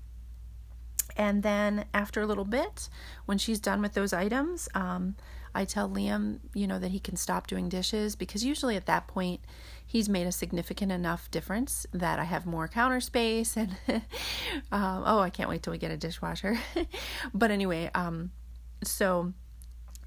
and 1.15 1.43
then 1.43 1.85
after 1.93 2.21
a 2.21 2.25
little 2.25 2.43
bit 2.43 2.89
when 3.25 3.37
she's 3.37 3.59
done 3.59 3.81
with 3.81 3.93
those 3.93 4.11
items 4.11 4.67
um, 4.75 5.15
i 5.53 5.63
tell 5.63 5.89
liam 5.89 6.39
you 6.53 6.67
know 6.67 6.79
that 6.79 6.91
he 6.91 6.99
can 6.99 7.15
stop 7.15 7.47
doing 7.47 7.69
dishes 7.69 8.17
because 8.17 8.43
usually 8.43 8.75
at 8.75 8.87
that 8.87 9.07
point 9.07 9.39
he's 9.85 10.09
made 10.09 10.27
a 10.27 10.31
significant 10.31 10.91
enough 10.91 11.29
difference 11.31 11.85
that 11.93 12.19
I 12.19 12.23
have 12.23 12.45
more 12.45 12.67
counter 12.67 12.99
space 12.99 13.55
and 13.55 13.77
um, 14.71 15.03
oh, 15.05 15.19
I 15.19 15.29
can't 15.29 15.49
wait 15.49 15.63
till 15.63 15.71
we 15.71 15.77
get 15.77 15.91
a 15.91 15.97
dishwasher. 15.97 16.57
but 17.33 17.51
anyway, 17.51 17.91
um, 17.93 18.31
so 18.83 19.33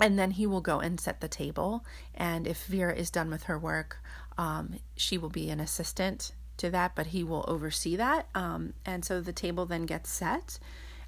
and 0.01 0.19
then 0.19 0.33
he 0.33 0.47
will 0.47 0.61
go 0.61 0.79
and 0.79 1.01
set 1.01 1.21
the 1.21 1.29
table. 1.29 1.85
And 2.15 2.47
if 2.47 2.67
Vera 2.67 2.95
is 2.95 3.11
done 3.11 3.31
with 3.31 3.45
her 3.45 3.59
work, 3.59 3.99
um, 4.37 4.75
she 4.97 5.19
will 5.19 5.29
be 5.29 5.51
an 5.51 5.59
assistant 5.59 6.33
to 6.59 6.71
that, 6.71 6.95
but 6.95 7.09
he 7.09 7.25
will 7.25 7.45
oversee 7.49 7.97
that. 7.97 8.29
Um, 8.35 8.75
and 8.85 9.05
so 9.05 9.21
the 9.21 9.33
table 9.33 9.67
then 9.67 9.87
gets 9.87 10.11
set, 10.11 10.59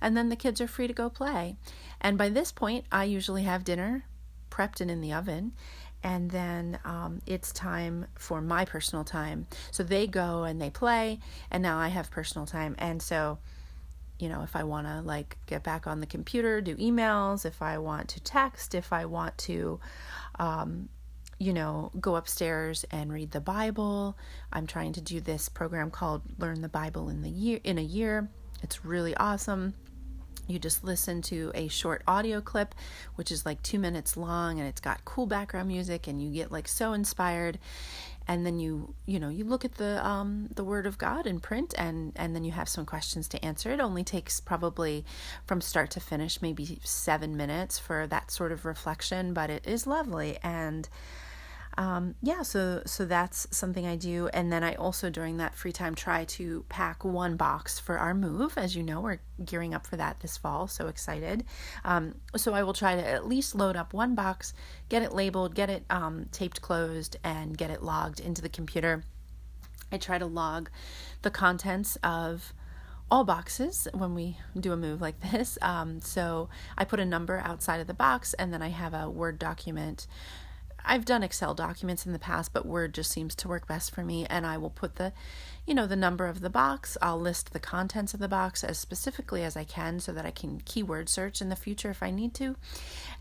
and 0.00 0.16
then 0.16 0.28
the 0.28 0.36
kids 0.36 0.60
are 0.60 0.68
free 0.68 0.86
to 0.86 0.92
go 0.92 1.10
play. 1.10 1.56
And 2.00 2.16
by 2.16 2.28
this 2.28 2.52
point, 2.52 2.84
I 2.90 3.04
usually 3.04 3.42
have 3.44 3.64
dinner 3.64 4.04
prepped 4.50 4.80
and 4.80 4.90
in 4.90 5.00
the 5.00 5.12
oven 5.12 5.52
and 6.02 6.30
then 6.30 6.78
um, 6.84 7.20
it's 7.26 7.52
time 7.52 8.06
for 8.14 8.40
my 8.40 8.64
personal 8.64 9.04
time. 9.04 9.46
So 9.70 9.82
they 9.82 10.06
go 10.06 10.44
and 10.44 10.60
they 10.60 10.70
play, 10.70 11.20
and 11.50 11.62
now 11.62 11.78
I 11.78 11.88
have 11.88 12.10
personal 12.10 12.46
time. 12.46 12.74
And 12.78 13.02
so, 13.02 13.38
you 14.18 14.28
know, 14.28 14.42
if 14.42 14.56
I 14.56 14.64
want 14.64 14.86
to 14.86 15.02
like 15.02 15.36
get 15.46 15.62
back 15.62 15.86
on 15.86 16.00
the 16.00 16.06
computer, 16.06 16.60
do 16.60 16.74
emails, 16.76 17.44
if 17.44 17.60
I 17.60 17.78
want 17.78 18.08
to 18.10 18.20
text, 18.20 18.74
if 18.74 18.92
I 18.92 19.04
want 19.04 19.36
to, 19.38 19.80
um, 20.38 20.88
you 21.40 21.54
know, 21.54 21.90
go 21.98 22.16
upstairs 22.16 22.84
and 22.90 23.10
read 23.10 23.30
the 23.30 23.40
Bible. 23.40 24.16
I'm 24.52 24.66
trying 24.66 24.92
to 24.92 25.00
do 25.00 25.20
this 25.20 25.48
program 25.48 25.90
called 25.90 26.20
Learn 26.38 26.60
the 26.60 26.68
Bible 26.68 27.08
in 27.08 27.22
the 27.22 27.30
year 27.30 27.58
in 27.64 27.78
a 27.78 27.82
year. 27.82 28.28
It's 28.62 28.84
really 28.84 29.16
awesome 29.16 29.74
you 30.50 30.58
just 30.58 30.82
listen 30.82 31.22
to 31.22 31.52
a 31.54 31.68
short 31.68 32.02
audio 32.06 32.40
clip 32.40 32.74
which 33.14 33.30
is 33.30 33.46
like 33.46 33.62
two 33.62 33.78
minutes 33.78 34.16
long 34.16 34.58
and 34.58 34.68
it's 34.68 34.80
got 34.80 35.04
cool 35.04 35.26
background 35.26 35.68
music 35.68 36.06
and 36.06 36.20
you 36.20 36.30
get 36.30 36.50
like 36.50 36.66
so 36.66 36.92
inspired 36.92 37.58
and 38.26 38.44
then 38.44 38.58
you 38.58 38.94
you 39.06 39.18
know 39.18 39.28
you 39.28 39.44
look 39.44 39.64
at 39.64 39.76
the 39.76 40.04
um 40.04 40.48
the 40.54 40.64
word 40.64 40.86
of 40.86 40.98
god 40.98 41.26
in 41.26 41.40
print 41.40 41.72
and 41.78 42.12
and 42.16 42.34
then 42.34 42.44
you 42.44 42.52
have 42.52 42.68
some 42.68 42.84
questions 42.84 43.28
to 43.28 43.42
answer 43.44 43.70
it 43.70 43.80
only 43.80 44.04
takes 44.04 44.40
probably 44.40 45.04
from 45.46 45.60
start 45.60 45.90
to 45.90 46.00
finish 46.00 46.42
maybe 46.42 46.78
seven 46.82 47.36
minutes 47.36 47.78
for 47.78 48.06
that 48.06 48.30
sort 48.30 48.52
of 48.52 48.64
reflection 48.64 49.32
but 49.32 49.50
it 49.50 49.66
is 49.66 49.86
lovely 49.86 50.38
and 50.42 50.88
um, 51.78 52.14
yeah, 52.20 52.42
so 52.42 52.82
so 52.84 53.04
that's 53.04 53.46
something 53.50 53.86
I 53.86 53.96
do, 53.96 54.28
and 54.32 54.52
then 54.52 54.64
I 54.64 54.74
also 54.74 55.08
during 55.08 55.36
that 55.36 55.54
free 55.54 55.72
time 55.72 55.94
try 55.94 56.24
to 56.24 56.64
pack 56.68 57.04
one 57.04 57.36
box 57.36 57.78
for 57.78 57.98
our 57.98 58.12
move. 58.12 58.58
As 58.58 58.74
you 58.74 58.82
know, 58.82 59.00
we're 59.00 59.20
gearing 59.44 59.72
up 59.72 59.86
for 59.86 59.96
that 59.96 60.20
this 60.20 60.36
fall. 60.36 60.66
So 60.66 60.88
excited! 60.88 61.44
Um, 61.84 62.16
so 62.36 62.54
I 62.54 62.64
will 62.64 62.72
try 62.72 62.96
to 62.96 63.06
at 63.06 63.26
least 63.26 63.54
load 63.54 63.76
up 63.76 63.92
one 63.92 64.14
box, 64.14 64.52
get 64.88 65.02
it 65.02 65.12
labeled, 65.12 65.54
get 65.54 65.70
it 65.70 65.84
um, 65.90 66.26
taped 66.32 66.60
closed, 66.60 67.16
and 67.22 67.56
get 67.56 67.70
it 67.70 67.82
logged 67.82 68.20
into 68.20 68.42
the 68.42 68.48
computer. 68.48 69.04
I 69.92 69.96
try 69.98 70.18
to 70.18 70.26
log 70.26 70.70
the 71.22 71.30
contents 71.30 71.96
of 72.02 72.52
all 73.10 73.24
boxes 73.24 73.88
when 73.92 74.14
we 74.14 74.36
do 74.58 74.72
a 74.72 74.76
move 74.76 75.00
like 75.00 75.20
this. 75.32 75.58
Um, 75.62 76.00
so 76.00 76.48
I 76.76 76.84
put 76.84 77.00
a 77.00 77.04
number 77.04 77.38
outside 77.44 77.80
of 77.80 77.86
the 77.86 77.94
box, 77.94 78.34
and 78.34 78.52
then 78.52 78.62
I 78.62 78.68
have 78.68 78.94
a 78.94 79.10
Word 79.10 79.38
document 79.38 80.06
I've 80.84 81.04
done 81.04 81.22
Excel 81.22 81.54
documents 81.54 82.06
in 82.06 82.12
the 82.12 82.18
past, 82.18 82.52
but 82.52 82.66
Word 82.66 82.94
just 82.94 83.10
seems 83.10 83.34
to 83.36 83.48
work 83.48 83.66
best 83.66 83.94
for 83.94 84.04
me. 84.04 84.26
And 84.26 84.46
I 84.46 84.58
will 84.58 84.70
put 84.70 84.96
the, 84.96 85.12
you 85.66 85.74
know, 85.74 85.86
the 85.86 85.96
number 85.96 86.26
of 86.26 86.40
the 86.40 86.50
box. 86.50 86.96
I'll 87.00 87.20
list 87.20 87.52
the 87.52 87.60
contents 87.60 88.14
of 88.14 88.20
the 88.20 88.28
box 88.28 88.64
as 88.64 88.78
specifically 88.78 89.42
as 89.42 89.56
I 89.56 89.64
can 89.64 90.00
so 90.00 90.12
that 90.12 90.26
I 90.26 90.30
can 90.30 90.60
keyword 90.64 91.08
search 91.08 91.40
in 91.40 91.48
the 91.48 91.56
future 91.56 91.90
if 91.90 92.02
I 92.02 92.10
need 92.10 92.34
to. 92.34 92.56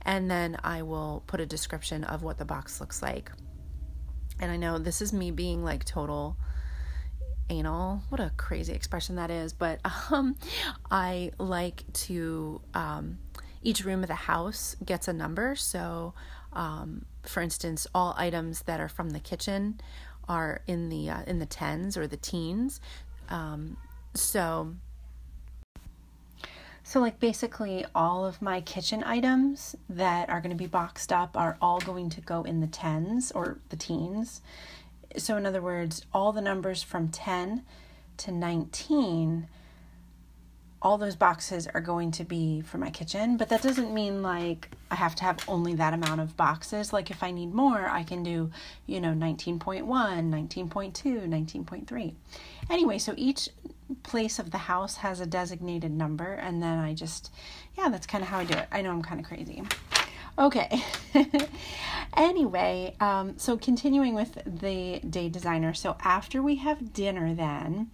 And 0.01 0.30
then 0.30 0.57
I 0.64 0.82
will 0.82 1.24
put 1.28 1.39
a 1.39 1.45
description 1.45 2.03
of 2.03 2.24
what 2.24 2.38
the 2.38 2.45
box 2.45 2.80
looks 2.80 3.01
like. 3.01 3.32
And 4.39 4.51
I 4.51 4.57
know 4.57 4.78
this 4.78 5.01
is 5.01 5.12
me 5.12 5.32
being 5.32 5.64
like 5.64 5.84
total 5.84 6.38
anal. 7.49 8.03
What 8.10 8.22
a 8.22 8.32
crazy 8.38 8.74
expression 8.74 9.16
that 9.16 9.32
is. 9.32 9.53
But 9.53 9.80
um, 10.12 10.36
I 10.89 11.32
like 11.38 11.84
to, 11.93 12.62
um, 12.74 13.20
each 13.62 13.84
room 13.84 14.03
of 14.03 14.07
the 14.07 14.16
house 14.16 14.76
gets 14.86 15.07
a 15.07 15.14
number. 15.14 15.55
So, 15.55 16.14
um, 16.54 17.06
for 17.24 17.41
instance, 17.41 17.88
all 17.93 18.14
items 18.18 18.64
that 18.64 18.80
are 18.80 18.89
from 18.89 19.12
the 19.12 19.20
kitchen 19.20 19.80
are 20.28 20.62
in 20.68 20.89
the 20.89 21.10
uh, 21.10 21.24
in 21.28 21.39
the 21.39 21.45
tens 21.45 21.97
or 21.97 22.08
the 22.08 22.18
teens. 22.18 22.82
Um, 23.30 23.78
so, 24.14 24.76
so 26.84 27.00
like 27.00 27.20
basically 27.20 27.86
all 27.93 28.26
of 28.26 28.41
my 28.41 28.62
kitchen 28.62 29.04
items 29.04 29.76
that 29.89 30.30
are 30.30 30.41
going 30.41 30.52
to 30.52 30.56
be 30.56 30.68
boxed 30.68 31.12
up 31.12 31.38
are 31.38 31.58
all 31.62 31.80
going 31.80 32.10
to 32.12 32.22
go 32.22 32.43
in 32.43 32.62
the 32.62 32.68
tens 32.68 33.32
or 33.32 33.58
the 33.70 33.76
teens. 33.76 34.41
So 35.18 35.38
in 35.38 35.45
other 35.45 35.62
words, 35.62 36.06
all 36.14 36.32
the 36.32 36.41
numbers 36.41 36.84
from 36.84 37.10
ten 37.10 37.64
to 38.18 38.32
nineteen 38.32 39.47
all 40.82 40.98
those 40.98 41.16
boxes 41.16 41.68
are 41.68 41.82
going 41.82 42.12
to 42.12 42.24
be 42.24 42.62
for 42.62 42.78
my 42.78 42.90
kitchen, 42.90 43.36
but 43.36 43.50
that 43.50 43.62
doesn't 43.62 43.94
mean 43.94 44.22
like 44.22 44.70
I 44.90 44.96
have 44.96 45.14
to 45.16 45.24
have 45.24 45.40
only 45.48 45.76
that 45.76 45.94
amount 45.94 46.22
of 46.22 46.38
boxes. 46.38 46.94
Like 46.94 47.12
if 47.12 47.22
I 47.22 47.32
need 47.32 47.54
more, 47.54 47.90
I 47.90 48.04
can 48.04 48.24
do, 48.24 48.50
you 48.86 49.02
know, 49.02 49.12
19.1, 49.12 49.84
19.2, 49.84 50.94
19.3. 51.28 52.14
Anyway, 52.70 52.98
so 52.98 53.14
each 53.18 53.50
place 54.04 54.40
of 54.40 54.52
the 54.52 54.58
house 54.58 54.98
has 54.98 55.20
a 55.20 55.26
designated 55.26 55.92
number, 55.92 56.34
and 56.34 56.64
then 56.64 56.80
I 56.80 56.94
just, 56.94 57.32
yeah, 57.78 57.90
that's 57.90 58.08
kind 58.08 58.24
of 58.24 58.30
how 58.30 58.40
I 58.40 58.46
do 58.46 58.54
it. 58.54 58.68
I 58.72 58.82
know 58.82 58.92
I'm 58.92 59.02
kind 59.02 59.20
of 59.20 59.26
crazy. 59.26 59.64
Okay. 60.38 60.82
anyway, 62.16 62.96
um, 63.02 63.38
so 63.38 63.58
continuing 63.58 64.14
with 64.16 64.36
the 64.46 65.00
day 65.00 65.28
designer. 65.28 65.74
So 65.74 65.98
after 66.02 66.42
we 66.42 66.56
have 66.58 66.94
dinner, 66.94 67.34
then, 67.34 67.92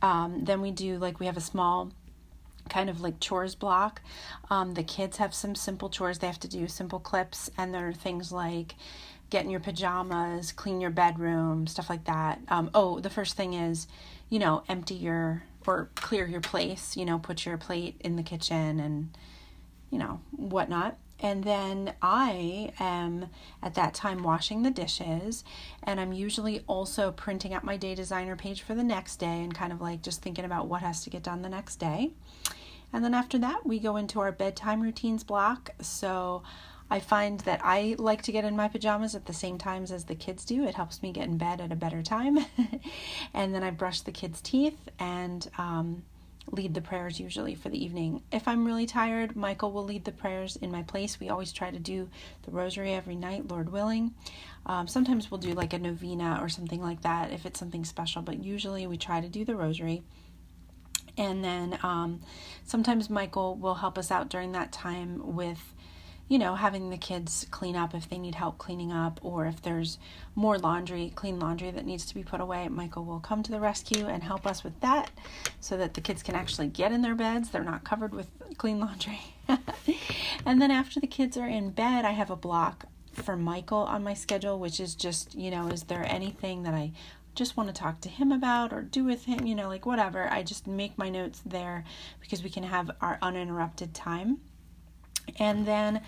um, 0.00 0.44
then 0.44 0.60
we 0.60 0.70
do 0.70 0.98
like 0.98 1.18
we 1.18 1.26
have 1.26 1.36
a 1.36 1.40
small 1.40 1.90
kind 2.70 2.88
of 2.88 3.00
like 3.00 3.20
chores 3.20 3.54
block. 3.54 4.00
Um, 4.48 4.74
the 4.74 4.82
kids 4.82 5.18
have 5.18 5.34
some 5.34 5.54
simple 5.54 5.90
chores 5.90 6.18
they 6.18 6.26
have 6.26 6.40
to 6.40 6.48
do, 6.48 6.68
simple 6.68 7.00
clips, 7.00 7.50
and 7.58 7.74
there 7.74 7.88
are 7.88 7.92
things 7.92 8.32
like 8.32 8.76
get 9.28 9.44
in 9.44 9.50
your 9.50 9.60
pajamas, 9.60 10.52
clean 10.52 10.80
your 10.80 10.90
bedroom, 10.90 11.66
stuff 11.66 11.90
like 11.90 12.04
that. 12.04 12.40
Um, 12.48 12.70
oh, 12.74 13.00
the 13.00 13.10
first 13.10 13.36
thing 13.36 13.54
is, 13.54 13.86
you 14.28 14.38
know, 14.38 14.64
empty 14.68 14.94
your 14.94 15.42
or 15.66 15.90
clear 15.94 16.26
your 16.26 16.40
place, 16.40 16.96
you 16.96 17.04
know, 17.04 17.18
put 17.18 17.44
your 17.44 17.58
plate 17.58 18.00
in 18.00 18.16
the 18.16 18.22
kitchen 18.22 18.80
and, 18.80 19.16
you 19.90 19.98
know, 19.98 20.20
whatnot. 20.32 20.96
And 21.22 21.44
then 21.44 21.92
I 22.00 22.72
am 22.80 23.28
at 23.62 23.74
that 23.74 23.92
time 23.92 24.22
washing 24.22 24.62
the 24.62 24.70
dishes, 24.70 25.44
and 25.82 26.00
I'm 26.00 26.14
usually 26.14 26.64
also 26.66 27.12
printing 27.12 27.52
out 27.52 27.62
my 27.62 27.76
day 27.76 27.94
designer 27.94 28.36
page 28.36 28.62
for 28.62 28.74
the 28.74 28.82
next 28.82 29.16
day 29.16 29.42
and 29.42 29.54
kind 29.54 29.70
of 29.70 29.82
like 29.82 30.00
just 30.02 30.22
thinking 30.22 30.46
about 30.46 30.66
what 30.66 30.80
has 30.80 31.04
to 31.04 31.10
get 31.10 31.22
done 31.22 31.42
the 31.42 31.48
next 31.50 31.76
day. 31.76 32.12
And 32.92 33.04
then 33.04 33.14
after 33.14 33.38
that, 33.38 33.66
we 33.66 33.78
go 33.78 33.96
into 33.96 34.20
our 34.20 34.32
bedtime 34.32 34.80
routines 34.80 35.24
block. 35.24 35.70
So 35.80 36.42
I 36.90 36.98
find 36.98 37.40
that 37.40 37.60
I 37.62 37.94
like 37.98 38.22
to 38.22 38.32
get 38.32 38.44
in 38.44 38.56
my 38.56 38.66
pajamas 38.66 39.14
at 39.14 39.26
the 39.26 39.32
same 39.32 39.58
times 39.58 39.92
as 39.92 40.04
the 40.04 40.16
kids 40.16 40.44
do. 40.44 40.64
It 40.64 40.74
helps 40.74 41.02
me 41.02 41.12
get 41.12 41.28
in 41.28 41.38
bed 41.38 41.60
at 41.60 41.70
a 41.70 41.76
better 41.76 42.02
time. 42.02 42.38
and 43.34 43.54
then 43.54 43.62
I 43.62 43.70
brush 43.70 44.00
the 44.00 44.10
kids' 44.10 44.40
teeth 44.40 44.88
and 44.98 45.48
um, 45.56 46.02
lead 46.50 46.74
the 46.74 46.80
prayers 46.80 47.20
usually 47.20 47.54
for 47.54 47.68
the 47.68 47.82
evening. 47.82 48.22
If 48.32 48.48
I'm 48.48 48.64
really 48.64 48.86
tired, 48.86 49.36
Michael 49.36 49.70
will 49.70 49.84
lead 49.84 50.04
the 50.04 50.12
prayers 50.12 50.56
in 50.56 50.72
my 50.72 50.82
place. 50.82 51.20
We 51.20 51.28
always 51.28 51.52
try 51.52 51.70
to 51.70 51.78
do 51.78 52.08
the 52.42 52.50
rosary 52.50 52.92
every 52.92 53.16
night, 53.16 53.48
Lord 53.48 53.70
willing. 53.70 54.14
Um, 54.66 54.88
sometimes 54.88 55.30
we'll 55.30 55.38
do 55.38 55.54
like 55.54 55.72
a 55.72 55.78
novena 55.78 56.38
or 56.40 56.48
something 56.48 56.82
like 56.82 57.02
that 57.02 57.30
if 57.30 57.46
it's 57.46 57.58
something 57.58 57.84
special, 57.84 58.22
but 58.22 58.42
usually 58.42 58.86
we 58.86 58.96
try 58.96 59.20
to 59.20 59.28
do 59.28 59.44
the 59.44 59.54
rosary. 59.54 60.02
And 61.20 61.44
then 61.44 61.78
um, 61.82 62.20
sometimes 62.64 63.10
Michael 63.10 63.54
will 63.54 63.74
help 63.74 63.98
us 63.98 64.10
out 64.10 64.30
during 64.30 64.52
that 64.52 64.72
time 64.72 65.36
with 65.36 65.74
you 66.28 66.38
know, 66.38 66.54
having 66.54 66.90
the 66.90 66.96
kids 66.96 67.44
clean 67.50 67.74
up 67.74 67.92
if 67.92 68.08
they 68.08 68.16
need 68.16 68.36
help 68.36 68.56
cleaning 68.56 68.92
up, 68.92 69.18
or 69.20 69.46
if 69.46 69.60
there's 69.62 69.98
more 70.36 70.58
laundry, 70.58 71.12
clean 71.16 71.40
laundry 71.40 71.72
that 71.72 71.84
needs 71.84 72.06
to 72.06 72.14
be 72.14 72.22
put 72.22 72.40
away, 72.40 72.68
Michael 72.68 73.04
will 73.04 73.18
come 73.18 73.42
to 73.42 73.50
the 73.50 73.58
rescue 73.58 74.06
and 74.06 74.22
help 74.22 74.46
us 74.46 74.62
with 74.62 74.78
that 74.80 75.10
so 75.58 75.76
that 75.76 75.94
the 75.94 76.00
kids 76.00 76.22
can 76.22 76.36
actually 76.36 76.68
get 76.68 76.92
in 76.92 77.02
their 77.02 77.16
beds. 77.16 77.50
They're 77.50 77.64
not 77.64 77.82
covered 77.82 78.14
with 78.14 78.28
clean 78.58 78.78
laundry. 78.78 79.18
and 80.46 80.62
then 80.62 80.70
after 80.70 81.00
the 81.00 81.08
kids 81.08 81.36
are 81.36 81.48
in 81.48 81.70
bed, 81.70 82.04
I 82.04 82.12
have 82.12 82.30
a 82.30 82.36
block 82.36 82.86
for 83.12 83.36
Michael 83.36 83.78
on 83.78 84.04
my 84.04 84.14
schedule, 84.14 84.56
which 84.56 84.78
is 84.78 84.94
just, 84.94 85.34
you 85.34 85.50
know, 85.50 85.66
is 85.66 85.82
there 85.82 86.06
anything 86.08 86.62
that 86.62 86.74
I 86.74 86.92
just 87.40 87.56
want 87.56 87.70
to 87.70 87.72
talk 87.72 88.02
to 88.02 88.10
him 88.10 88.32
about 88.32 88.70
or 88.70 88.82
do 88.82 89.02
with 89.02 89.24
him, 89.24 89.46
you 89.46 89.54
know, 89.54 89.66
like 89.66 89.86
whatever. 89.86 90.28
I 90.30 90.42
just 90.42 90.66
make 90.66 90.98
my 90.98 91.08
notes 91.08 91.40
there 91.46 91.84
because 92.20 92.44
we 92.44 92.50
can 92.50 92.64
have 92.64 92.90
our 93.00 93.18
uninterrupted 93.22 93.94
time. 93.94 94.40
And 95.38 95.66
then 95.66 96.02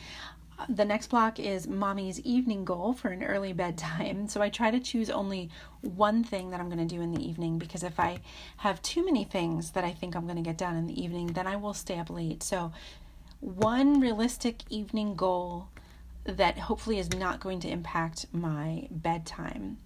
uh, 0.59 0.67
the 0.69 0.85
next 0.85 1.07
block 1.07 1.41
is 1.41 1.67
mommy's 1.67 2.21
evening 2.21 2.67
goal 2.67 2.93
for 2.93 3.09
an 3.09 3.23
early 3.23 3.55
bedtime. 3.55 4.29
So 4.33 4.43
I 4.43 4.51
try 4.51 4.71
to 4.71 4.79
choose 4.79 5.09
only 5.09 5.49
one 5.81 6.23
thing 6.23 6.51
that 6.51 6.61
I'm 6.61 6.69
going 6.69 6.87
to 6.87 6.95
do 6.95 7.01
in 7.01 7.15
the 7.15 7.27
evening 7.27 7.59
because 7.59 7.83
if 7.83 7.99
I 7.99 8.19
have 8.59 8.83
too 8.83 9.03
many 9.03 9.25
things 9.25 9.71
that 9.71 9.85
I 9.85 9.93
think 9.93 10.15
I'm 10.15 10.25
going 10.25 10.37
to 10.37 10.43
get 10.43 10.59
done 10.59 10.77
in 10.77 10.87
the 10.87 11.03
evening, 11.03 11.29
then 11.29 11.47
I 11.47 11.57
will 11.57 11.73
stay 11.73 11.99
up 11.99 12.11
late. 12.11 12.43
So, 12.43 12.73
one 13.41 14.01
realistic 14.01 14.65
evening 14.69 15.15
goal 15.15 15.69
that 16.25 16.59
hopefully 16.59 16.99
is 16.99 17.11
not 17.13 17.41
going 17.41 17.61
to 17.61 17.69
impact 17.69 18.27
my 18.33 18.87
bedtime. 18.91 19.79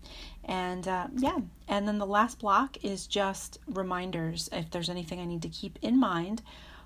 And 0.47 0.87
uh, 0.87 1.09
yeah, 1.17 1.39
and 1.67 1.87
then 1.89 1.99
the 1.99 2.07
last 2.07 2.39
block 2.39 2.83
is 2.85 3.07
just 3.07 3.59
reminders 3.67 4.49
if 4.53 4.71
there's 4.71 4.89
anything 4.89 5.21
I 5.21 5.25
need 5.25 5.43
to 5.43 5.49
keep 5.49 5.79
in 5.83 5.99
mind 5.99 6.43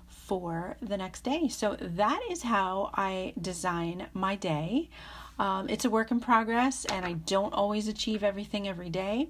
for 0.07 0.77
the 0.81 0.97
next 0.97 1.23
day. 1.23 1.47
So 1.47 1.77
that 1.79 2.19
is 2.29 2.41
how 2.41 2.89
I 2.95 3.33
design 3.39 4.07
my 4.13 4.35
day. 4.35 4.89
Um, 5.37 5.69
it's 5.69 5.85
a 5.85 5.89
work 5.89 6.09
in 6.11 6.19
progress, 6.19 6.85
and 6.85 7.05
I 7.05 7.13
don't 7.13 7.53
always 7.53 7.87
achieve 7.87 8.23
everything 8.23 8.67
every 8.67 8.89
day, 8.89 9.29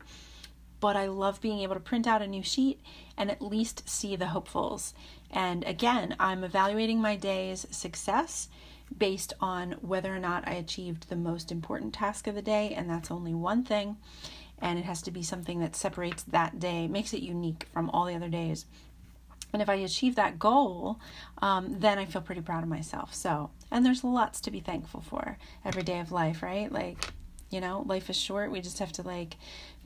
but 0.80 0.96
I 0.96 1.08
love 1.08 1.42
being 1.42 1.60
able 1.60 1.76
to 1.76 1.82
print 1.82 2.08
out 2.08 2.22
a 2.22 2.28
new 2.28 2.44
sheet 2.44 2.80
and 3.18 3.30
at 3.30 3.42
least 3.42 3.88
see 3.88 4.16
the 4.16 4.28
hopefuls. 4.28 4.94
And 5.30 5.64
again, 5.66 6.16
I'm 6.20 6.44
evaluating 6.44 7.02
my 7.02 7.16
day's 7.16 7.68
success 7.70 8.48
based 8.98 9.34
on 9.40 9.74
whether 9.82 10.16
or 10.16 10.20
not 10.20 10.48
I 10.48 10.54
achieved 10.54 11.10
the 11.10 11.16
most 11.16 11.52
important 11.52 11.94
task 11.94 12.28
of 12.28 12.36
the 12.36 12.42
day, 12.42 12.74
and 12.74 12.90
that's 12.90 13.12
only 13.12 13.34
one 13.34 13.64
thing. 13.64 13.98
And 14.60 14.78
it 14.78 14.86
has 14.86 15.02
to 15.04 15.12
be 15.12 15.24
something 15.24 15.60
that 15.60 15.76
separates 15.76 16.24
that 16.24 16.60
day, 16.60 16.88
makes 16.88 17.14
it 17.14 17.22
unique 17.22 17.68
from 17.74 17.90
all 17.90 18.06
the 18.06 18.16
other 18.16 18.30
days. 18.30 18.66
And 19.54 19.62
if 19.62 19.70
I 19.70 19.76
achieve 19.76 20.16
that 20.16 20.40
goal, 20.40 21.00
um, 21.42 21.80
then 21.80 21.98
I 21.98 22.06
feel 22.06 22.22
pretty 22.22 22.42
proud 22.42 22.64
of 22.64 22.70
myself. 22.70 23.14
So, 23.14 23.50
and 23.70 23.86
there's 23.86 24.04
lots 24.04 24.40
to 24.42 24.52
be 24.52 24.60
thankful 24.60 25.02
for 25.02 25.38
every 25.66 25.84
day 25.84 26.00
of 26.00 26.12
life, 26.12 26.42
right? 26.42 26.72
Like, 26.72 27.14
you 27.50 27.60
know, 27.60 27.84
life 27.86 28.10
is 28.10 28.16
short. 28.16 28.52
We 28.52 28.62
just 28.62 28.80
have 28.80 28.94
to 28.94 29.02
like 29.02 29.36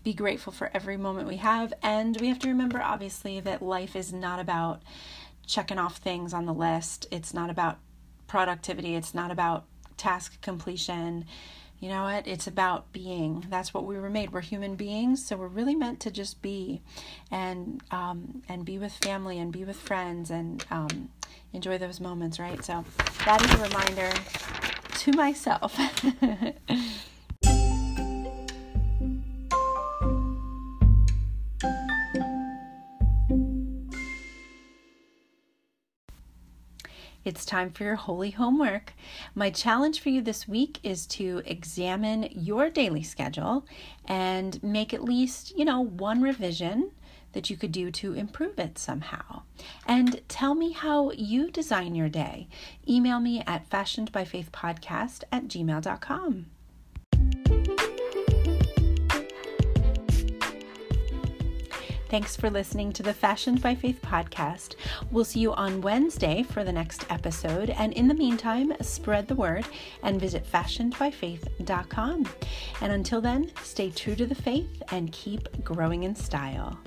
be 0.04 0.14
grateful 0.14 0.54
for 0.54 0.70
every 0.74 0.98
moment 0.98 1.28
we 1.28 1.38
have. 1.38 1.74
And 1.82 2.20
we 2.22 2.28
have 2.28 2.40
to 2.40 2.48
remember, 2.48 2.82
obviously, 2.82 3.40
that 3.40 3.64
life 3.64 3.96
is 3.96 4.14
not 4.14 4.40
about 4.40 4.84
checking 5.48 5.80
off 5.80 5.98
things 5.98 6.34
on 6.34 6.46
the 6.46 6.54
list, 6.54 7.08
it's 7.12 7.34
not 7.34 7.50
about 7.50 7.78
productivity, 8.28 8.96
it's 8.96 9.14
not 9.14 9.32
about 9.32 9.66
task 9.98 10.42
completion 10.42 11.26
you 11.80 11.90
know 11.90 12.04
what? 12.04 12.26
It's 12.26 12.48
about 12.48 12.92
being. 12.94 13.46
That's 13.50 13.74
what 13.74 13.86
we 13.86 14.00
were 14.00 14.10
made. 14.10 14.32
We're 14.32 14.42
human 14.42 14.76
beings, 14.76 15.26
so 15.26 15.36
we're 15.36 15.48
really 15.48 15.76
meant 15.76 16.00
to 16.02 16.12
just 16.12 16.42
be, 16.42 16.82
and 17.30 17.82
um, 17.92 18.44
and 18.48 18.66
be 18.66 18.80
with 18.80 18.94
family 18.94 19.40
and 19.40 19.52
be 19.52 19.66
with 19.66 19.76
friends 19.76 20.32
and 20.32 20.66
um, 20.72 21.10
enjoy 21.54 21.78
those 21.78 22.00
moments. 22.00 22.40
Right. 22.40 22.64
So 22.64 22.86
that 23.26 23.44
is 23.44 23.54
a 23.54 23.64
reminder 23.64 24.12
to 25.00 25.12
myself. 25.12 25.78
It's 37.26 37.44
time 37.44 37.72
for 37.72 37.84
your 37.84 37.96
holy 37.96 38.30
homework. 38.30 38.94
My 39.34 39.50
challenge 39.50 40.00
for 40.00 40.10
you 40.10 40.22
this 40.22 40.48
week 40.48 40.80
is 40.84 41.08
to 41.08 41.42
examine 41.44 42.30
your 42.30 42.70
daily 42.70 43.02
schedule 43.02 43.66
and 44.06 44.62
make 44.62 44.94
at 44.94 45.04
least, 45.04 45.58
you 45.58 45.66
know, 45.66 45.82
one 45.82 46.22
revision 46.22 46.92
that 47.34 47.50
you 47.50 47.58
could 47.58 47.72
do 47.72 47.90
to 47.90 48.14
improve 48.14 48.60
it 48.60 48.78
somehow. 48.78 49.42
And 49.88 50.22
tell 50.28 50.54
me 50.54 50.72
how 50.72 51.12
you 51.14 51.50
design 51.50 51.96
your 51.96 52.10
day. 52.10 52.48
Email 52.88 53.20
me 53.20 53.44
at 53.48 53.68
fashionedbyfaithpodcast 53.72 55.24
at 55.32 55.48
gmail.com. 55.48 56.46
Thanks 62.16 62.38
for 62.38 62.50
listening 62.50 62.94
to 62.94 63.04
the 63.04 63.14
Fashioned 63.14 63.62
by 63.62 63.76
Faith 63.76 64.00
podcast. 64.02 64.76
We'll 65.12 65.26
see 65.26 65.42
you 65.42 65.52
on 65.52 65.82
Wednesday 65.82 66.44
for 66.44 66.64
the 66.64 66.72
next 66.72 67.06
episode. 67.10 67.72
And 67.72 67.92
in 67.92 68.08
the 68.08 68.14
meantime, 68.14 68.72
spread 68.80 69.28
the 69.28 69.36
word 69.36 69.66
and 70.02 70.18
visit 70.18 70.50
fashionedbyfaith.com. 70.50 72.30
And 72.80 72.94
until 72.94 73.20
then, 73.20 73.52
stay 73.64 73.90
true 73.90 74.16
to 74.16 74.26
the 74.26 74.34
faith 74.34 74.82
and 74.94 75.12
keep 75.12 75.62
growing 75.66 76.04
in 76.04 76.16
style. 76.16 76.80